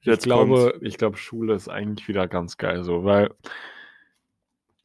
ich 0.00 0.06
Jetzt 0.06 0.24
glaube, 0.24 0.78
ich 0.80 0.98
glaube, 0.98 1.16
Schule 1.16 1.54
ist 1.54 1.68
eigentlich 1.68 2.08
wieder 2.08 2.26
ganz 2.26 2.56
geil 2.56 2.82
so, 2.82 3.04
weil 3.04 3.30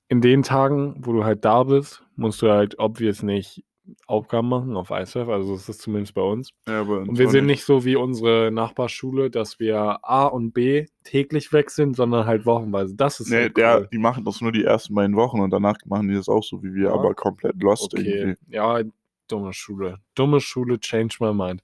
in 0.10 0.21
den 0.21 0.43
Tagen, 0.43 0.95
wo 0.99 1.12
du 1.12 1.23
halt 1.23 1.43
da 1.43 1.63
bist, 1.63 2.03
musst 2.15 2.41
du 2.41 2.51
halt 2.51 2.77
obvious 2.77 3.23
nicht 3.23 3.63
Aufgaben 4.06 4.50
machen 4.50 4.76
auf 4.76 4.89
ISF, 4.91 5.28
also 5.28 5.54
das 5.56 5.69
ist 5.69 5.82
zumindest 5.82 6.13
bei 6.13 6.21
uns. 6.21 6.52
Ja, 6.67 6.82
aber 6.82 7.00
Und 7.00 7.17
wir 7.17 7.30
sind 7.30 7.45
nicht 7.45 7.63
so 7.63 7.86
wie 7.86 7.95
unsere 7.95 8.52
Nachbarschule, 8.52 9.30
dass 9.30 9.60
wir 9.60 10.00
A 10.04 10.26
und 10.26 10.52
B 10.52 10.86
täglich 11.04 11.54
weg 11.54 11.69
sind, 11.71 11.95
sondern 11.95 12.26
halt 12.26 12.45
wochenweise. 12.45 12.95
Das 12.95 13.19
ist 13.19 13.30
Nee, 13.30 13.43
halt 13.43 13.58
der, 13.58 13.78
cool. 13.80 13.89
die 13.91 13.97
machen 13.97 14.26
das 14.26 14.41
nur 14.41 14.52
die 14.52 14.63
ersten 14.63 14.93
beiden 14.93 15.15
Wochen 15.15 15.39
und 15.39 15.52
danach 15.52 15.78
machen 15.86 16.08
die 16.10 16.15
das 16.15 16.28
auch 16.30 16.43
so 16.43 16.62
wie 16.63 16.73
wir, 16.73 16.89
Ja. 16.89 16.93
aber 16.93 17.13
komplett 17.13 17.62
lost 17.62 17.93
Okay, 17.93 18.36
ja, 18.47 18.82
dumme 19.28 19.54
Schule. 19.54 20.00
Dumme 20.15 20.39
Schule, 20.41 20.80
change 20.80 21.17
my 21.19 21.34
mind. 21.34 21.62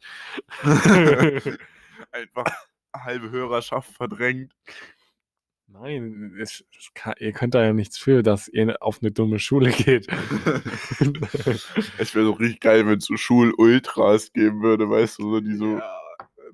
irgendwie. 0.63 1.51
Einfach 2.11 2.45
halbe 2.95 3.31
Hörerschaft 3.31 3.91
verdrängt. 3.91 4.53
Nein, 5.73 6.35
es, 6.39 6.63
es 6.77 6.91
kann, 6.93 7.15
ihr 7.19 7.31
könnt 7.31 7.55
da 7.55 7.63
ja 7.63 7.73
nichts 7.73 7.97
für, 7.97 8.21
dass 8.21 8.47
ihr 8.47 8.77
auf 8.79 8.99
eine 9.01 9.11
dumme 9.11 9.39
Schule 9.39 9.71
geht. 9.71 10.07
Es 11.97 12.13
wäre 12.13 12.25
so 12.25 12.31
richtig 12.33 12.59
geil, 12.59 12.85
wenn 12.85 12.99
es 12.99 13.05
so 13.05 13.17
Schul-Ultras 13.17 14.31
geben 14.33 14.61
würde, 14.61 14.89
weißt 14.89 15.19
du, 15.19 15.31
so 15.31 15.39
die 15.39 15.55
so. 15.55 15.79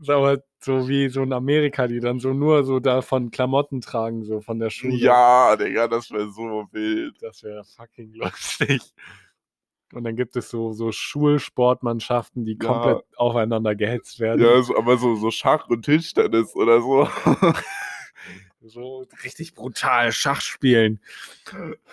Ja, 0.03 0.15
aber 0.15 0.41
so 0.61 0.87
wie 0.87 1.09
so 1.09 1.21
in 1.23 1.33
Amerika, 1.33 1.87
die 1.87 1.99
dann 1.99 2.19
so 2.19 2.33
nur 2.33 2.63
so 2.63 2.79
davon 2.79 3.31
Klamotten 3.31 3.81
tragen, 3.81 4.23
so 4.23 4.39
von 4.39 4.59
der 4.59 4.69
Schule. 4.69 4.95
Ja, 4.95 5.55
Digga, 5.57 5.87
das 5.89 6.09
wäre 6.11 6.31
so 6.31 6.67
wild. 6.71 7.21
Das 7.21 7.43
wäre 7.43 7.63
fucking 7.65 8.13
lustig. 8.13 8.81
Und 9.93 10.03
dann 10.03 10.15
gibt 10.15 10.35
es 10.35 10.49
so, 10.49 10.71
so 10.71 10.91
Schulsportmannschaften, 10.91 12.45
die 12.45 12.57
Ja. 12.61 12.67
komplett 12.67 13.03
aufeinander 13.17 13.75
gehetzt 13.75 14.19
werden. 14.19 14.41
Ja, 14.41 14.61
so, 14.61 14.77
aber 14.77 14.97
so, 14.97 15.15
so 15.15 15.31
Schach 15.31 15.67
und 15.67 15.83
Tischtennis 15.83 16.55
oder 16.55 16.81
so. 16.81 17.09
So 18.69 19.05
richtig 19.23 19.55
brutal 19.55 20.11
Schach 20.11 20.41
spielen. 20.41 20.99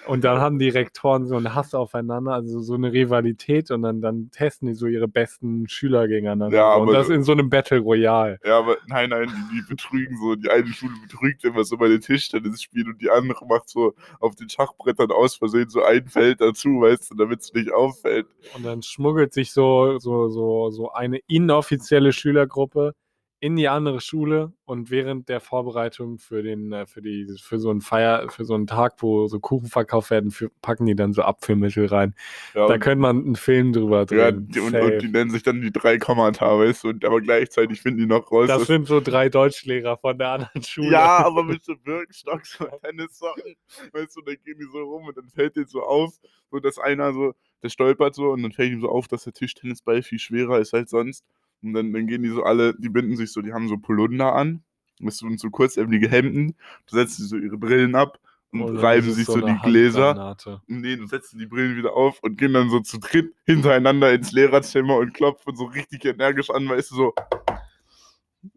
Und 0.06 0.24
dann 0.24 0.38
haben 0.38 0.58
die 0.58 0.68
Rektoren 0.68 1.26
so 1.26 1.36
einen 1.36 1.54
Hass 1.54 1.74
aufeinander, 1.74 2.32
also 2.32 2.60
so 2.60 2.74
eine 2.74 2.92
Rivalität 2.92 3.70
und 3.70 3.82
dann, 3.82 4.00
dann 4.00 4.30
testen 4.30 4.68
die 4.68 4.74
so 4.74 4.86
ihre 4.86 5.08
besten 5.08 5.68
Schüler 5.68 6.06
gegeneinander. 6.06 6.56
Ja, 6.56 6.74
und 6.74 6.92
das 6.92 7.08
in 7.08 7.22
so 7.22 7.32
einem 7.32 7.50
Battle 7.50 7.78
Royale. 7.78 8.38
Ja, 8.44 8.58
aber 8.58 8.76
nein, 8.86 9.10
nein, 9.10 9.28
die, 9.28 9.56
die 9.56 9.68
betrügen 9.68 10.16
so. 10.18 10.34
Die 10.34 10.50
eine 10.50 10.68
Schule 10.68 10.94
betrügt 11.02 11.44
immer 11.44 11.64
so 11.64 11.76
bei 11.76 11.88
den 11.88 12.00
Tischtennisspielen 12.00 12.92
und 12.92 13.00
die 13.00 13.10
andere 13.10 13.46
macht 13.46 13.68
so 13.68 13.94
auf 14.20 14.34
den 14.36 14.48
Schachbrettern 14.48 15.10
aus 15.10 15.36
Versehen 15.36 15.68
so 15.68 15.82
ein 15.82 16.08
Feld 16.08 16.40
dazu, 16.40 16.80
weißt 16.80 17.10
du, 17.10 17.14
damit 17.16 17.40
es 17.40 17.52
nicht 17.52 17.72
auffällt. 17.72 18.26
Und 18.54 18.64
dann 18.64 18.82
schmuggelt 18.82 19.32
sich 19.32 19.52
so, 19.52 19.98
so, 19.98 20.28
so, 20.28 20.70
so 20.70 20.92
eine 20.92 21.18
inoffizielle 21.26 22.12
Schülergruppe 22.12 22.94
in 23.38 23.56
die 23.56 23.68
andere 23.68 24.00
Schule 24.00 24.52
und 24.64 24.90
während 24.90 25.28
der 25.28 25.40
Vorbereitung 25.40 26.18
für 26.18 26.42
den, 26.42 26.72
äh, 26.72 26.86
für 26.86 27.02
die, 27.02 27.26
für 27.38 27.58
so 27.58 27.68
einen 27.68 27.82
Feier, 27.82 28.30
für 28.30 28.46
so 28.46 28.54
einen 28.54 28.66
Tag, 28.66 28.94
wo 29.02 29.26
so 29.26 29.38
Kuchen 29.40 29.68
verkauft 29.68 30.10
werden, 30.10 30.30
für, 30.30 30.50
packen 30.62 30.86
die 30.86 30.96
dann 30.96 31.12
so 31.12 31.20
Abführmittel 31.20 31.86
rein. 31.86 32.14
Ja, 32.54 32.66
Da 32.66 32.78
könnte 32.78 33.02
man 33.02 33.18
einen 33.18 33.36
Film 33.36 33.74
drüber 33.74 34.06
ja, 34.10 34.30
drehen. 34.30 34.48
die, 34.48 34.60
und, 34.60 34.74
und 34.74 35.02
die 35.02 35.08
nennen 35.08 35.30
sich 35.30 35.42
dann 35.42 35.60
die 35.60 35.70
drei 35.70 35.98
Kommata, 35.98 36.58
weißt 36.58 36.84
du, 36.84 36.88
und 36.88 37.04
aber 37.04 37.20
gleichzeitig 37.20 37.82
finden 37.82 38.00
die 38.00 38.06
noch 38.06 38.32
raus. 38.32 38.48
das 38.48 38.66
sind 38.66 38.86
so 38.86 39.00
drei 39.00 39.28
Deutschlehrer 39.28 39.98
von 39.98 40.16
der 40.16 40.28
anderen 40.28 40.62
Schule. 40.62 40.92
ja, 40.92 41.24
aber 41.26 41.44
mit 41.44 41.62
so 41.62 41.74
Birkenstocks 41.76 42.58
und 42.60 42.70
Tennissocken, 42.82 43.54
weißt 43.92 44.16
du, 44.16 44.22
dann 44.22 44.36
gehen 44.44 44.58
die 44.58 44.66
so 44.72 44.78
rum 44.78 45.04
und 45.08 45.16
dann 45.16 45.28
fällt 45.28 45.56
denen 45.56 45.66
so 45.66 45.82
auf, 45.82 46.14
so 46.50 46.58
dass 46.58 46.78
einer 46.78 47.12
so, 47.12 47.34
der 47.62 47.68
stolpert 47.68 48.14
so 48.14 48.30
und 48.30 48.42
dann 48.42 48.52
fällt 48.52 48.72
ihm 48.72 48.80
so 48.80 48.88
auf, 48.88 49.08
dass 49.08 49.24
der 49.24 49.34
Tischtennisball 49.34 50.02
viel 50.02 50.18
schwerer 50.18 50.58
ist 50.58 50.72
als 50.72 50.90
sonst. 50.90 51.22
Und 51.62 51.72
dann, 51.72 51.92
dann 51.92 52.06
gehen 52.06 52.22
die 52.22 52.28
so 52.28 52.42
alle, 52.42 52.74
die 52.78 52.88
binden 52.88 53.16
sich 53.16 53.32
so, 53.32 53.42
die 53.42 53.52
haben 53.52 53.68
so 53.68 53.78
Polunder 53.78 54.34
an, 54.34 54.62
weißt 55.00 55.22
du, 55.22 55.36
so 55.36 55.50
kurzärmelige 55.50 56.08
Hemden, 56.08 56.54
du 56.86 56.96
setzt 56.96 57.16
sie 57.16 57.24
so 57.24 57.36
ihre 57.36 57.58
Brillen 57.58 57.94
ab 57.94 58.18
und 58.52 58.62
Oder 58.62 58.82
reiben 58.82 59.10
sich 59.12 59.26
so, 59.26 59.34
eine 59.34 59.54
die 59.54 59.68
Gläser. 59.68 60.36
Nee, 60.66 60.94
und 60.94 61.08
setzen 61.08 61.38
die 61.38 61.46
Brillen 61.46 61.76
wieder 61.76 61.94
auf 61.94 62.22
und 62.22 62.38
gehen 62.38 62.52
dann 62.52 62.70
so 62.70 62.80
zu 62.80 62.98
dritt 62.98 63.34
hintereinander 63.44 64.12
ins 64.12 64.32
Lehrerzimmer 64.32 64.96
und 64.96 65.14
klopfen 65.14 65.56
so 65.56 65.64
richtig 65.64 66.04
energisch 66.04 66.50
an, 66.50 66.68
weißt 66.68 66.90
du, 66.92 66.94
so. 66.94 67.14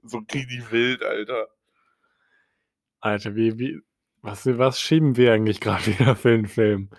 So 0.03 0.19
richtig 0.33 0.71
wild, 0.71 1.03
Alter. 1.03 1.47
Alter, 2.99 3.35
wie, 3.35 3.57
wie, 3.57 3.81
was, 4.21 4.45
was 4.45 4.79
schieben 4.79 5.17
wir 5.17 5.33
eigentlich 5.33 5.61
gerade 5.61 5.87
wieder 5.87 6.15
für 6.15 6.29
einen 6.29 6.47
Film? 6.47 6.89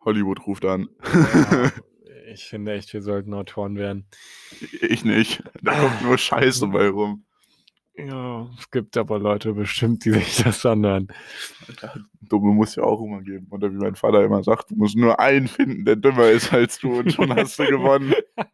Hollywood 0.00 0.46
ruft 0.46 0.64
an. 0.64 0.88
Ja, 1.04 1.70
ich 2.32 2.44
finde 2.44 2.74
echt, 2.74 2.92
wir 2.92 3.02
sollten 3.02 3.34
Autoren 3.34 3.76
werden. 3.76 4.06
ich 4.80 5.04
nicht. 5.04 5.42
Da 5.62 5.78
kommt 5.78 6.02
nur 6.02 6.18
Scheiße 6.18 6.66
bei 6.68 6.88
rum. 6.88 7.24
Ja, 7.96 8.48
es 8.56 8.70
gibt 8.70 8.96
aber 8.96 9.18
Leute 9.18 9.54
bestimmt, 9.54 10.04
die 10.04 10.12
sich 10.12 10.36
das 10.44 10.64
anhören. 10.64 11.08
Dumme 12.20 12.52
muss 12.52 12.76
ja 12.76 12.84
auch 12.84 13.02
immer 13.02 13.22
geben. 13.22 13.48
Oder 13.50 13.72
wie 13.72 13.76
mein 13.76 13.96
Vater 13.96 14.22
immer 14.22 14.44
sagt, 14.44 14.70
du 14.70 14.76
musst 14.76 14.96
nur 14.96 15.18
einen 15.18 15.48
finden, 15.48 15.84
der 15.84 15.96
dümmer 15.96 16.30
ist 16.30 16.52
als 16.52 16.78
du 16.78 17.00
und 17.00 17.12
schon 17.12 17.34
hast 17.34 17.58
du 17.58 17.66
gewonnen. 17.66 18.14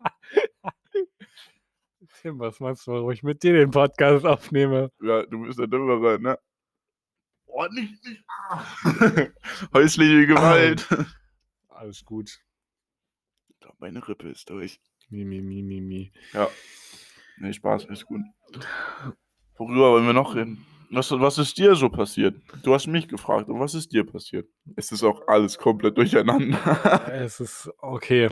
Tim, 2.22 2.38
was 2.38 2.58
meinst 2.58 2.86
du, 2.86 2.92
warum 2.92 3.10
ich 3.10 3.22
mit 3.22 3.42
dir 3.42 3.52
den 3.52 3.70
Podcast 3.70 4.24
aufnehme? 4.24 4.90
Ja, 5.02 5.26
du 5.26 5.42
bist 5.42 5.58
der 5.58 5.66
Dümmere, 5.66 6.18
ne? 6.18 6.38
Oh, 7.44 7.66
nicht, 7.70 8.02
nicht. 8.02 8.24
Ah. 8.50 8.64
Häusliche 9.74 10.26
Gewalt. 10.26 10.88
Alles 11.68 12.04
gut. 12.04 12.43
Meine 13.78 14.06
Rippe 14.06 14.28
ist 14.28 14.50
durch. 14.50 14.80
Mi, 15.10 15.24
mi, 15.24 15.40
mi, 15.40 15.62
mi, 15.62 15.80
mi. 15.80 16.12
Ja. 16.32 16.48
Nee, 17.38 17.52
Spaß, 17.52 17.86
ist 17.86 18.06
gut. 18.06 18.22
Worüber 19.56 19.92
wollen 19.92 20.06
wir 20.06 20.12
noch 20.12 20.34
reden? 20.34 20.64
Was, 20.90 21.10
was 21.10 21.38
ist 21.38 21.58
dir 21.58 21.74
so 21.74 21.88
passiert? 21.88 22.36
Du 22.62 22.72
hast 22.72 22.86
mich 22.86 23.08
gefragt, 23.08 23.48
und 23.48 23.58
was 23.58 23.74
ist 23.74 23.92
dir 23.92 24.04
passiert? 24.04 24.48
Es 24.76 24.92
ist 24.92 25.02
auch 25.02 25.26
alles 25.26 25.58
komplett 25.58 25.96
durcheinander. 25.98 26.58
Es 27.12 27.40
ist 27.40 27.70
okay. 27.78 28.28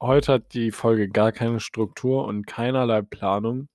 Heute 0.00 0.34
hat 0.34 0.54
die 0.54 0.70
Folge 0.70 1.08
gar 1.08 1.32
keine 1.32 1.60
Struktur 1.60 2.24
und 2.26 2.46
keinerlei 2.46 3.02
Planung. 3.02 3.68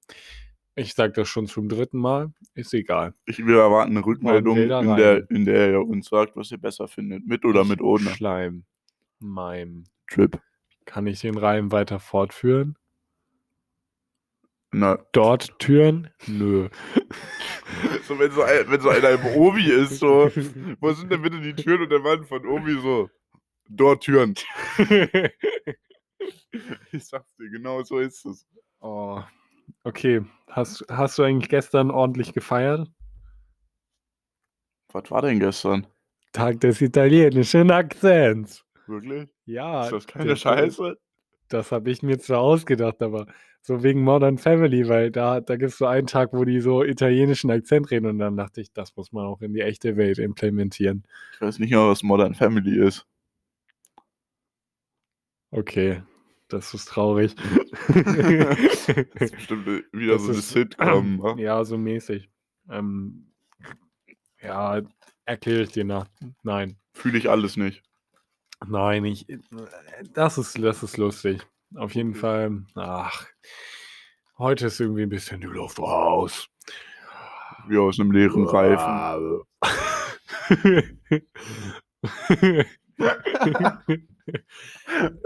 Ich 0.75 0.95
sage 0.95 1.13
das 1.13 1.27
schon 1.27 1.45
zum 1.45 1.69
dritten 1.69 1.99
Mal. 1.99 2.33
Ist 2.55 2.73
egal. 2.73 3.13
Ich 3.25 3.45
will 3.45 3.55
erwarten 3.55 3.91
eine 3.91 4.05
Rückmeldung, 4.05 4.67
da 4.67 4.81
in 4.81 4.95
der, 4.95 5.29
in 5.29 5.45
der 5.45 5.71
ihr 5.71 5.81
uns 5.81 6.09
sagt, 6.09 6.35
was 6.35 6.49
ihr 6.49 6.57
besser 6.57 6.87
findet. 6.87 7.27
Mit 7.27 7.45
oder 7.45 7.63
mit 7.63 7.81
ohne 7.81 8.09
Schleim. 8.09 8.63
Meim. 9.19 9.83
Trip. 10.07 10.39
Kann 10.85 11.07
ich 11.07 11.21
den 11.21 11.37
Reim 11.37 11.71
weiter 11.71 11.99
fortführen? 11.99 12.77
Na, 14.71 14.97
Dort 15.11 15.57
Türen? 15.59 16.09
Nö. 16.25 16.69
so 18.07 18.17
wenn 18.17 18.31
so, 18.31 18.41
ein, 18.41 18.69
wenn 18.69 18.81
so 18.81 18.89
einer 18.89 19.11
im 19.11 19.25
Obi 19.35 19.69
ist, 19.69 19.99
so, 19.99 20.31
wo 20.79 20.91
sind 20.93 21.11
denn 21.11 21.21
bitte 21.21 21.39
die 21.39 21.53
Türen 21.53 21.83
und 21.83 21.89
der 21.89 21.99
Mann 21.99 22.25
von 22.25 22.45
Obi 22.47 22.79
so? 22.81 23.09
Dort 23.69 24.03
Türen. 24.03 24.35
Ich 26.91 27.05
sag's 27.07 27.35
dir, 27.35 27.49
genau 27.49 27.81
so 27.83 27.97
ist 27.97 28.25
es. 28.25 28.45
oh. 28.79 29.21
Okay. 29.83 30.23
Hast, 30.49 30.85
hast 30.89 31.17
du 31.17 31.23
eigentlich 31.23 31.49
gestern 31.49 31.89
ordentlich 31.89 32.33
gefeiert? 32.33 32.87
Was 34.91 35.09
war 35.09 35.21
denn 35.23 35.39
gestern? 35.39 35.87
Tag 36.31 36.61
des 36.61 36.79
italienischen 36.81 37.71
Akzents. 37.71 38.63
Wirklich? 38.87 39.29
Ja. 39.45 39.83
Ist 39.85 39.91
das 39.93 40.07
keine 40.07 40.25
das- 40.31 40.39
Scheiße? 40.41 40.97
Das 41.49 41.71
habe 41.71 41.91
ich 41.91 42.01
mir 42.01 42.17
zwar 42.19 42.39
ausgedacht, 42.39 43.01
aber 43.03 43.27
so 43.61 43.83
wegen 43.83 44.01
Modern 44.01 44.37
Family, 44.37 44.87
weil 44.87 45.11
da, 45.11 45.39
da 45.41 45.55
gibt 45.57 45.71
es 45.71 45.77
so 45.77 45.85
einen 45.85 46.07
Tag, 46.07 46.33
wo 46.33 46.45
die 46.45 46.61
so 46.61 46.83
italienischen 46.83 47.51
Akzent 47.51 47.91
reden 47.91 48.07
und 48.07 48.17
dann 48.17 48.37
dachte 48.37 48.61
ich, 48.61 48.71
das 48.73 48.95
muss 48.95 49.11
man 49.11 49.25
auch 49.25 49.41
in 49.41 49.53
die 49.53 49.61
echte 49.61 49.95
Welt 49.97 50.17
implementieren. 50.19 51.03
Ich 51.33 51.41
weiß 51.41 51.59
nicht 51.59 51.69
mehr, 51.71 51.85
was 51.87 52.01
Modern 52.01 52.33
Family 52.33 52.79
ist. 52.83 53.05
Okay, 55.51 56.01
das 56.47 56.73
ist 56.73 56.85
traurig. 56.85 57.35
Das 57.87 58.87
ist 58.89 59.35
bestimmt 59.35 59.67
wieder 59.93 60.13
Das 60.13 60.23
so 60.23 60.29
eine 60.29 60.39
ist- 60.39 60.49
Sitcom. 60.49 61.19
wa? 61.21 61.35
ja, 61.37 61.63
so 61.63 61.77
mäßig. 61.77 62.29
Ähm, 62.69 63.27
ja, 64.41 64.81
erkläre 65.25 65.61
ich 65.63 65.69
dir 65.71 65.83
nach. 65.85 66.07
Nein. 66.41 66.77
Fühle 66.93 67.17
ich 67.17 67.29
alles 67.29 67.57
nicht. 67.57 67.83
Nein, 68.67 69.05
ich. 69.05 69.25
Das 70.13 70.37
ist, 70.37 70.61
das 70.61 70.83
ist 70.83 70.97
lustig. 70.97 71.41
Auf 71.75 71.95
jeden 71.95 72.11
Okay. 72.11 72.19
Fall. 72.19 72.63
Ach. 72.75 73.25
Heute 74.37 74.67
ist 74.67 74.79
irgendwie 74.79 75.03
ein 75.03 75.09
bisschen 75.09 75.41
die 75.41 75.47
Luft 75.47 75.79
raus. 75.79 76.47
Wie 77.67 77.77
aus 77.77 77.99
einem 77.99 78.11
leeren 78.11 78.45
Reifen. 78.45 79.41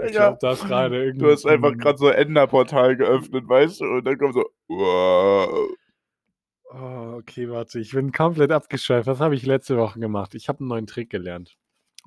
Ja. 0.00 0.10
glaube, 0.10 0.38
das 0.40 0.64
gerade 0.64 1.04
irgendwie. 1.04 1.24
Du 1.24 1.30
hast 1.32 1.46
einfach 1.46 1.76
gerade 1.76 1.98
so 1.98 2.08
ein 2.08 2.14
Enderportal 2.14 2.96
geöffnet, 2.96 3.48
weißt 3.48 3.80
du? 3.80 3.84
Und 3.84 4.04
dann 4.04 4.18
kommt 4.18 4.34
so. 4.34 4.44
Wow. 4.68 5.70
Oh, 6.70 7.14
okay, 7.18 7.48
warte, 7.48 7.80
ich 7.80 7.92
bin 7.92 8.12
komplett 8.12 8.52
abgeschweift. 8.52 9.06
Was 9.06 9.20
habe 9.20 9.34
ich 9.34 9.46
letzte 9.46 9.76
Woche 9.78 9.98
gemacht? 10.00 10.34
Ich 10.34 10.48
habe 10.48 10.60
einen 10.60 10.68
neuen 10.68 10.86
Trick 10.86 11.08
gelernt. 11.10 11.56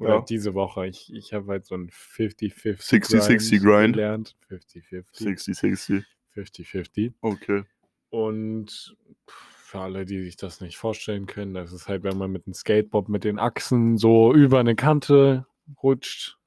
Oder 0.01 0.15
Ja. 0.15 0.21
diese 0.21 0.53
Woche. 0.53 0.87
Ich, 0.87 1.13
ich 1.13 1.31
habe 1.33 1.51
halt 1.51 1.65
so 1.65 1.75
einen 1.75 1.89
50-50 1.89 2.79
60-60 2.81 3.61
Grind. 3.63 3.93
gelernt. 3.95 4.35
50-50. 4.49 5.05
60, 5.13 5.55
60. 5.57 6.03
50-50. 6.35 7.13
Okay. 7.21 7.63
Und 8.09 8.95
für 9.27 9.79
alle, 9.79 10.05
die 10.05 10.23
sich 10.23 10.35
das 10.37 10.59
nicht 10.59 10.77
vorstellen 10.77 11.27
können, 11.27 11.53
das 11.53 11.71
ist 11.71 11.87
halt, 11.87 12.03
wenn 12.03 12.17
man 12.17 12.31
mit 12.31 12.45
einem 12.47 12.53
Skateboard 12.53 13.09
mit 13.09 13.23
den 13.23 13.39
Achsen 13.39 13.97
so 13.97 14.33
über 14.33 14.59
eine 14.59 14.75
Kante 14.75 15.45
rutscht. 15.83 16.37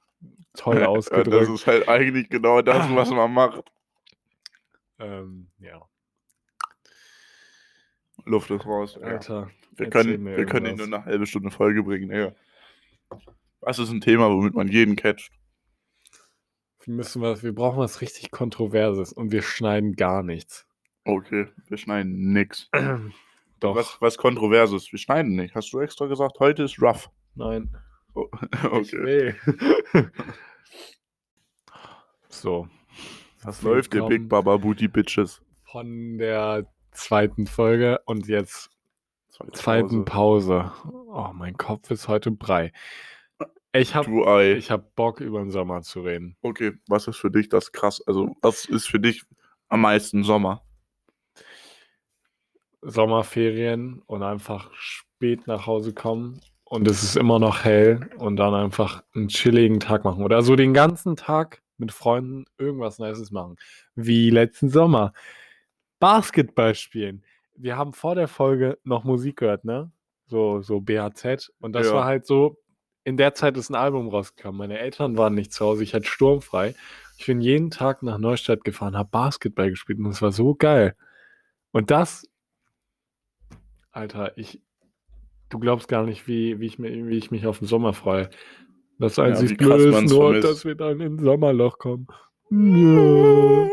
Toll 0.53 0.75
Ja, 0.79 0.81
das 0.81 1.09
ausgedrückt. 1.11 1.49
ist 1.49 1.65
halt 1.67 1.87
eigentlich 1.87 2.29
genau 2.29 2.61
das, 2.61 2.87
was 2.95 3.09
man 3.11 3.31
macht. 3.33 3.63
ähm, 4.99 5.47
ja, 5.59 5.81
Luft 8.25 8.49
ist 8.51 8.65
raus. 8.65 8.97
Ja. 8.99 9.07
Alter. 9.07 9.49
Wir 9.77 9.85
erzähl 9.87 9.89
können, 10.13 10.25
wir 10.25 10.45
können 10.45 10.65
ihn 10.67 10.75
nur 10.77 10.85
eine 10.87 11.05
halbe 11.05 11.25
Stunde 11.25 11.51
Folge 11.51 11.83
bringen. 11.83 12.09
Digga. 12.09 12.33
Was 13.65 13.79
ist 13.79 13.89
ein 13.89 13.99
Thema, 13.99 14.29
womit 14.29 14.53
man 14.53 14.67
jeden 14.67 14.95
catcht? 14.95 15.31
Wir, 16.83 16.93
müssen 16.93 17.23
was, 17.23 17.41
wir 17.41 17.53
brauchen 17.53 17.79
was 17.79 17.99
richtig 17.99 18.29
Kontroverses 18.29 19.11
und 19.11 19.31
wir 19.31 19.41
schneiden 19.41 19.95
gar 19.95 20.21
nichts. 20.21 20.67
Okay, 21.03 21.47
wir 21.67 21.77
schneiden 21.77 22.31
nix. 22.31 22.69
Doch, 23.59 23.75
Was, 23.75 23.97
was 24.01 24.17
Kontroverses? 24.17 24.91
Wir 24.91 24.99
schneiden 24.99 25.35
nicht. 25.35 25.55
Hast 25.55 25.73
du 25.73 25.79
extra 25.79 26.05
gesagt, 26.05 26.39
heute 26.39 26.63
ist 26.63 26.79
rough. 26.79 27.09
nein. 27.33 27.75
Oh, 28.13 28.29
okay. 28.71 29.33
so. 32.29 32.67
Was 33.41 33.63
läuft, 33.63 33.95
ihr 33.95 34.03
Big 34.05 34.29
Baba 34.29 34.57
Booty 34.57 34.87
Bitches? 34.87 35.41
Von 35.63 36.19
der 36.19 36.71
zweiten 36.91 37.47
Folge 37.47 37.99
und 38.05 38.27
jetzt 38.27 38.69
Zweite 39.29 39.51
zweiten 39.53 40.05
Pause. 40.05 40.71
Pause. 40.83 41.07
Oh, 41.07 41.31
mein 41.33 41.57
Kopf 41.57 41.89
ist 41.89 42.07
heute 42.07 42.29
Brei. 42.29 42.71
Ich 43.75 43.93
habe 43.95 44.55
ich 44.57 44.71
hab 44.71 44.95
Bock, 44.95 45.19
über 45.19 45.39
den 45.39 45.51
Sommer 45.51 45.81
zu 45.81 46.01
reden. 46.01 46.37
Okay, 46.41 46.73
was 46.87 47.07
ist 47.07 47.17
für 47.17 47.31
dich 47.31 47.49
das 47.49 47.71
krass? 47.71 48.01
Also, 48.07 48.35
was 48.41 48.65
ist 48.65 48.87
für 48.87 48.99
dich 48.99 49.23
am 49.67 49.81
meisten 49.81 50.23
Sommer? 50.23 50.61
Sommerferien 52.81 54.01
und 54.05 54.23
einfach 54.23 54.71
spät 54.73 55.47
nach 55.47 55.65
Hause 55.65 55.93
kommen 55.93 56.39
und 56.65 56.87
es 56.87 57.03
ist 57.03 57.17
immer 57.17 57.39
noch 57.39 57.63
hell 57.63 58.09
und 58.17 58.37
dann 58.37 58.53
einfach 58.53 59.03
einen 59.13 59.27
chilligen 59.27 59.79
Tag 59.79 60.03
machen. 60.03 60.23
Oder 60.23 60.41
so 60.41 60.55
den 60.55 60.73
ganzen 60.73 61.15
Tag 61.15 61.61
mit 61.77 61.91
Freunden 61.91 62.45
irgendwas 62.57 62.99
Nices 62.99 63.31
machen. 63.31 63.55
Wie 63.95 64.29
letzten 64.29 64.69
Sommer. 64.69 65.13
Basketball 65.99 66.75
spielen. 66.75 67.23
Wir 67.55 67.77
haben 67.77 67.93
vor 67.93 68.15
der 68.15 68.27
Folge 68.27 68.77
noch 68.83 69.03
Musik 69.03 69.37
gehört, 69.37 69.65
ne? 69.65 69.91
So, 70.27 70.61
so 70.61 70.81
BHZ. 70.81 71.51
Und 71.59 71.73
das 71.73 71.87
Ja. 71.87 71.93
war 71.93 72.05
halt 72.05 72.25
so, 72.25 72.57
in 73.05 73.15
der 73.17 73.33
Zeit 73.35 73.55
ist 73.55 73.69
ein 73.69 73.75
Album 73.75 74.09
rausgekommen. 74.09 74.57
Meine 74.57 74.79
Eltern 74.79 75.17
waren 75.17 75.35
nicht 75.35 75.53
zu 75.53 75.63
Hause, 75.65 75.83
ich 75.83 75.93
hatte 75.93 76.05
sturmfrei. 76.07 76.75
Ich 77.17 77.27
bin 77.27 77.39
jeden 77.39 77.71
Tag 77.71 78.03
nach 78.03 78.17
Neustadt 78.17 78.65
gefahren, 78.65 78.97
habe 78.97 79.09
Basketball 79.09 79.69
gespielt 79.69 79.99
und 79.99 80.07
es 80.07 80.21
war 80.21 80.33
so 80.33 80.53
geil. 80.55 80.95
Und 81.71 81.91
das, 81.91 82.27
Alter, 83.91 84.37
ich, 84.37 84.61
du 85.49 85.59
glaubst 85.59 85.87
gar 85.87 86.03
nicht, 86.03 86.27
wie, 86.27 86.59
wie, 86.59 86.65
ich, 86.65 86.79
mir- 86.79 87.07
wie 87.07 87.17
ich 87.17 87.31
mich 87.31 87.45
auf 87.47 87.59
den 87.59 87.67
Sommer 87.67 87.93
freue. 87.93 88.29
Das 88.97 89.19
einzig 89.19 89.51
wie 89.51 89.57
krass 89.57 89.77
Blöde 89.83 89.97
ist 89.99 90.09
nur, 90.09 90.23
vermisst. 90.23 90.43
dass 90.49 90.65
wir 90.65 90.75
dann 90.75 90.99
ins 90.99 91.21
Sommerloch 91.21 91.77
kommen. 91.77 92.07
Ja. 92.49 93.69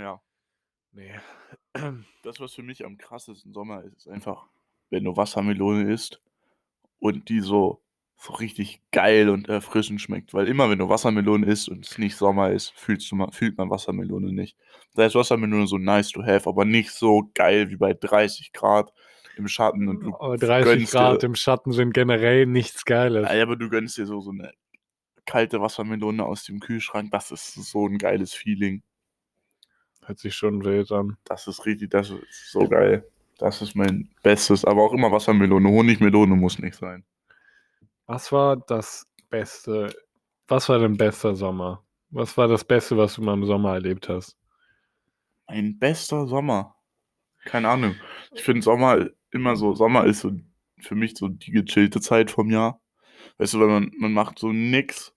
Ja. 0.00 0.20
Nee. 0.92 1.14
Das, 2.22 2.40
was 2.40 2.54
für 2.54 2.62
mich 2.62 2.84
am 2.84 2.96
krassesten 2.96 3.52
Sommer 3.52 3.82
ist, 3.84 3.96
ist 3.98 4.08
einfach, 4.08 4.46
wenn 4.88 5.04
du 5.04 5.16
Wassermelone 5.16 5.92
isst 5.92 6.20
und 7.00 7.28
die 7.28 7.40
so, 7.40 7.82
so 8.16 8.34
richtig 8.34 8.80
geil 8.92 9.28
und 9.28 9.48
erfrischend 9.48 10.00
schmeckt. 10.00 10.32
Weil 10.34 10.46
immer, 10.46 10.70
wenn 10.70 10.78
du 10.78 10.88
Wassermelone 10.88 11.46
isst 11.46 11.68
und 11.68 11.84
es 11.86 11.98
nicht 11.98 12.16
Sommer 12.16 12.50
ist, 12.50 12.72
fühlst 12.76 13.10
du 13.10 13.16
mal, 13.16 13.32
fühlt 13.32 13.58
man 13.58 13.70
Wassermelone 13.70 14.32
nicht. 14.32 14.56
Da 14.94 15.06
ist 15.06 15.14
Wassermelone 15.14 15.66
so 15.66 15.78
nice 15.78 16.10
to 16.10 16.22
have, 16.22 16.48
aber 16.48 16.64
nicht 16.64 16.90
so 16.90 17.30
geil 17.34 17.70
wie 17.70 17.76
bei 17.76 17.94
30 17.94 18.52
Grad. 18.52 18.92
im 19.36 19.48
Schatten 19.48 19.88
und 19.88 20.00
du 20.00 20.14
Aber 20.14 20.36
30 20.36 20.64
gönnst 20.64 20.92
Grad 20.92 21.22
dir, 21.22 21.26
im 21.26 21.34
Schatten 21.34 21.72
sind 21.72 21.92
generell 21.94 22.46
nichts 22.46 22.84
Geiles. 22.84 23.28
Ja, 23.32 23.42
aber 23.42 23.56
du 23.56 23.68
gönnst 23.68 23.96
dir 23.96 24.06
so, 24.06 24.20
so 24.20 24.30
eine 24.30 24.52
kalte 25.24 25.60
Wassermelone 25.60 26.24
aus 26.24 26.44
dem 26.44 26.60
Kühlschrank. 26.60 27.10
Das 27.10 27.30
ist 27.30 27.54
so 27.54 27.86
ein 27.86 27.98
geiles 27.98 28.34
Feeling. 28.34 28.82
Hört 30.04 30.18
sich 30.18 30.34
schon 30.34 30.64
wild 30.64 30.92
an. 30.92 31.16
Das 31.24 31.46
ist 31.46 31.64
richtig, 31.66 31.90
das 31.90 32.10
ist 32.10 32.50
so 32.50 32.68
geil. 32.68 33.04
Das 33.40 33.62
ist 33.62 33.74
mein 33.74 34.10
Bestes. 34.22 34.64
Aber 34.64 34.82
auch 34.82 34.92
immer 34.92 35.10
Wassermelone. 35.10 35.68
Honigmelone 35.68 36.36
muss 36.36 36.58
nicht 36.58 36.76
sein. 36.76 37.04
Was 38.06 38.30
war 38.32 38.56
das 38.56 39.06
Beste? 39.30 39.94
Was 40.46 40.68
war 40.68 40.78
dein 40.78 40.96
bester 40.96 41.34
Sommer? 41.34 41.82
Was 42.10 42.36
war 42.36 42.48
das 42.48 42.64
Beste, 42.64 42.96
was 42.96 43.14
du 43.14 43.22
mal 43.22 43.34
im 43.34 43.46
Sommer 43.46 43.74
erlebt 43.74 44.08
hast? 44.08 44.36
Ein 45.46 45.78
bester 45.78 46.26
Sommer. 46.26 46.76
Keine 47.44 47.68
Ahnung. 47.68 47.94
Ich 48.32 48.42
finde 48.42 48.62
Sommer 48.62 49.08
immer 49.30 49.56
so, 49.56 49.74
Sommer 49.74 50.04
ist 50.04 50.20
so 50.20 50.32
für 50.80 50.94
mich 50.94 51.16
so 51.16 51.28
die 51.28 51.50
gechillte 51.50 52.00
Zeit 52.00 52.30
vom 52.30 52.50
Jahr. 52.50 52.80
Weißt 53.38 53.54
du, 53.54 53.60
weil 53.60 53.68
man, 53.68 53.92
man 53.96 54.12
macht 54.12 54.38
so 54.38 54.52
nix. 54.52 55.14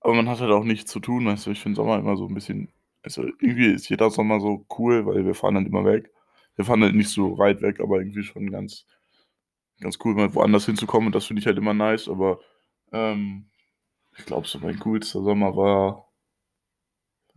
Aber 0.00 0.14
man 0.14 0.28
hat 0.28 0.40
halt 0.40 0.52
auch 0.52 0.64
nichts 0.64 0.90
zu 0.90 1.00
tun, 1.00 1.26
weißt 1.26 1.46
du. 1.46 1.50
Ich 1.50 1.60
finde 1.60 1.76
Sommer 1.76 1.98
immer 1.98 2.16
so 2.16 2.28
ein 2.28 2.34
bisschen, 2.34 2.72
also 3.02 3.24
irgendwie 3.24 3.72
ist 3.72 3.88
jeder 3.88 4.10
Sommer 4.10 4.40
so 4.40 4.64
cool, 4.78 5.04
weil 5.06 5.26
wir 5.26 5.34
fahren 5.34 5.56
halt 5.56 5.66
immer 5.66 5.84
weg. 5.84 6.13
Wir 6.56 6.64
fahren 6.64 6.82
halt 6.82 6.94
nicht 6.94 7.10
so 7.10 7.38
weit 7.38 7.62
weg, 7.62 7.80
aber 7.80 7.98
irgendwie 7.98 8.22
schon 8.22 8.50
ganz, 8.50 8.86
ganz 9.80 9.98
cool, 10.04 10.14
mal 10.14 10.34
woanders 10.34 10.66
hinzukommen. 10.66 11.06
Und 11.08 11.14
das 11.14 11.26
finde 11.26 11.40
ich 11.40 11.46
halt 11.46 11.58
immer 11.58 11.74
nice. 11.74 12.08
Aber 12.08 12.40
ähm, 12.92 13.50
ich 14.16 14.24
glaube, 14.26 14.46
so 14.46 14.58
mein 14.60 14.78
coolster 14.78 15.22
Sommer 15.22 15.56
war, 15.56 16.08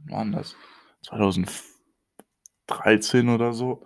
wann 0.06 0.32
war 0.34 0.40
das? 0.42 0.56
2013 2.68 3.30
oder 3.30 3.54
so. 3.54 3.86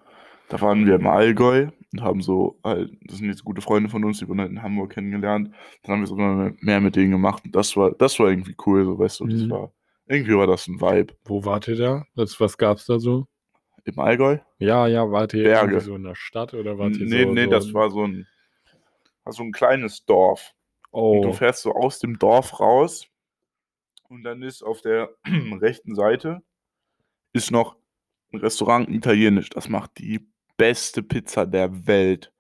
Da 0.50 0.60
waren 0.60 0.86
wir 0.86 0.96
im 0.96 1.08
Allgäu 1.08 1.70
und 1.94 2.02
haben 2.02 2.22
so 2.22 2.60
halt, 2.64 2.92
das 3.06 3.18
sind 3.20 3.28
jetzt 3.28 3.46
gute 3.46 3.62
Freunde 3.62 3.90
von 3.90 4.04
uns, 4.04 4.20
die 4.20 4.28
wurden 4.28 4.42
halt 4.42 4.52
in 4.52 4.62
Hamburg 4.62 4.92
kennengelernt. 4.94 5.54
Dann 5.84 5.94
haben 5.94 6.02
wir 6.02 6.08
sogar 6.08 6.52
mehr 6.60 6.82
mit 6.82 6.96
denen 6.98 7.12
gemacht 7.12 7.46
und 7.46 7.56
das 7.56 7.76
war, 7.78 7.92
das 7.92 8.20
war 8.20 8.30
irgendwie 8.30 8.56
cool, 8.66 8.84
so 8.84 9.00
weißt 9.00 9.22
du, 9.22 9.28
das 9.28 9.42
Mhm. 9.42 9.50
war, 9.50 9.72
irgendwie 10.08 10.36
war 10.36 10.48
das 10.48 10.68
ein 10.68 10.82
Vibe. 10.82 11.14
Wo 11.24 11.46
wart 11.46 11.70
ihr 11.70 11.78
da? 11.78 12.06
Was, 12.16 12.38
was 12.42 12.58
gab's 12.58 12.86
da 12.86 13.00
so? 13.00 13.28
Im 13.86 14.00
Allgäu? 14.00 14.38
Ja, 14.60 14.88
ja, 14.88 15.10
wart 15.12 15.34
ihr 15.34 15.44
Berge. 15.44 15.82
so 15.82 15.96
in 15.96 16.04
der 16.04 16.16
Stadt 16.16 16.54
oder 16.54 16.78
wart 16.78 16.98
ihr 16.98 17.06
Nee, 17.08 17.24
so, 17.24 17.34
nee, 17.34 17.46
so 17.46 17.50
das 17.52 17.74
war 17.74 17.90
so 17.90 18.06
ein, 18.06 18.28
war 19.24 19.34
so 19.34 19.44
ein 19.44 19.52
kleines 19.52 20.06
Dorf. 20.06 20.54
Und 20.92 21.22
du 21.24 21.30
Oh, 21.30 21.34
fährst 21.34 21.62
so 21.64 21.74
aus 21.74 22.00
dem 22.00 22.20
Dorf 22.20 22.60
raus 22.60 23.08
und 24.10 24.24
dann 24.24 24.42
ist 24.42 24.62
auf 24.62 24.82
der 24.82 25.10
rechten 25.62 25.96
Seite 25.96 26.42
ist 27.34 27.50
noch 27.52 27.78
ein 28.34 28.40
Restaurant 28.40 28.90
italienisch. 28.90 29.50
Das 29.50 29.70
macht 29.70 29.98
die 30.00 30.28
beste 30.58 31.02
Pizza 31.02 31.46
der 31.46 31.88
Welt. 31.88 32.32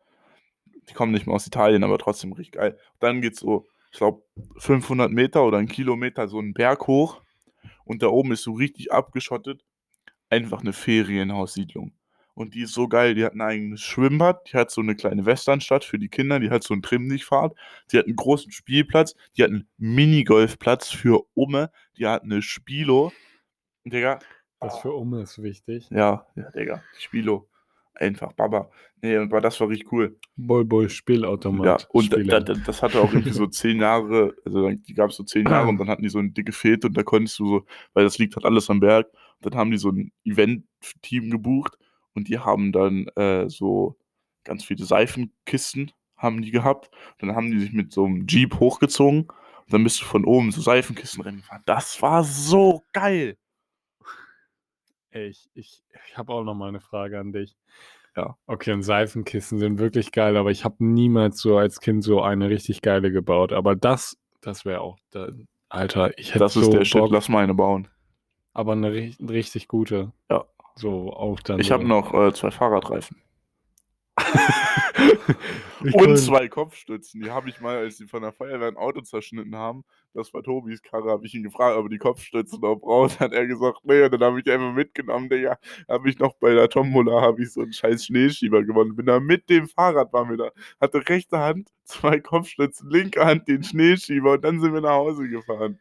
Die 0.89 0.93
kommen 0.93 1.11
nicht 1.13 1.25
mehr 1.27 1.35
aus 1.35 1.47
Italien, 1.47 1.83
aber 1.83 1.97
trotzdem 1.97 2.33
richtig 2.33 2.55
geil. 2.55 2.77
Dann 2.99 3.21
geht's 3.21 3.39
so, 3.39 3.65
ich 3.91 3.97
glaube, 3.97 4.23
500 4.57 5.11
Meter 5.11 5.45
oder 5.45 5.57
einen 5.59 5.67
Kilometer 5.69 6.27
so 6.27 6.39
einen 6.39 6.53
Berg 6.53 6.87
hoch 6.87 7.21
und 7.85 8.03
da 8.03 8.07
oben 8.07 8.31
ist 8.33 8.43
so 8.43 8.51
richtig 8.53 8.91
abgeschottet. 8.91 9.63
Einfach 10.31 10.61
eine 10.61 10.73
Ferienhaussiedlung. 10.73 11.93
Und 12.33 12.55
die 12.55 12.61
ist 12.61 12.73
so 12.73 12.87
geil. 12.87 13.15
Die 13.15 13.25
hat 13.25 13.33
ein 13.33 13.41
eigenes 13.41 13.81
Schwimmbad, 13.81 14.49
die 14.51 14.57
hat 14.57 14.71
so 14.71 14.81
eine 14.81 14.95
kleine 14.95 15.25
Westernstadt 15.25 15.83
für 15.83 15.99
die 15.99 16.07
Kinder, 16.07 16.39
die 16.39 16.49
hat 16.49 16.63
so 16.63 16.73
einen 16.73 16.81
Trimmlichtfahrt, 16.81 17.55
die 17.91 17.97
hat 17.97 18.05
einen 18.05 18.15
großen 18.15 18.51
Spielplatz, 18.51 19.13
die 19.37 19.43
hat 19.43 19.49
einen 19.49 19.67
Minigolfplatz 19.77 20.89
für 20.89 21.25
Umme, 21.33 21.69
die 21.97 22.07
hat 22.07 22.23
eine 22.23 22.41
Spilo. 22.41 23.11
Digga, 23.85 24.19
das 24.61 24.79
für 24.79 24.93
Umme 24.93 25.23
ist 25.23 25.43
wichtig. 25.43 25.89
ja, 25.89 26.25
ja, 26.35 26.49
Digga, 26.51 26.81
Spilo. 26.97 27.49
Einfach 27.93 28.31
Baba. 28.33 28.71
Nee, 29.01 29.17
und 29.17 29.31
war, 29.31 29.41
das 29.41 29.59
war 29.59 29.67
richtig 29.67 29.91
cool. 29.91 30.17
Bol 30.37 30.63
Bol 30.63 30.89
Spielautomat. 30.89 31.81
Ja, 31.81 31.87
und 31.91 32.13
da, 32.13 32.39
da, 32.39 32.53
das 32.53 32.81
hatte 32.81 33.01
auch 33.01 33.11
irgendwie 33.11 33.33
so 33.33 33.47
zehn 33.47 33.81
Jahre, 33.81 34.33
also 34.45 34.69
die 34.69 34.93
gab 34.93 35.09
es 35.09 35.17
so 35.17 35.23
zehn 35.23 35.45
Jahre 35.45 35.67
und 35.67 35.77
dann 35.77 35.89
hatten 35.89 36.03
die 36.03 36.09
so 36.09 36.19
eine 36.19 36.31
dicke 36.31 36.53
Fete 36.53 36.87
und 36.87 36.95
da 36.95 37.03
konntest 37.03 37.37
du 37.39 37.47
so, 37.47 37.65
weil 37.93 38.05
das 38.05 38.17
liegt 38.17 38.35
halt 38.35 38.45
alles 38.45 38.69
am 38.69 38.79
Berg, 38.79 39.07
dann 39.41 39.55
haben 39.55 39.71
die 39.71 39.77
so 39.77 39.89
ein 39.89 40.11
Event-Team 40.23 41.29
gebucht 41.29 41.77
und 42.13 42.27
die 42.27 42.39
haben 42.39 42.71
dann 42.71 43.07
äh, 43.15 43.49
so 43.49 43.97
ganz 44.43 44.63
viele 44.63 44.85
Seifenkisten 44.85 45.91
haben 46.15 46.41
die 46.41 46.51
gehabt. 46.51 46.89
Und 47.19 47.27
dann 47.27 47.35
haben 47.35 47.51
die 47.51 47.59
sich 47.59 47.73
mit 47.73 47.91
so 47.91 48.05
einem 48.05 48.27
Jeep 48.27 48.59
hochgezogen 48.59 49.21
und 49.23 49.73
dann 49.73 49.83
bist 49.83 50.01
du 50.01 50.05
von 50.05 50.25
oben 50.25 50.51
so 50.51 50.61
Seifenkisten 50.61 51.21
rennen 51.21 51.37
gefahren. 51.37 51.63
Das 51.65 52.01
war 52.01 52.23
so 52.23 52.83
geil. 52.93 53.37
Ey, 55.11 55.27
ich, 55.27 55.49
ich, 55.53 55.83
ich 56.07 56.17
habe 56.17 56.31
auch 56.33 56.43
noch 56.43 56.53
mal 56.53 56.69
eine 56.69 56.79
Frage 56.79 57.19
an 57.19 57.33
dich. 57.33 57.55
Ja. 58.15 58.37
Okay, 58.45 58.73
und 58.73 58.83
Seifenkissen 58.83 59.57
sind 59.59 59.79
wirklich 59.79 60.11
geil, 60.11 60.35
aber 60.37 60.51
ich 60.51 60.65
habe 60.65 60.75
niemals 60.79 61.39
so 61.39 61.57
als 61.57 61.79
Kind 61.79 62.03
so 62.03 62.21
eine 62.21 62.49
richtig 62.49 62.81
geile 62.81 63.11
gebaut. 63.11 63.53
Aber 63.53 63.75
das, 63.75 64.17
das 64.41 64.65
wäre 64.65 64.81
auch, 64.81 64.97
da, 65.11 65.29
Alter, 65.69 66.17
ich 66.17 66.29
hätte 66.29 66.39
Das 66.39 66.53
so 66.53 66.61
ist 66.61 66.73
der 66.73 66.85
Shit, 66.85 66.99
Bock, 66.99 67.11
lass 67.11 67.29
meine 67.29 67.53
bauen. 67.53 67.87
Aber 68.53 68.73
eine 68.73 68.89
ri- 68.91 69.29
richtig 69.29 69.67
gute. 69.67 70.11
Ja. 70.29 70.45
So 70.75 71.11
auch 71.13 71.39
dann. 71.41 71.59
Ich 71.59 71.67
so. 71.67 71.73
habe 71.73 71.85
noch 71.87 72.13
äh, 72.13 72.33
zwei 72.33 72.51
Fahrradreifen. 72.51 73.21
Und 75.93 76.17
zwei 76.17 76.47
Kopfstützen. 76.47 77.21
Die 77.21 77.31
habe 77.31 77.49
ich 77.49 77.59
mal, 77.59 77.77
als 77.77 77.97
die 77.97 78.07
von 78.07 78.21
der 78.21 78.31
Feuerwehr 78.31 78.67
ein 78.67 78.77
Auto 78.77 79.01
zerschnitten 79.01 79.55
haben. 79.55 79.83
Das 80.13 80.33
war 80.33 80.43
Tobis 80.43 80.83
Karre, 80.83 81.09
habe 81.09 81.25
ich 81.25 81.33
ihn 81.33 81.43
gefragt, 81.43 81.75
ob 81.77 81.85
er 81.85 81.89
die 81.89 81.97
Kopfstützen 81.97 82.59
noch 82.61 82.75
braucht. 82.75 83.19
Hat 83.19 83.33
er 83.33 83.47
gesagt, 83.47 83.79
nee, 83.83 84.03
und 84.03 84.11
dann 84.13 84.21
habe 84.21 84.37
ich 84.37 84.43
die 84.43 84.51
einfach 84.51 84.73
mitgenommen, 84.73 85.29
Digga. 85.29 85.57
Habe 85.89 86.09
ich 86.09 86.19
noch 86.19 86.33
bei 86.35 86.53
der 86.53 86.69
Tombola, 86.69 87.21
habe 87.21 87.41
ich 87.41 87.51
so 87.51 87.61
einen 87.61 87.73
scheiß 87.73 88.05
Schneeschieber 88.05 88.63
gewonnen. 88.63 88.95
Bin 88.95 89.05
da 89.07 89.19
mit 89.19 89.49
dem 89.49 89.67
Fahrrad, 89.67 90.13
waren 90.13 90.29
wir 90.29 90.37
da. 90.37 90.51
Hatte 90.79 91.07
rechte 91.07 91.39
Hand 91.39 91.71
zwei 91.85 92.19
Kopfstützen, 92.19 92.89
linke 92.89 93.25
Hand 93.25 93.47
den 93.47 93.63
Schneeschieber 93.63 94.33
und 94.33 94.43
dann 94.43 94.59
sind 94.59 94.73
wir 94.73 94.81
nach 94.81 94.91
Hause 94.91 95.27
gefahren. 95.27 95.79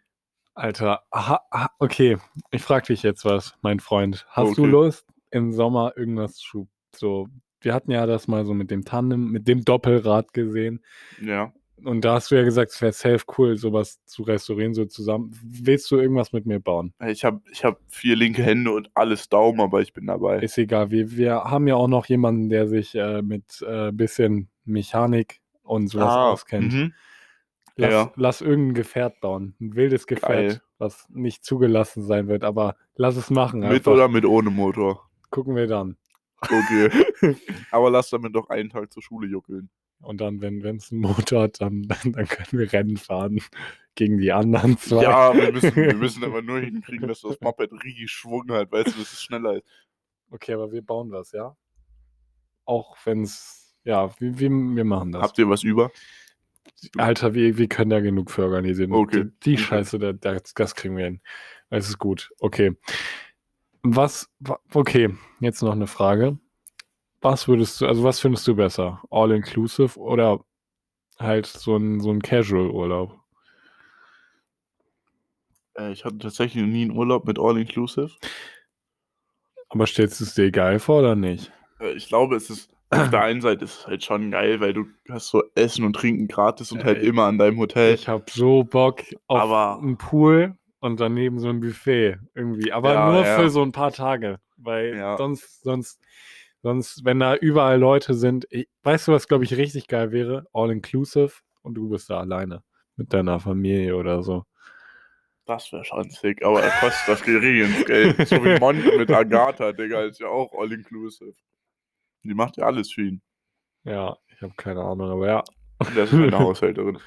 Alter, 0.61 1.01
aha, 1.11 1.41
aha, 1.51 1.71
okay. 1.79 2.19
Ich 2.51 2.61
frage 2.61 2.89
dich 2.89 3.03
jetzt 3.03 3.25
was, 3.25 3.55
mein 3.63 3.81
Freund. 3.81 4.27
Hast 4.29 4.59
du 4.59 4.63
Okay. 4.65 4.71
Lust, 4.71 5.07
im 5.31 5.53
Sommer 5.53 5.95
irgendwas 5.97 6.35
zu. 6.37 6.69
So, 6.95 7.29
wir 7.63 7.73
hatten 7.73 7.91
ja 7.91 8.05
das 8.05 8.29
mal 8.29 8.45
so 8.45 8.53
mit 8.53 8.71
dem 8.71 8.85
Tandem, 8.85 9.31
mit 9.31 9.49
dem 9.49 9.65
Doppelrad 9.65 10.35
gesehen. 10.35 10.85
Ja. 11.19 11.55
Und 11.83 12.05
da 12.05 12.13
hast 12.17 12.31
du 12.31 12.35
ja 12.35 12.43
gesagt, 12.43 12.73
es 12.73 12.83
wäre 12.83 12.93
safe 12.93 13.25
cool, 13.39 13.57
sowas 13.57 14.05
zu 14.05 14.23
restaurieren, 14.23 14.75
so 14.75 14.85
zusammen. 14.85 15.31
Willst 15.43 15.91
du 15.91 15.97
irgendwas 15.97 16.35
mit 16.35 16.45
mir 16.45 16.61
bauen? 16.61 16.93
Ich 17.07 17.25
habe 17.25 17.41
ich 17.51 17.65
hab 17.65 17.81
vier 17.89 18.17
linke 18.17 18.43
Hände 18.43 18.71
und 18.73 18.91
alles 18.93 19.31
Daumen, 19.31 19.63
aber 19.63 19.81
ich 19.81 19.95
bin 19.95 20.09
dabei. 20.09 20.41
Ist 20.41 20.59
egal. 20.59 20.91
Wir, 20.91 21.11
wir 21.13 21.45
haben 21.45 21.69
ja 21.69 21.77
auch 21.77 21.89
noch 21.89 22.05
jemanden, 22.05 22.51
der 22.51 22.69
sich 22.69 22.95
äh, 22.95 23.23
mit 23.23 23.65
äh, 23.67 23.93
bisschen 23.93 24.51
Mechanik 24.67 25.41
und 25.63 25.89
sowas 25.89 26.15
auskennt. 26.15 26.75
mhm. 26.75 26.93
Lass, 27.81 27.93
Ja. 27.93 28.13
lass 28.17 28.41
irgendein 28.41 28.75
Gefährt 28.75 29.21
bauen. 29.21 29.55
Ein 29.61 29.75
wildes 29.75 30.07
Gefährt, 30.07 30.31
Geil. 30.31 30.63
was 30.79 31.09
nicht 31.11 31.45
zugelassen 31.45 32.03
sein 32.03 32.29
wird, 32.29 32.45
aber 32.45 32.77
lass 32.95 33.17
es 33.17 33.31
machen. 33.31 33.61
Mit 33.61 33.71
einfach. 33.71 33.93
oder 33.93 34.09
mit 34.09 34.25
ohne 34.25 34.51
Motor? 34.51 35.09
Gucken 35.31 35.57
wir 35.57 35.67
dann. 35.67 35.97
Okay. 36.43 36.91
aber 37.71 37.91
lass 37.91 38.11
damit 38.11 38.35
doch 38.35 38.49
einen 38.51 38.71
Tag 38.71 38.93
zur 38.93 39.03
Schule 39.03 39.27
juckeln. 39.29 39.71
Und 40.03 40.21
dann, 40.21 40.41
wenn 40.41 40.65
es 40.65 40.91
einen 40.93 41.03
Motor 41.03 41.43
hat, 41.43 41.61
dann, 41.61 41.83
dann 41.83 42.13
können 42.13 42.53
wir 42.53 42.73
Rennen 42.73 42.97
fahren 42.97 43.41
gegen 43.95 44.19
die 44.19 44.33
anderen 44.33 44.79
zwei. 44.79 45.03
Ja, 45.03 45.35
wir 45.35 45.53
müssen, 45.53 45.77
wir 45.77 45.95
müssen 45.97 46.25
aber 46.25 46.43
nur 46.43 46.61
hinkriegen, 46.61 47.07
dass 47.09 47.21
das 47.21 47.41
Moped 47.41 47.73
richtig 47.73 48.11
Schwung 48.11 48.51
hat, 48.51 48.73
weißt 48.73 48.89
du, 48.89 48.99
dass 48.99 49.13
es 49.13 49.23
schneller 49.23 49.57
ist. 49.59 49.65
Okay, 50.31 50.55
aber 50.55 50.73
wir 50.73 50.83
bauen 50.83 51.11
was, 51.11 51.33
ja? 51.33 51.57
Auch 52.65 52.97
wenn 53.05 53.23
es, 53.23 53.77
ja, 53.85 54.09
wir, 54.21 54.39
wir, 54.39 54.51
wir 54.51 54.85
machen 54.85 55.13
das. 55.13 55.23
Habt 55.23 55.39
ihr 55.39 55.49
was 55.49 55.63
über? 55.65 55.91
Alter, 56.97 57.35
wir, 57.35 57.59
wir 57.59 57.69
können 57.69 57.91
da 57.91 58.01
genug 58.01 58.31
für 58.31 58.45
organisieren. 58.45 58.93
Okay, 58.93 59.25
Die, 59.45 59.57
die. 59.57 59.59
Scheiße, 59.59 59.99
da, 59.99 60.13
das, 60.13 60.55
das 60.55 60.75
kriegen 60.75 60.97
wir 60.97 61.05
hin. 61.05 61.21
Es 61.69 61.89
ist 61.89 61.99
gut. 61.99 62.31
Okay. 62.41 62.77
Was, 63.83 64.31
wa- 64.41 64.61
okay, 64.75 65.15
jetzt 65.41 65.63
noch 65.63 65.73
eine 65.73 65.87
Frage. 65.87 66.39
Was 67.21 67.49
würdest 67.49 67.81
du, 67.81 67.87
also 67.87 68.03
was 68.03 68.21
findest 68.21 68.47
du 68.49 68.55
besser? 68.57 69.03
All-inclusive 69.11 69.99
oder 69.99 70.45
halt 71.19 71.47
so 71.47 71.77
ein, 71.77 72.01
so 72.01 72.11
ein 72.11 72.23
Casual-Urlaub? 72.23 73.19
Äh, 75.77 75.93
ich 75.93 76.05
hatte 76.05 76.19
tatsächlich 76.19 76.63
noch 76.63 76.71
nie 76.71 76.83
einen 76.83 76.97
Urlaub 76.97 77.27
mit 77.27 77.39
All-Inclusive. 77.39 78.11
Aber 79.69 79.87
stellst 79.87 80.21
du 80.21 80.25
es 80.25 80.35
dir 80.35 80.51
geil 80.51 80.79
vor 80.79 81.01
oder 81.01 81.15
nicht? 81.15 81.53
Äh, 81.79 81.93
ich 81.93 82.09
glaube, 82.09 82.37
es 82.37 82.51
ist 82.51 82.71
auf 82.91 83.11
der 83.11 83.23
einen 83.23 83.41
Seite 83.41 83.65
ist 83.65 83.81
es 83.81 83.87
halt 83.87 84.05
schon 84.05 84.31
geil, 84.31 84.61
weil 84.61 84.73
du 84.73 84.87
hast 85.09 85.29
so 85.29 85.43
Essen 85.55 85.85
und 85.85 85.95
Trinken 85.95 86.29
gratis 86.29 86.73
und 86.73 86.85
halt 86.85 86.99
Ey, 86.99 87.07
immer 87.07 87.25
an 87.25 87.39
deinem 87.39 87.59
Hotel. 87.59 87.95
Ich 87.95 88.09
habe 88.09 88.25
so 88.31 88.65
Bock 88.65 89.03
auf 89.29 89.41
Aber- 89.41 89.79
einen 89.81 89.97
Pool 89.97 90.57
und 90.81 90.99
daneben 91.01 91.39
so 91.39 91.49
ein 91.49 91.61
Buffet 91.61 92.19
irgendwie. 92.35 92.73
Aber 92.73 92.95
Ja, 92.95 93.11
nur 93.13 93.25
ja. 93.25 93.37
für 93.39 93.49
so 93.51 93.63
ein 93.63 93.73
paar 93.73 93.93
Tage. 93.93 94.39
Weil 94.57 94.97
Ja. 94.97 95.17
sonst, 95.17 95.63
sonst, 95.63 96.01
sonst, 96.63 97.05
wenn 97.05 97.21
da 97.21 97.35
überall 97.37 97.79
Leute 97.79 98.15
sind, 98.15 98.47
ich, 98.51 98.69
weißt 98.83 99.09
du, 99.09 99.13
was 99.13 99.29
glaube 99.29 99.45
ich 99.45 99.57
richtig 99.57 99.87
geil 99.89 100.11
wäre? 100.13 100.47
All 100.53 100.71
inclusive 100.71 101.33
und 101.63 101.75
du 101.75 101.89
bist 101.91 102.11
da 102.11 102.19
alleine 102.21 102.63
mit 102.97 103.13
deiner 103.13 103.41
Familie 103.41 103.97
oder 103.97 104.23
so. 104.23 104.45
Das 105.47 105.73
wäre 105.73 105.85
schon 105.85 106.11
sick, 106.11 106.45
aber 106.45 106.63
er 106.63 106.71
kostet 106.81 107.09
das 107.09 107.23
gering 107.23 107.63
ins 107.65 107.85
Geld. 107.87 108.29
so 108.29 108.37
wie 108.45 108.59
Monte 108.59 108.97
mit 108.97 109.11
Agatha, 109.11 109.73
Digga, 109.73 110.03
ist 110.03 110.21
ja 110.21 110.29
auch 110.29 110.53
All-Inclusive. 110.59 111.35
Die 112.23 112.35
macht 112.35 112.57
ja 112.57 112.65
alles 112.67 112.93
für 112.93 113.03
ihn. 113.03 113.23
Ja, 113.85 114.17
ich 114.35 114.43
habe 114.43 114.55
keine 114.57 114.83
Ahnung, 114.83 115.11
aber 115.11 115.27
ja. 115.27 115.45
Das 115.95 116.13
ist 116.13 116.23
eine 116.27 116.39
Haushälterin. 116.39 116.99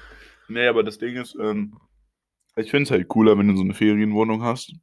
Nee, 0.48 0.66
aber 0.66 0.82
das 0.82 0.98
Ding 0.98 1.16
ist, 1.16 1.36
ähm, 1.40 1.78
ich 2.56 2.70
finde 2.70 2.84
es 2.84 2.90
halt 2.90 3.08
cooler, 3.08 3.38
wenn 3.38 3.48
du 3.48 3.56
so 3.56 3.62
eine 3.62 3.74
Ferienwohnung 3.74 4.42
hast 4.42 4.74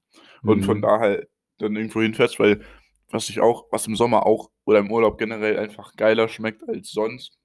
und 0.43 0.63
von 0.63 0.79
Mhm. 0.79 0.82
da 0.82 0.99
halt 0.99 1.29
dann 1.59 1.75
irgendwo 1.75 2.01
hinfährst, 2.01 2.39
weil 2.39 2.63
was 3.09 3.29
ich 3.29 3.41
auch, 3.41 3.67
was 3.71 3.88
im 3.88 3.95
Sommer 3.95 4.25
auch 4.25 4.51
oder 4.65 4.79
im 4.79 4.91
Urlaub 4.91 5.17
generell 5.17 5.59
einfach 5.59 5.95
geiler 5.95 6.29
schmeckt 6.29 6.67
als 6.69 6.91
sonst, 6.91 7.39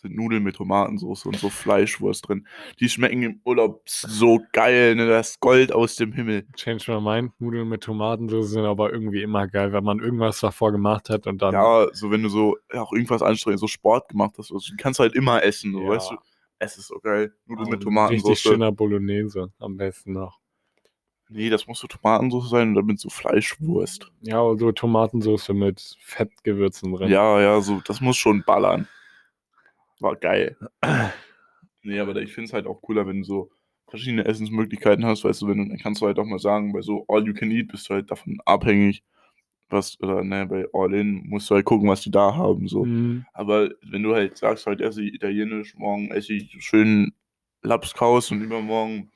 sind 0.00 0.16
Nudeln 0.16 0.42
mit 0.42 0.56
Tomatensauce 0.56 1.26
und 1.26 1.36
so 1.36 1.48
Fleischwurst 1.50 2.28
drin. 2.28 2.46
Die 2.80 2.88
schmecken 2.88 3.22
im 3.22 3.40
Urlaub 3.44 3.82
so 3.86 4.40
geil, 4.52 4.94
ne? 4.94 5.06
Das 5.06 5.38
Gold 5.40 5.72
aus 5.72 5.96
dem 5.96 6.12
Himmel. 6.12 6.46
Change 6.56 6.92
my 6.92 7.00
mind. 7.00 7.32
Nudeln 7.38 7.68
mit 7.68 7.82
Tomatensauce 7.82 8.50
sind 8.50 8.64
aber 8.64 8.92
irgendwie 8.92 9.22
immer 9.22 9.46
geil, 9.48 9.72
wenn 9.72 9.84
man 9.84 10.00
irgendwas 10.00 10.40
davor 10.40 10.72
gemacht 10.72 11.10
hat 11.10 11.26
und 11.26 11.42
dann. 11.42 11.52
Ja, 11.54 11.86
so 11.92 12.10
wenn 12.10 12.22
du 12.22 12.28
so 12.28 12.56
ja, 12.72 12.82
auch 12.82 12.92
irgendwas 12.92 13.22
anstrengend, 13.22 13.60
so 13.60 13.66
Sport 13.66 14.08
gemacht 14.08 14.34
hast, 14.38 14.52
also, 14.52 14.70
du 14.70 14.76
kannst 14.76 15.00
halt 15.00 15.14
immer 15.14 15.42
essen, 15.42 15.72
so, 15.72 15.82
Ja. 15.82 15.88
weißt 15.90 16.10
du? 16.10 16.16
Es 16.58 16.76
ist 16.76 16.88
so 16.88 16.98
geil. 17.00 17.32
Nudeln 17.46 17.68
Oh, 17.68 17.70
mit 17.70 17.78
Richtig 17.78 17.84
Tomatensauce. 17.84 18.38
schöner 18.40 18.70
Bolognese 18.72 19.50
am 19.58 19.76
besten 19.78 20.12
noch. 20.12 20.38
Nee, 21.32 21.48
das 21.48 21.66
muss 21.68 21.78
so 21.78 21.86
Tomatensauce 21.86 22.50
sein 22.50 22.72
oder 22.76 22.82
mit 22.84 22.98
so 22.98 23.08
Fleischwurst. 23.08 24.10
Ja, 24.20 24.40
und 24.40 24.58
so 24.58 24.72
Tomatensauce 24.72 25.50
mit 25.50 25.96
Fettgewürzen 26.00 26.92
drin. 26.92 27.08
Ja, 27.08 27.40
ja, 27.40 27.60
so, 27.60 27.80
das 27.86 28.00
muss 28.00 28.16
schon 28.16 28.42
ballern. 28.44 28.88
War 30.00 30.16
geil. 30.16 30.56
Nee, 31.82 31.98
aber 32.00 32.16
ich 32.16 32.32
finde 32.32 32.48
es 32.48 32.52
halt 32.52 32.66
auch 32.66 32.82
cooler, 32.82 33.06
wenn 33.06 33.18
du 33.20 33.24
so 33.24 33.50
verschiedene 33.88 34.24
Essensmöglichkeiten 34.24 35.04
hast, 35.04 35.24
weißt 35.24 35.42
du, 35.42 35.48
wenn 35.48 35.58
du, 35.58 35.68
dann 35.68 35.78
kannst 35.78 36.00
du 36.00 36.06
halt 36.06 36.18
auch 36.18 36.24
mal 36.24 36.38
sagen, 36.38 36.72
bei 36.72 36.80
so 36.82 37.04
All 37.08 37.26
You 37.26 37.34
Can 37.34 37.50
Eat 37.50 37.68
bist 37.68 37.88
du 37.88 37.94
halt 37.94 38.10
davon 38.10 38.38
abhängig, 38.44 39.02
was, 39.68 40.00
oder 40.00 40.22
ne, 40.22 40.46
bei 40.46 40.66
All 40.72 40.92
In 40.94 41.26
musst 41.28 41.50
du 41.50 41.54
halt 41.54 41.64
gucken, 41.64 41.88
was 41.88 42.02
die 42.02 42.10
da 42.10 42.34
haben, 42.34 42.68
so. 42.68 42.84
Mhm. 42.84 43.24
Aber 43.32 43.70
wenn 43.82 44.02
du 44.02 44.14
halt 44.14 44.36
sagst, 44.36 44.66
heute 44.66 44.84
esse 44.84 45.02
ich 45.02 45.14
italienisch, 45.14 45.74
morgen 45.76 46.10
esse 46.10 46.34
ich 46.34 46.56
schön 46.64 47.12
Lapskaus 47.62 48.30
und 48.30 48.42
übermorgen 48.42 49.10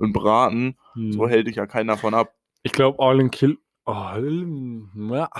einen 0.00 0.12
Braten, 0.12 0.76
so 0.94 1.24
Mhm. 1.24 1.28
hält 1.28 1.46
dich 1.46 1.56
ja 1.56 1.66
keiner 1.66 1.96
von 1.96 2.14
ab. 2.14 2.34
Ich 2.62 2.72
glaube, 2.72 2.98
All, 3.02 3.20
inclu 3.20 3.56
all, 3.84 4.46
ja, 5.10 5.30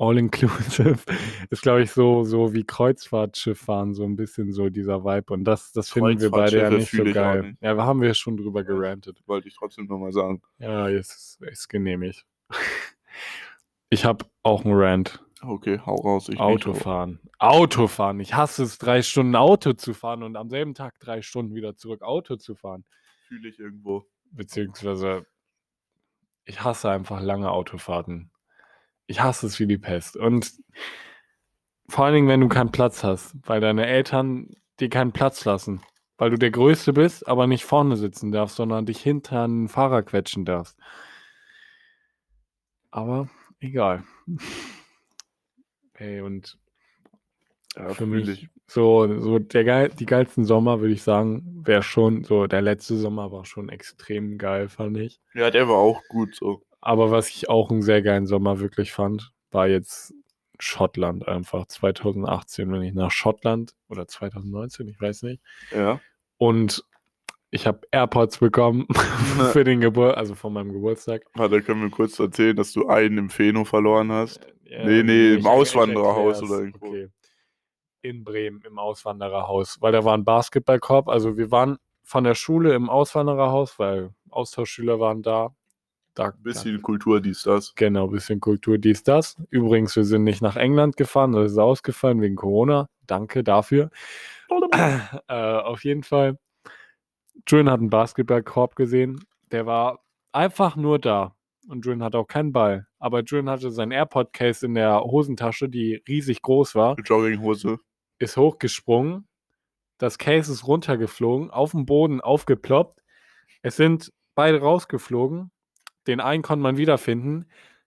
all 0.00 0.16
Inclusive 0.18 0.98
ist, 1.50 1.62
glaube 1.62 1.82
ich, 1.82 1.90
so, 1.92 2.24
so 2.24 2.54
wie 2.54 2.64
Kreuzfahrtschiff 2.64 3.60
fahren, 3.60 3.94
so 3.94 4.04
ein 4.04 4.16
bisschen 4.16 4.52
so 4.52 4.70
dieser 4.70 5.04
Vibe. 5.04 5.32
Und 5.32 5.44
das, 5.44 5.72
das 5.72 5.90
finden 5.90 6.20
wir 6.20 6.30
beide 6.30 6.58
ja 6.58 6.70
nicht 6.70 6.90
so 6.90 7.04
geil. 7.04 7.42
nicht. 7.42 7.62
Ja, 7.62 7.74
da 7.74 7.84
haben 7.84 8.00
wir 8.00 8.14
schon 8.14 8.36
drüber 8.36 8.64
gerantet. 8.64 9.22
Wollte 9.26 9.48
ich 9.48 9.54
trotzdem 9.54 9.86
nochmal 9.86 10.12
sagen. 10.12 10.42
Ja, 10.58 10.88
jetzt 10.88 11.12
ist, 11.12 11.42
ist 11.42 11.68
genehmigt. 11.68 12.26
Ich 13.90 14.04
habe 14.04 14.24
auch 14.42 14.64
einen 14.64 14.74
Rant. 14.74 15.22
Okay, 15.42 15.80
hau 15.84 15.96
raus. 15.96 16.30
Autofahren. 16.36 17.18
Autofahren. 17.38 18.20
Ich 18.20 18.34
hasse 18.34 18.62
es, 18.62 18.78
drei 18.78 19.02
Stunden 19.02 19.34
Auto 19.36 19.72
zu 19.72 19.94
fahren 19.94 20.22
und 20.22 20.36
am 20.36 20.48
selben 20.50 20.74
Tag 20.74 20.98
drei 21.00 21.22
Stunden 21.22 21.54
wieder 21.54 21.76
zurück 21.76 22.02
Auto 22.02 22.36
zu 22.36 22.54
fahren. 22.54 22.84
Fühle 23.26 23.48
ich 23.48 23.58
irgendwo. 23.58 24.06
Beziehungsweise, 24.32 25.26
ich 26.44 26.62
hasse 26.62 26.90
einfach 26.90 27.20
lange 27.20 27.50
Autofahrten. 27.50 28.30
Ich 29.10 29.20
hasse 29.20 29.48
es 29.48 29.58
wie 29.58 29.66
die 29.66 29.76
Pest. 29.76 30.16
Und 30.16 30.52
vor 31.88 32.04
allen 32.04 32.14
Dingen, 32.14 32.28
wenn 32.28 32.40
du 32.40 32.46
keinen 32.46 32.70
Platz 32.70 33.02
hast, 33.02 33.34
weil 33.42 33.60
deine 33.60 33.84
Eltern 33.86 34.54
dir 34.78 34.88
keinen 34.88 35.10
Platz 35.10 35.44
lassen. 35.44 35.82
Weil 36.16 36.30
du 36.30 36.38
der 36.38 36.52
Größte 36.52 36.92
bist, 36.92 37.26
aber 37.26 37.48
nicht 37.48 37.64
vorne 37.64 37.96
sitzen 37.96 38.30
darfst, 38.30 38.54
sondern 38.54 38.86
dich 38.86 39.00
hinter 39.02 39.42
einen 39.42 39.68
Fahrer 39.68 40.04
quetschen 40.04 40.44
darfst. 40.44 40.78
Aber 42.92 43.28
egal. 43.58 44.04
Ey, 45.94 46.20
und 46.20 46.56
Ja, 47.74 47.88
für 47.88 48.06
fühl 48.06 48.06
mich 48.06 48.28
ich. 48.28 48.48
so, 48.68 49.20
so 49.20 49.40
der 49.40 49.64
geil, 49.64 49.90
die 49.98 50.06
geilsten 50.06 50.44
Sommer, 50.44 50.80
würde 50.80 50.94
ich 50.94 51.02
sagen, 51.02 51.62
wäre 51.64 51.82
schon 51.82 52.22
so, 52.22 52.46
der 52.46 52.62
letzte 52.62 52.96
Sommer 52.96 53.32
war 53.32 53.44
schon 53.44 53.68
extrem 53.70 54.38
geil, 54.38 54.68
fand 54.68 54.98
ich. 54.98 55.20
Ja, 55.34 55.50
der 55.50 55.68
war 55.68 55.78
auch 55.78 56.00
gut 56.08 56.36
so. 56.36 56.62
Aber 56.80 57.10
was 57.10 57.28
ich 57.28 57.48
auch 57.48 57.70
einen 57.70 57.82
sehr 57.82 58.02
geilen 58.02 58.26
Sommer 58.26 58.60
wirklich 58.60 58.92
fand, 58.92 59.32
war 59.50 59.68
jetzt 59.68 60.14
Schottland 60.58 61.26
einfach. 61.26 61.66
2018, 61.66 62.70
wenn 62.72 62.82
ich 62.82 62.94
nach 62.94 63.10
Schottland 63.10 63.74
oder 63.88 64.06
2019, 64.06 64.88
ich 64.88 65.00
weiß 65.00 65.22
nicht. 65.24 65.42
Ja. 65.72 66.00
Und 66.38 66.84
ich 67.50 67.66
habe 67.66 67.80
AirPods 67.90 68.38
bekommen 68.38 68.86
für 69.52 69.64
den 69.64 69.80
Geburt, 69.80 70.16
also 70.16 70.34
von 70.34 70.52
meinem 70.52 70.72
Geburtstag. 70.72 71.22
Warte, 71.34 71.62
können 71.62 71.82
wir 71.82 71.90
kurz 71.90 72.18
erzählen, 72.18 72.56
dass 72.56 72.72
du 72.72 72.88
einen 72.88 73.18
im 73.18 73.30
Feno 73.30 73.64
verloren 73.64 74.12
hast? 74.12 74.46
Äh, 74.64 74.84
Nee, 74.86 75.02
nee, 75.02 75.34
im 75.34 75.46
Auswandererhaus 75.46 76.42
oder 76.42 76.60
irgendwo. 76.60 76.88
Okay. 76.88 77.08
In 78.02 78.24
Bremen 78.24 78.62
im 78.62 78.78
Auswandererhaus, 78.78 79.78
weil 79.80 79.92
da 79.92 80.04
war 80.04 80.16
ein 80.16 80.24
Basketballkorb. 80.24 81.08
Also 81.08 81.36
wir 81.36 81.50
waren 81.50 81.76
von 82.02 82.24
der 82.24 82.34
Schule 82.34 82.72
im 82.74 82.88
Auswandererhaus, 82.88 83.78
weil 83.78 84.14
Austauschschüler 84.30 85.00
waren 85.00 85.22
da. 85.22 85.54
Da 86.20 86.26
Ein 86.26 86.42
bisschen 86.42 86.82
Kultur, 86.82 87.22
dies, 87.22 87.44
das. 87.44 87.74
Genau, 87.76 88.08
bisschen 88.08 88.40
Kultur, 88.40 88.76
dies, 88.76 89.02
das. 89.02 89.36
Übrigens, 89.48 89.96
wir 89.96 90.04
sind 90.04 90.24
nicht 90.24 90.42
nach 90.42 90.56
England 90.56 90.98
gefahren, 90.98 91.32
das 91.32 91.52
ist 91.52 91.58
ausgefallen 91.58 92.20
wegen 92.20 92.36
Corona. 92.36 92.90
Danke 93.06 93.42
dafür. 93.42 93.88
äh, 95.28 95.32
auf 95.32 95.82
jeden 95.82 96.02
Fall. 96.02 96.38
Julian 97.48 97.70
hat 97.70 97.80
einen 97.80 97.88
Basketballkorb 97.88 98.76
gesehen. 98.76 99.24
Der 99.50 99.64
war 99.64 100.04
einfach 100.30 100.76
nur 100.76 100.98
da. 100.98 101.34
Und 101.66 101.86
Julian 101.86 102.02
hatte 102.04 102.18
auch 102.18 102.26
keinen 102.26 102.52
Ball. 102.52 102.86
Aber 102.98 103.22
Julian 103.22 103.48
hatte 103.48 103.70
sein 103.70 103.90
AirPod-Case 103.90 104.66
in 104.66 104.74
der 104.74 105.00
Hosentasche, 105.00 105.70
die 105.70 106.02
riesig 106.06 106.42
groß 106.42 106.74
war, 106.74 106.96
Jogginghose. 106.98 107.78
ist 108.18 108.36
hochgesprungen. 108.36 109.26
Das 109.96 110.18
Case 110.18 110.52
ist 110.52 110.66
runtergeflogen, 110.66 111.50
auf 111.50 111.70
dem 111.70 111.86
Boden 111.86 112.20
aufgeploppt. 112.20 113.02
Es 113.62 113.76
sind 113.76 114.12
beide 114.34 114.60
rausgeflogen. 114.60 115.50
Den 116.06 116.20
einen 116.20 116.42
konnte 116.42 116.62
man 116.62 116.76
wiederfinden. 116.76 117.46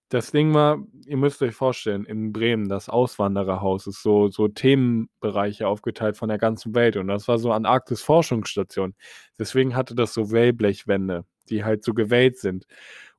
Das 0.10 0.32
Ding 0.32 0.54
war, 0.54 0.78
ihr 1.08 1.18
müsst 1.18 1.42
euch 1.42 1.56
vorstellen, 1.56 2.06
in 2.06 2.32
Bremen, 2.32 2.70
das 2.70 2.88
Auswandererhaus 2.88 3.88
ist 3.88 4.04
so, 4.04 4.30
so 4.30 4.48
Themenbereiche 4.48 5.68
aufgeteilt 5.68 6.18
von 6.18 6.30
der 6.30 6.38
ganzen 6.38 6.76
Welt. 6.76 6.98
Und 6.98 7.08
das 7.08 7.28
war 7.28 7.40
so 7.40 7.52
Antarktis-Forschungsstation. 7.52 8.94
Deswegen 9.40 9.76
hatte 9.76 9.96
das 9.96 10.14
so 10.14 10.32
Wellblechwände, 10.32 11.26
die 11.50 11.64
halt 11.64 11.84
so 11.84 11.94
gewellt 11.96 12.38
sind. 12.38 12.68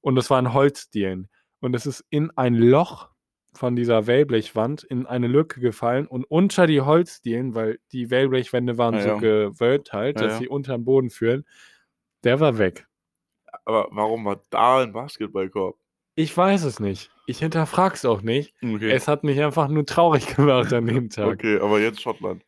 Und 0.00 0.16
es 0.18 0.30
waren 0.30 0.52
Holzdielen. 0.52 1.28
Und 1.60 1.74
es 1.74 1.86
ist 1.86 2.04
in 2.10 2.30
ein 2.36 2.54
Loch 2.54 3.08
von 3.54 3.76
dieser 3.76 4.06
Wellblechwand 4.06 4.84
in 4.84 5.06
eine 5.06 5.26
Lücke 5.28 5.60
gefallen 5.60 6.06
und 6.06 6.24
unter 6.24 6.66
die 6.66 6.80
Holzdielen, 6.80 7.54
weil 7.54 7.78
die 7.92 8.10
Wellblechwände 8.10 8.78
waren 8.78 8.94
Ja, 8.94 9.00
so 9.00 9.08
ja. 9.08 9.18
gewölbt 9.18 9.92
halt, 9.92 10.20
Ja, 10.20 10.26
dass 10.26 10.38
sie 10.38 10.48
unter 10.48 10.76
den 10.76 10.84
Boden 10.84 11.10
führen, 11.10 11.44
der 12.24 12.40
war 12.40 12.58
weg. 12.58 12.86
Aber 13.64 13.88
warum 13.90 14.24
war 14.24 14.40
da 14.50 14.80
ein 14.80 14.92
Basketballkorb? 14.92 15.76
Ich 16.16 16.36
weiß 16.36 16.64
es 16.64 16.78
nicht. 16.80 17.10
Ich 17.26 17.38
hinterfrag's 17.38 18.04
auch 18.04 18.22
nicht. 18.22 18.54
Okay. 18.62 18.90
Es 18.90 19.08
hat 19.08 19.24
mich 19.24 19.40
einfach 19.42 19.68
nur 19.68 19.86
traurig 19.86 20.26
gemacht 20.36 20.72
an 20.72 20.86
dem 20.86 21.10
Tag. 21.10 21.34
okay, 21.34 21.58
aber 21.58 21.80
jetzt 21.80 22.00
Schottland. 22.00 22.44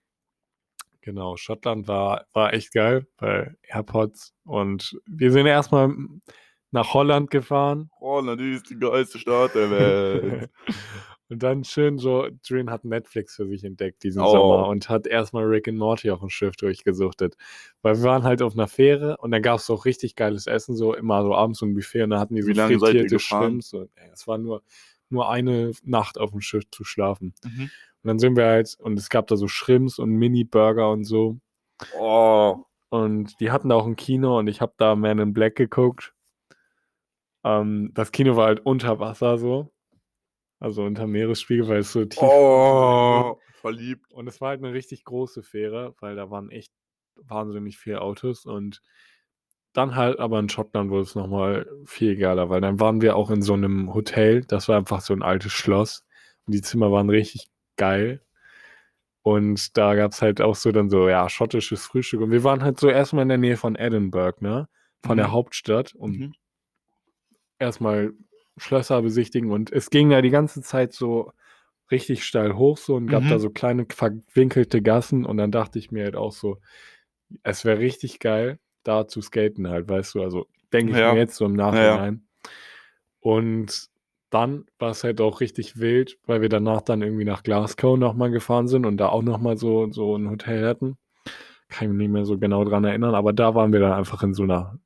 Genau, 1.00 1.36
Schottland 1.36 1.86
war, 1.86 2.26
war 2.32 2.52
echt 2.52 2.72
geil 2.72 3.06
bei 3.16 3.54
AirPods. 3.62 4.34
Und 4.44 4.98
wir 5.06 5.30
sind 5.30 5.46
erstmal 5.46 5.94
nach 6.72 6.94
Holland 6.94 7.30
gefahren. 7.30 7.90
Holland 8.00 8.40
ist 8.40 8.70
die 8.70 8.78
geilste 8.78 9.18
Stadt 9.18 9.54
der 9.54 9.70
Welt. 9.70 10.50
und 11.28 11.42
dann 11.42 11.64
schön 11.64 11.98
so, 11.98 12.28
Drin 12.48 12.70
hat 12.70 12.84
Netflix 12.84 13.36
für 13.36 13.46
sich 13.46 13.64
entdeckt 13.64 14.02
diesen 14.04 14.22
Oh. 14.22 14.30
Sommer 14.30 14.68
und 14.68 14.88
hat 14.88 15.06
erstmal 15.06 15.44
Rick 15.44 15.68
and 15.68 15.78
Morty 15.78 16.10
auf 16.10 16.20
dem 16.20 16.28
Schiff 16.28 16.56
durchgesuchtet. 16.56 17.36
Weil 17.82 17.96
wir 17.96 18.04
waren 18.04 18.22
halt 18.22 18.42
auf 18.42 18.54
einer 18.54 18.68
Fähre 18.68 19.16
und 19.18 19.30
dann 19.32 19.42
gab 19.42 19.58
es 19.58 19.68
auch 19.70 19.84
richtig 19.86 20.14
geiles 20.16 20.46
Essen, 20.46 20.76
so 20.76 20.94
immer 20.94 21.22
so 21.22 21.34
abends 21.34 21.58
so 21.58 21.66
ein 21.66 21.74
Buffet 21.74 22.02
und 22.04 22.10
da 22.10 22.20
hatten 22.20 22.34
die 22.36 22.42
so 22.42 22.48
Wie 22.48 22.52
lange 22.52 22.78
frittierte? 22.78 23.18
Shrimps. 23.18 23.74
Es 24.12 24.26
war 24.28 24.38
nur, 24.38 24.62
nur 25.08 25.28
eine 25.30 25.72
Nacht 25.82 26.18
auf 26.18 26.30
dem 26.30 26.40
Schiff 26.40 26.64
zu 26.70 26.84
schlafen. 26.84 27.34
Mhm. 27.44 27.62
Und 28.02 28.08
dann 28.08 28.18
sind 28.20 28.36
wir 28.36 28.46
halt, 28.46 28.76
und 28.78 28.98
es 28.98 29.08
gab 29.08 29.26
da 29.26 29.36
so 29.36 29.48
Shrimps 29.48 29.98
und 29.98 30.10
Mini-Burger 30.10 30.90
und 30.90 31.04
so. 31.04 31.38
Oh, 31.98 32.64
Und 32.90 33.38
die 33.40 33.50
hatten 33.50 33.68
da 33.68 33.74
auch 33.74 33.86
ein 33.86 33.96
Kino 33.96 34.38
und 34.38 34.46
ich 34.46 34.60
habe 34.60 34.74
da 34.78 34.94
Man 34.94 35.18
in 35.18 35.32
Black 35.32 35.56
geguckt. 35.56 36.14
Ähm, 37.44 37.90
das 37.94 38.12
Kino 38.12 38.36
war 38.36 38.46
halt 38.46 38.60
unter 38.64 38.98
Wasser 39.00 39.38
so. 39.38 39.72
Also 40.58 40.84
unter 40.84 41.06
Meeresspiegel, 41.06 41.68
weil 41.68 41.80
es 41.80 41.92
so 41.92 42.04
tief 42.04 42.22
oh, 42.22 43.38
verliebt. 43.60 44.12
Und 44.12 44.26
es 44.26 44.40
war 44.40 44.50
halt 44.50 44.62
eine 44.62 44.72
richtig 44.72 45.04
große 45.04 45.42
Fähre, 45.42 45.94
weil 46.00 46.16
da 46.16 46.30
waren 46.30 46.50
echt 46.50 46.72
wahnsinnig 47.16 47.78
viele 47.78 48.00
Autos. 48.00 48.46
Und 48.46 48.80
dann 49.72 49.94
halt 49.94 50.18
aber 50.18 50.38
in 50.38 50.48
Schottland 50.48 50.90
wurde 50.90 51.02
es 51.02 51.14
nochmal 51.14 51.68
viel 51.84 52.16
geiler, 52.16 52.48
weil 52.48 52.62
dann 52.62 52.80
waren 52.80 53.02
wir 53.02 53.16
auch 53.16 53.30
in 53.30 53.42
so 53.42 53.52
einem 53.52 53.92
Hotel. 53.92 54.42
Das 54.42 54.68
war 54.68 54.78
einfach 54.78 55.02
so 55.02 55.12
ein 55.12 55.22
altes 55.22 55.52
Schloss. 55.52 56.04
Und 56.46 56.54
die 56.54 56.62
Zimmer 56.62 56.90
waren 56.90 57.10
richtig 57.10 57.48
geil. 57.76 58.22
Und 59.22 59.76
da 59.76 59.94
gab 59.96 60.12
es 60.12 60.22
halt 60.22 60.40
auch 60.40 60.54
so 60.54 60.70
dann 60.72 60.88
so, 60.88 61.08
ja, 61.08 61.28
schottisches 61.28 61.84
Frühstück. 61.84 62.20
Und 62.20 62.30
wir 62.30 62.44
waren 62.44 62.62
halt 62.62 62.78
so 62.78 62.88
erstmal 62.88 63.22
in 63.22 63.28
der 63.28 63.38
Nähe 63.38 63.56
von 63.56 63.74
Edinburgh, 63.74 64.40
ne? 64.40 64.68
Von 65.04 65.16
der 65.16 65.28
Mhm. 65.28 65.32
Hauptstadt. 65.32 65.94
Und 65.94 66.18
Mhm. 66.18 66.34
erstmal 67.58 68.12
Schlösser 68.56 69.02
besichtigen. 69.02 69.50
Und 69.50 69.72
es 69.72 69.90
ging 69.90 70.10
ja 70.10 70.22
die 70.22 70.30
ganze 70.30 70.62
Zeit 70.62 70.92
so 70.92 71.32
richtig 71.90 72.24
steil 72.24 72.56
hoch 72.56 72.78
so 72.78 72.96
und 72.96 73.06
gab 73.08 73.22
Mhm. 73.24 73.28
da 73.28 73.38
so 73.38 73.50
kleine 73.50 73.86
verwinkelte 73.88 74.82
Gassen 74.82 75.24
und 75.24 75.36
dann 75.36 75.52
dachte 75.52 75.78
ich 75.78 75.90
mir 75.92 76.04
halt 76.04 76.16
auch 76.16 76.32
so, 76.32 76.58
es 77.42 77.64
wäre 77.64 77.78
richtig 77.78 78.18
geil, 78.18 78.58
da 78.82 79.06
zu 79.06 79.20
skaten 79.20 79.68
halt, 79.68 79.88
weißt 79.88 80.14
du, 80.14 80.22
also 80.22 80.46
denke 80.72 80.92
ich 80.92 80.98
Ja. 80.98 81.12
mir 81.12 81.18
jetzt 81.18 81.36
so 81.36 81.44
im 81.44 81.52
Nachhinein. 81.54 82.26
Und 83.20 83.88
dann 84.30 84.66
war 84.78 84.90
es 84.90 85.04
halt 85.04 85.20
auch 85.20 85.40
richtig 85.40 85.78
wild, 85.78 86.18
weil 86.26 86.40
wir 86.42 86.48
danach 86.48 86.82
dann 86.82 87.02
irgendwie 87.02 87.24
nach 87.24 87.42
Glasgow 87.42 87.96
nochmal 87.98 88.30
gefahren 88.30 88.68
sind 88.68 88.86
und 88.86 88.96
da 88.96 89.08
auch 89.08 89.22
nochmal 89.22 89.56
so, 89.56 89.90
so 89.92 90.16
ein 90.16 90.28
Hotel 90.30 90.66
hatten. 90.66 90.96
Kann 91.68 91.88
ich 91.88 91.94
mich 91.94 91.98
nicht 92.06 92.12
mehr 92.12 92.24
so 92.24 92.38
genau 92.38 92.64
dran 92.64 92.84
erinnern, 92.84 93.14
aber 93.14 93.32
da 93.32 93.54
waren 93.54 93.72
wir 93.72 93.80
dann 93.80 93.92
einfach 93.92 94.22
in 94.22 94.34
so 94.34 94.42
einer 94.44 94.78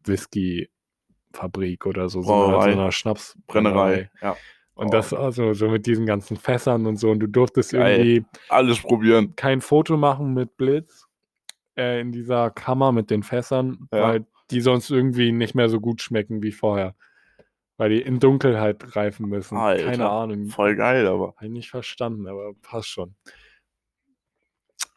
Whisky-Fabrik 1.32 1.86
oder 1.86 2.08
so, 2.08 2.22
so 2.22 2.32
einer, 2.32 2.44
so 2.44 2.50
Brauerei. 2.52 2.72
einer 2.72 2.92
Schnapsbrennerei. 2.92 3.74
Brennerei. 3.74 4.10
Ja. 4.22 4.36
Und 4.74 4.94
das 4.94 5.12
also 5.12 5.52
so 5.52 5.68
mit 5.68 5.86
diesen 5.86 6.06
ganzen 6.06 6.36
Fässern 6.36 6.86
und 6.86 6.96
so. 6.96 7.10
Und 7.10 7.20
du 7.20 7.26
durftest 7.26 7.72
Geil. 7.72 8.06
irgendwie 8.06 8.26
Alles 8.48 8.80
probieren. 8.80 9.36
kein 9.36 9.60
Foto 9.60 9.96
machen 9.96 10.32
mit 10.32 10.56
Blitz 10.56 11.06
äh, 11.76 12.00
in 12.00 12.12
dieser 12.12 12.50
Kammer 12.50 12.90
mit 12.92 13.10
den 13.10 13.22
Fässern, 13.22 13.88
Ja. 13.92 14.02
weil 14.02 14.26
die 14.50 14.60
sonst 14.60 14.90
irgendwie 14.90 15.32
nicht 15.32 15.54
mehr 15.54 15.68
so 15.68 15.80
gut 15.80 16.00
schmecken 16.00 16.42
wie 16.42 16.52
vorher. 16.52 16.94
Weil 17.76 17.90
die 17.90 18.00
in 18.02 18.20
Dunkelheit 18.20 18.96
reifen 18.96 19.28
müssen. 19.28 19.56
Keine 19.56 19.86
Alter, 19.86 20.10
Ahnung. 20.10 20.46
Voll 20.48 20.76
geil, 20.76 21.06
aber. 21.06 21.34
Habe 21.36 21.46
ich 21.46 21.52
nicht 21.52 21.70
verstanden, 21.70 22.26
aber 22.26 22.52
passt 22.62 22.88
schon. 22.88 23.14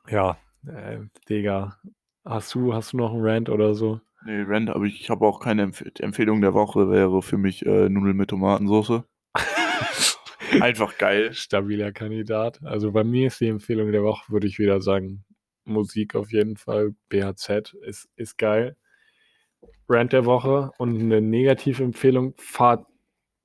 Ja, 0.09 0.37
äh, 0.67 0.99
Digga. 1.29 1.77
Hast 2.25 2.53
du, 2.55 2.73
hast 2.73 2.93
du 2.93 2.97
noch 2.97 3.11
einen 3.13 3.25
Rant 3.25 3.49
oder 3.49 3.73
so? 3.75 3.99
Nee, 4.25 4.43
Rand, 4.47 4.69
aber 4.69 4.85
ich, 4.85 5.09
habe 5.09 5.25
auch 5.25 5.39
keine 5.39 5.63
Empf 5.63 5.83
Empfehlung 5.99 6.41
der 6.41 6.53
Woche, 6.53 6.89
wäre 6.89 7.21
für 7.21 7.37
mich 7.37 7.65
äh, 7.65 7.89
Nudeln 7.89 8.15
mit 8.15 8.29
Tomatensauce. 8.29 9.03
Einfach 10.61 10.97
geil. 10.97 11.33
Stabiler 11.33 11.91
Kandidat. 11.91 12.63
Also 12.63 12.91
bei 12.91 13.03
mir 13.03 13.27
ist 13.27 13.41
die 13.41 13.47
Empfehlung 13.47 13.91
der 13.91 14.03
Woche, 14.03 14.31
würde 14.31 14.47
ich 14.47 14.59
wieder 14.59 14.81
sagen, 14.81 15.25
Musik 15.65 16.15
auf 16.15 16.31
jeden 16.31 16.57
Fall. 16.57 16.95
BHZ 17.09 17.73
ist, 17.81 18.07
ist 18.15 18.37
geil. 18.37 18.77
Rant 19.89 20.13
der 20.13 20.25
Woche 20.25 20.71
und 20.77 20.99
eine 20.99 21.21
Negativempfehlung, 21.21 22.35
fahrt, 22.37 22.85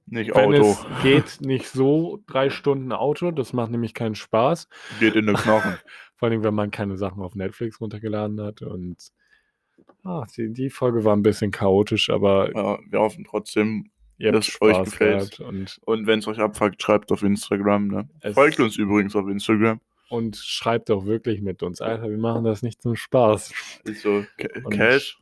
Nicht 0.06 0.34
wenn 0.34 0.54
Auto. 0.54 0.70
es 0.70 1.02
geht, 1.02 1.40
nicht 1.40 1.66
so 1.68 2.22
drei 2.26 2.50
Stunden 2.50 2.92
Auto. 2.92 3.30
Das 3.30 3.52
macht 3.52 3.70
nämlich 3.70 3.94
keinen 3.94 4.14
Spaß. 4.14 4.68
Geht 5.00 5.16
in 5.16 5.26
den 5.26 5.36
Knochen. 5.36 5.76
Vor 6.16 6.28
allem, 6.28 6.42
wenn 6.42 6.54
man 6.54 6.70
keine 6.70 6.96
Sachen 6.96 7.22
auf 7.22 7.34
Netflix 7.34 7.80
runtergeladen 7.80 8.40
hat. 8.40 8.62
Und 8.62 9.10
ah, 10.04 10.24
die, 10.36 10.52
die 10.52 10.70
Folge 10.70 11.04
war 11.04 11.14
ein 11.16 11.22
bisschen 11.22 11.50
chaotisch, 11.50 12.10
aber 12.10 12.54
ja, 12.54 12.78
wir 12.88 13.00
hoffen 13.00 13.24
trotzdem. 13.28 13.90
ihr 14.18 14.32
dass 14.32 14.46
euch 14.60 14.74
Spaß 14.74 14.90
gefällt. 14.90 15.40
Und, 15.40 15.78
Und 15.84 16.06
wenn 16.06 16.18
es 16.18 16.26
euch 16.26 16.38
abfuckt, 16.40 16.82
schreibt 16.82 17.12
auf 17.12 17.22
Instagram. 17.22 17.88
Ne? 17.88 18.08
Es- 18.20 18.34
Folgt 18.34 18.58
uns 18.60 18.76
übrigens 18.76 19.14
auf 19.16 19.28
Instagram. 19.28 19.80
und 20.10 20.36
schreibt 20.36 20.88
doch 20.88 21.04
wirklich 21.06 21.40
mit 21.42 21.62
uns. 21.62 21.80
Alter, 21.80 22.08
wir 22.10 22.18
machen 22.18 22.42
das 22.44 22.62
nicht 22.62 22.80
zum 22.82 22.96
Spaß. 22.96 23.52
So 24.02 24.24
Und- 24.64 24.70
Cash. 24.72 25.18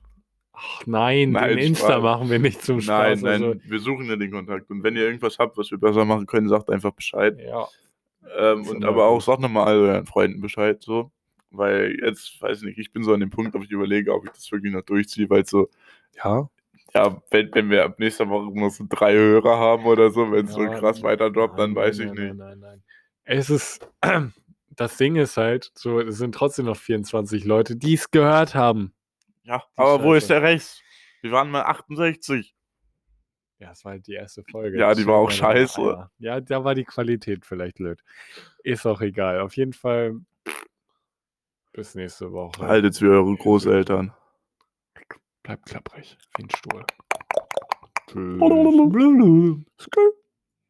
Ach 0.59 0.87
nein, 0.87 1.33
Nein, 1.33 1.51
den 1.51 1.59
Insta 1.59 1.87
Spaß. 1.89 2.03
machen 2.03 2.31
wir 2.31 2.39
nicht 2.39 2.63
zum 2.63 2.77
Nein, 2.77 3.19
Spaß. 3.19 3.23
nein, 3.23 3.43
Also, 3.45 3.61
wir 3.65 3.79
suchen 3.79 4.07
ja 4.07 4.17
den 4.17 4.31
Kontakt. 4.31 4.71
Und 4.71 4.83
wenn 4.83 4.97
ihr 4.97 5.03
irgendwas 5.03 5.39
habt, 5.39 5.59
was 5.59 5.71
wir 5.71 5.77
besser 5.77 6.07
machen 6.07 6.25
können, 6.25 6.49
sagt 6.49 6.71
einfach 6.71 6.93
Bescheid. 6.93 7.39
ja, 7.39 7.67
Ähm, 8.39 8.67
und 8.67 8.83
aber 8.85 9.05
auch 9.07 9.21
sagt 9.21 9.41
nochmal 9.43 9.67
all 9.69 9.77
euren 9.81 10.07
Freunden 10.07 10.41
Bescheid, 10.41 10.83
so. 10.83 11.11
Weil 11.57 11.97
jetzt, 12.03 12.41
weiß 12.41 12.63
nicht, 12.63 12.79
ich 12.79 12.93
bin 12.93 13.03
so 13.03 13.13
an 13.13 13.21
dem 13.21 13.31
Punkt, 13.31 13.55
ob 13.55 13.65
ich 13.65 13.71
überlege, 13.71 14.15
ob 14.15 14.25
ich 14.25 14.31
das 14.31 14.51
wirklich 14.51 14.73
noch 14.73 14.83
durchziehe, 14.83 15.29
weil 15.31 15.47
so, 15.47 15.69
ja. 16.25 16.49
ja, 16.95 17.23
wenn, 17.31 17.53
wenn 17.55 17.71
wir 17.71 17.85
ab 17.85 17.99
nächster 17.99 18.29
Woche 18.29 18.51
nur 18.57 18.71
so 18.71 18.85
drei 18.89 19.15
Hörer 19.15 19.59
haben 19.59 19.85
oder 19.87 20.11
so, 20.11 20.31
wenn 20.33 20.47
es 20.47 20.53
so 20.53 20.63
Ja, 20.63 20.79
krass 20.79 21.03
weiter 21.03 21.31
droppt, 21.31 21.59
dann 21.59 21.75
weiß 21.75 21.99
nein, 21.99 22.09
ich 22.09 22.13
nicht. 22.15 22.35
Nein, 22.35 22.37
nein, 22.37 22.59
nein. 22.59 22.83
Es 23.25 23.51
ist, 23.51 23.89
das 24.71 24.97
Ding 24.97 25.17
ist 25.17 25.37
halt, 25.37 25.71
so, 25.75 26.01
es 26.01 26.19
sind 26.19 26.35
trotzdem 26.35 26.67
noch 26.67 26.77
24 26.77 27.45
Leute, 27.45 27.77
die 27.77 27.95
es 27.95 28.11
gehört 28.11 28.55
haben. 28.55 28.93
Ja, 29.45 29.59
Die 29.59 29.79
aber 29.81 30.03
wo 30.03 30.13
Scheiße. 30.13 30.17
ist 30.19 30.31
der 30.31 30.43
Rest? 30.43 30.83
Wir 31.23 31.33
waren 31.33 31.51
mal 31.51 31.63
68. 31.63 32.55
Ja, 33.59 33.71
es 33.73 33.85
war 33.85 33.93
halt 33.93 34.07
die 34.07 34.13
erste 34.13 34.45
Folge. 34.45 34.79
Ja, 34.79 34.95
die 34.95 35.07
war 35.07 35.15
auch 35.15 35.31
scheiße. 35.31 35.81
Ja, 35.81 36.11
ja, 36.19 36.41
da 36.41 36.63
war 36.65 36.75
die 36.75 36.85
Qualität 36.85 37.47
vielleicht 37.47 37.77
blöd. 37.77 38.03
Ist 38.63 38.87
auch 38.87 39.01
egal. 39.01 39.41
Auf 39.41 39.57
jeden 39.57 39.73
Fall 39.73 40.17
bis 41.77 41.95
nächste 41.95 42.33
Woche. 42.33 42.67
Haltet's 42.67 43.01
wie 43.03 43.09
eure 43.09 43.37
Großeltern. 43.37 44.13
Bleibt 45.43 45.67
klapprig 45.67 46.19
wie 46.37 46.45
ein 46.45 46.51
Stuhl. 46.51 46.85
Tschüss. 48.09 48.41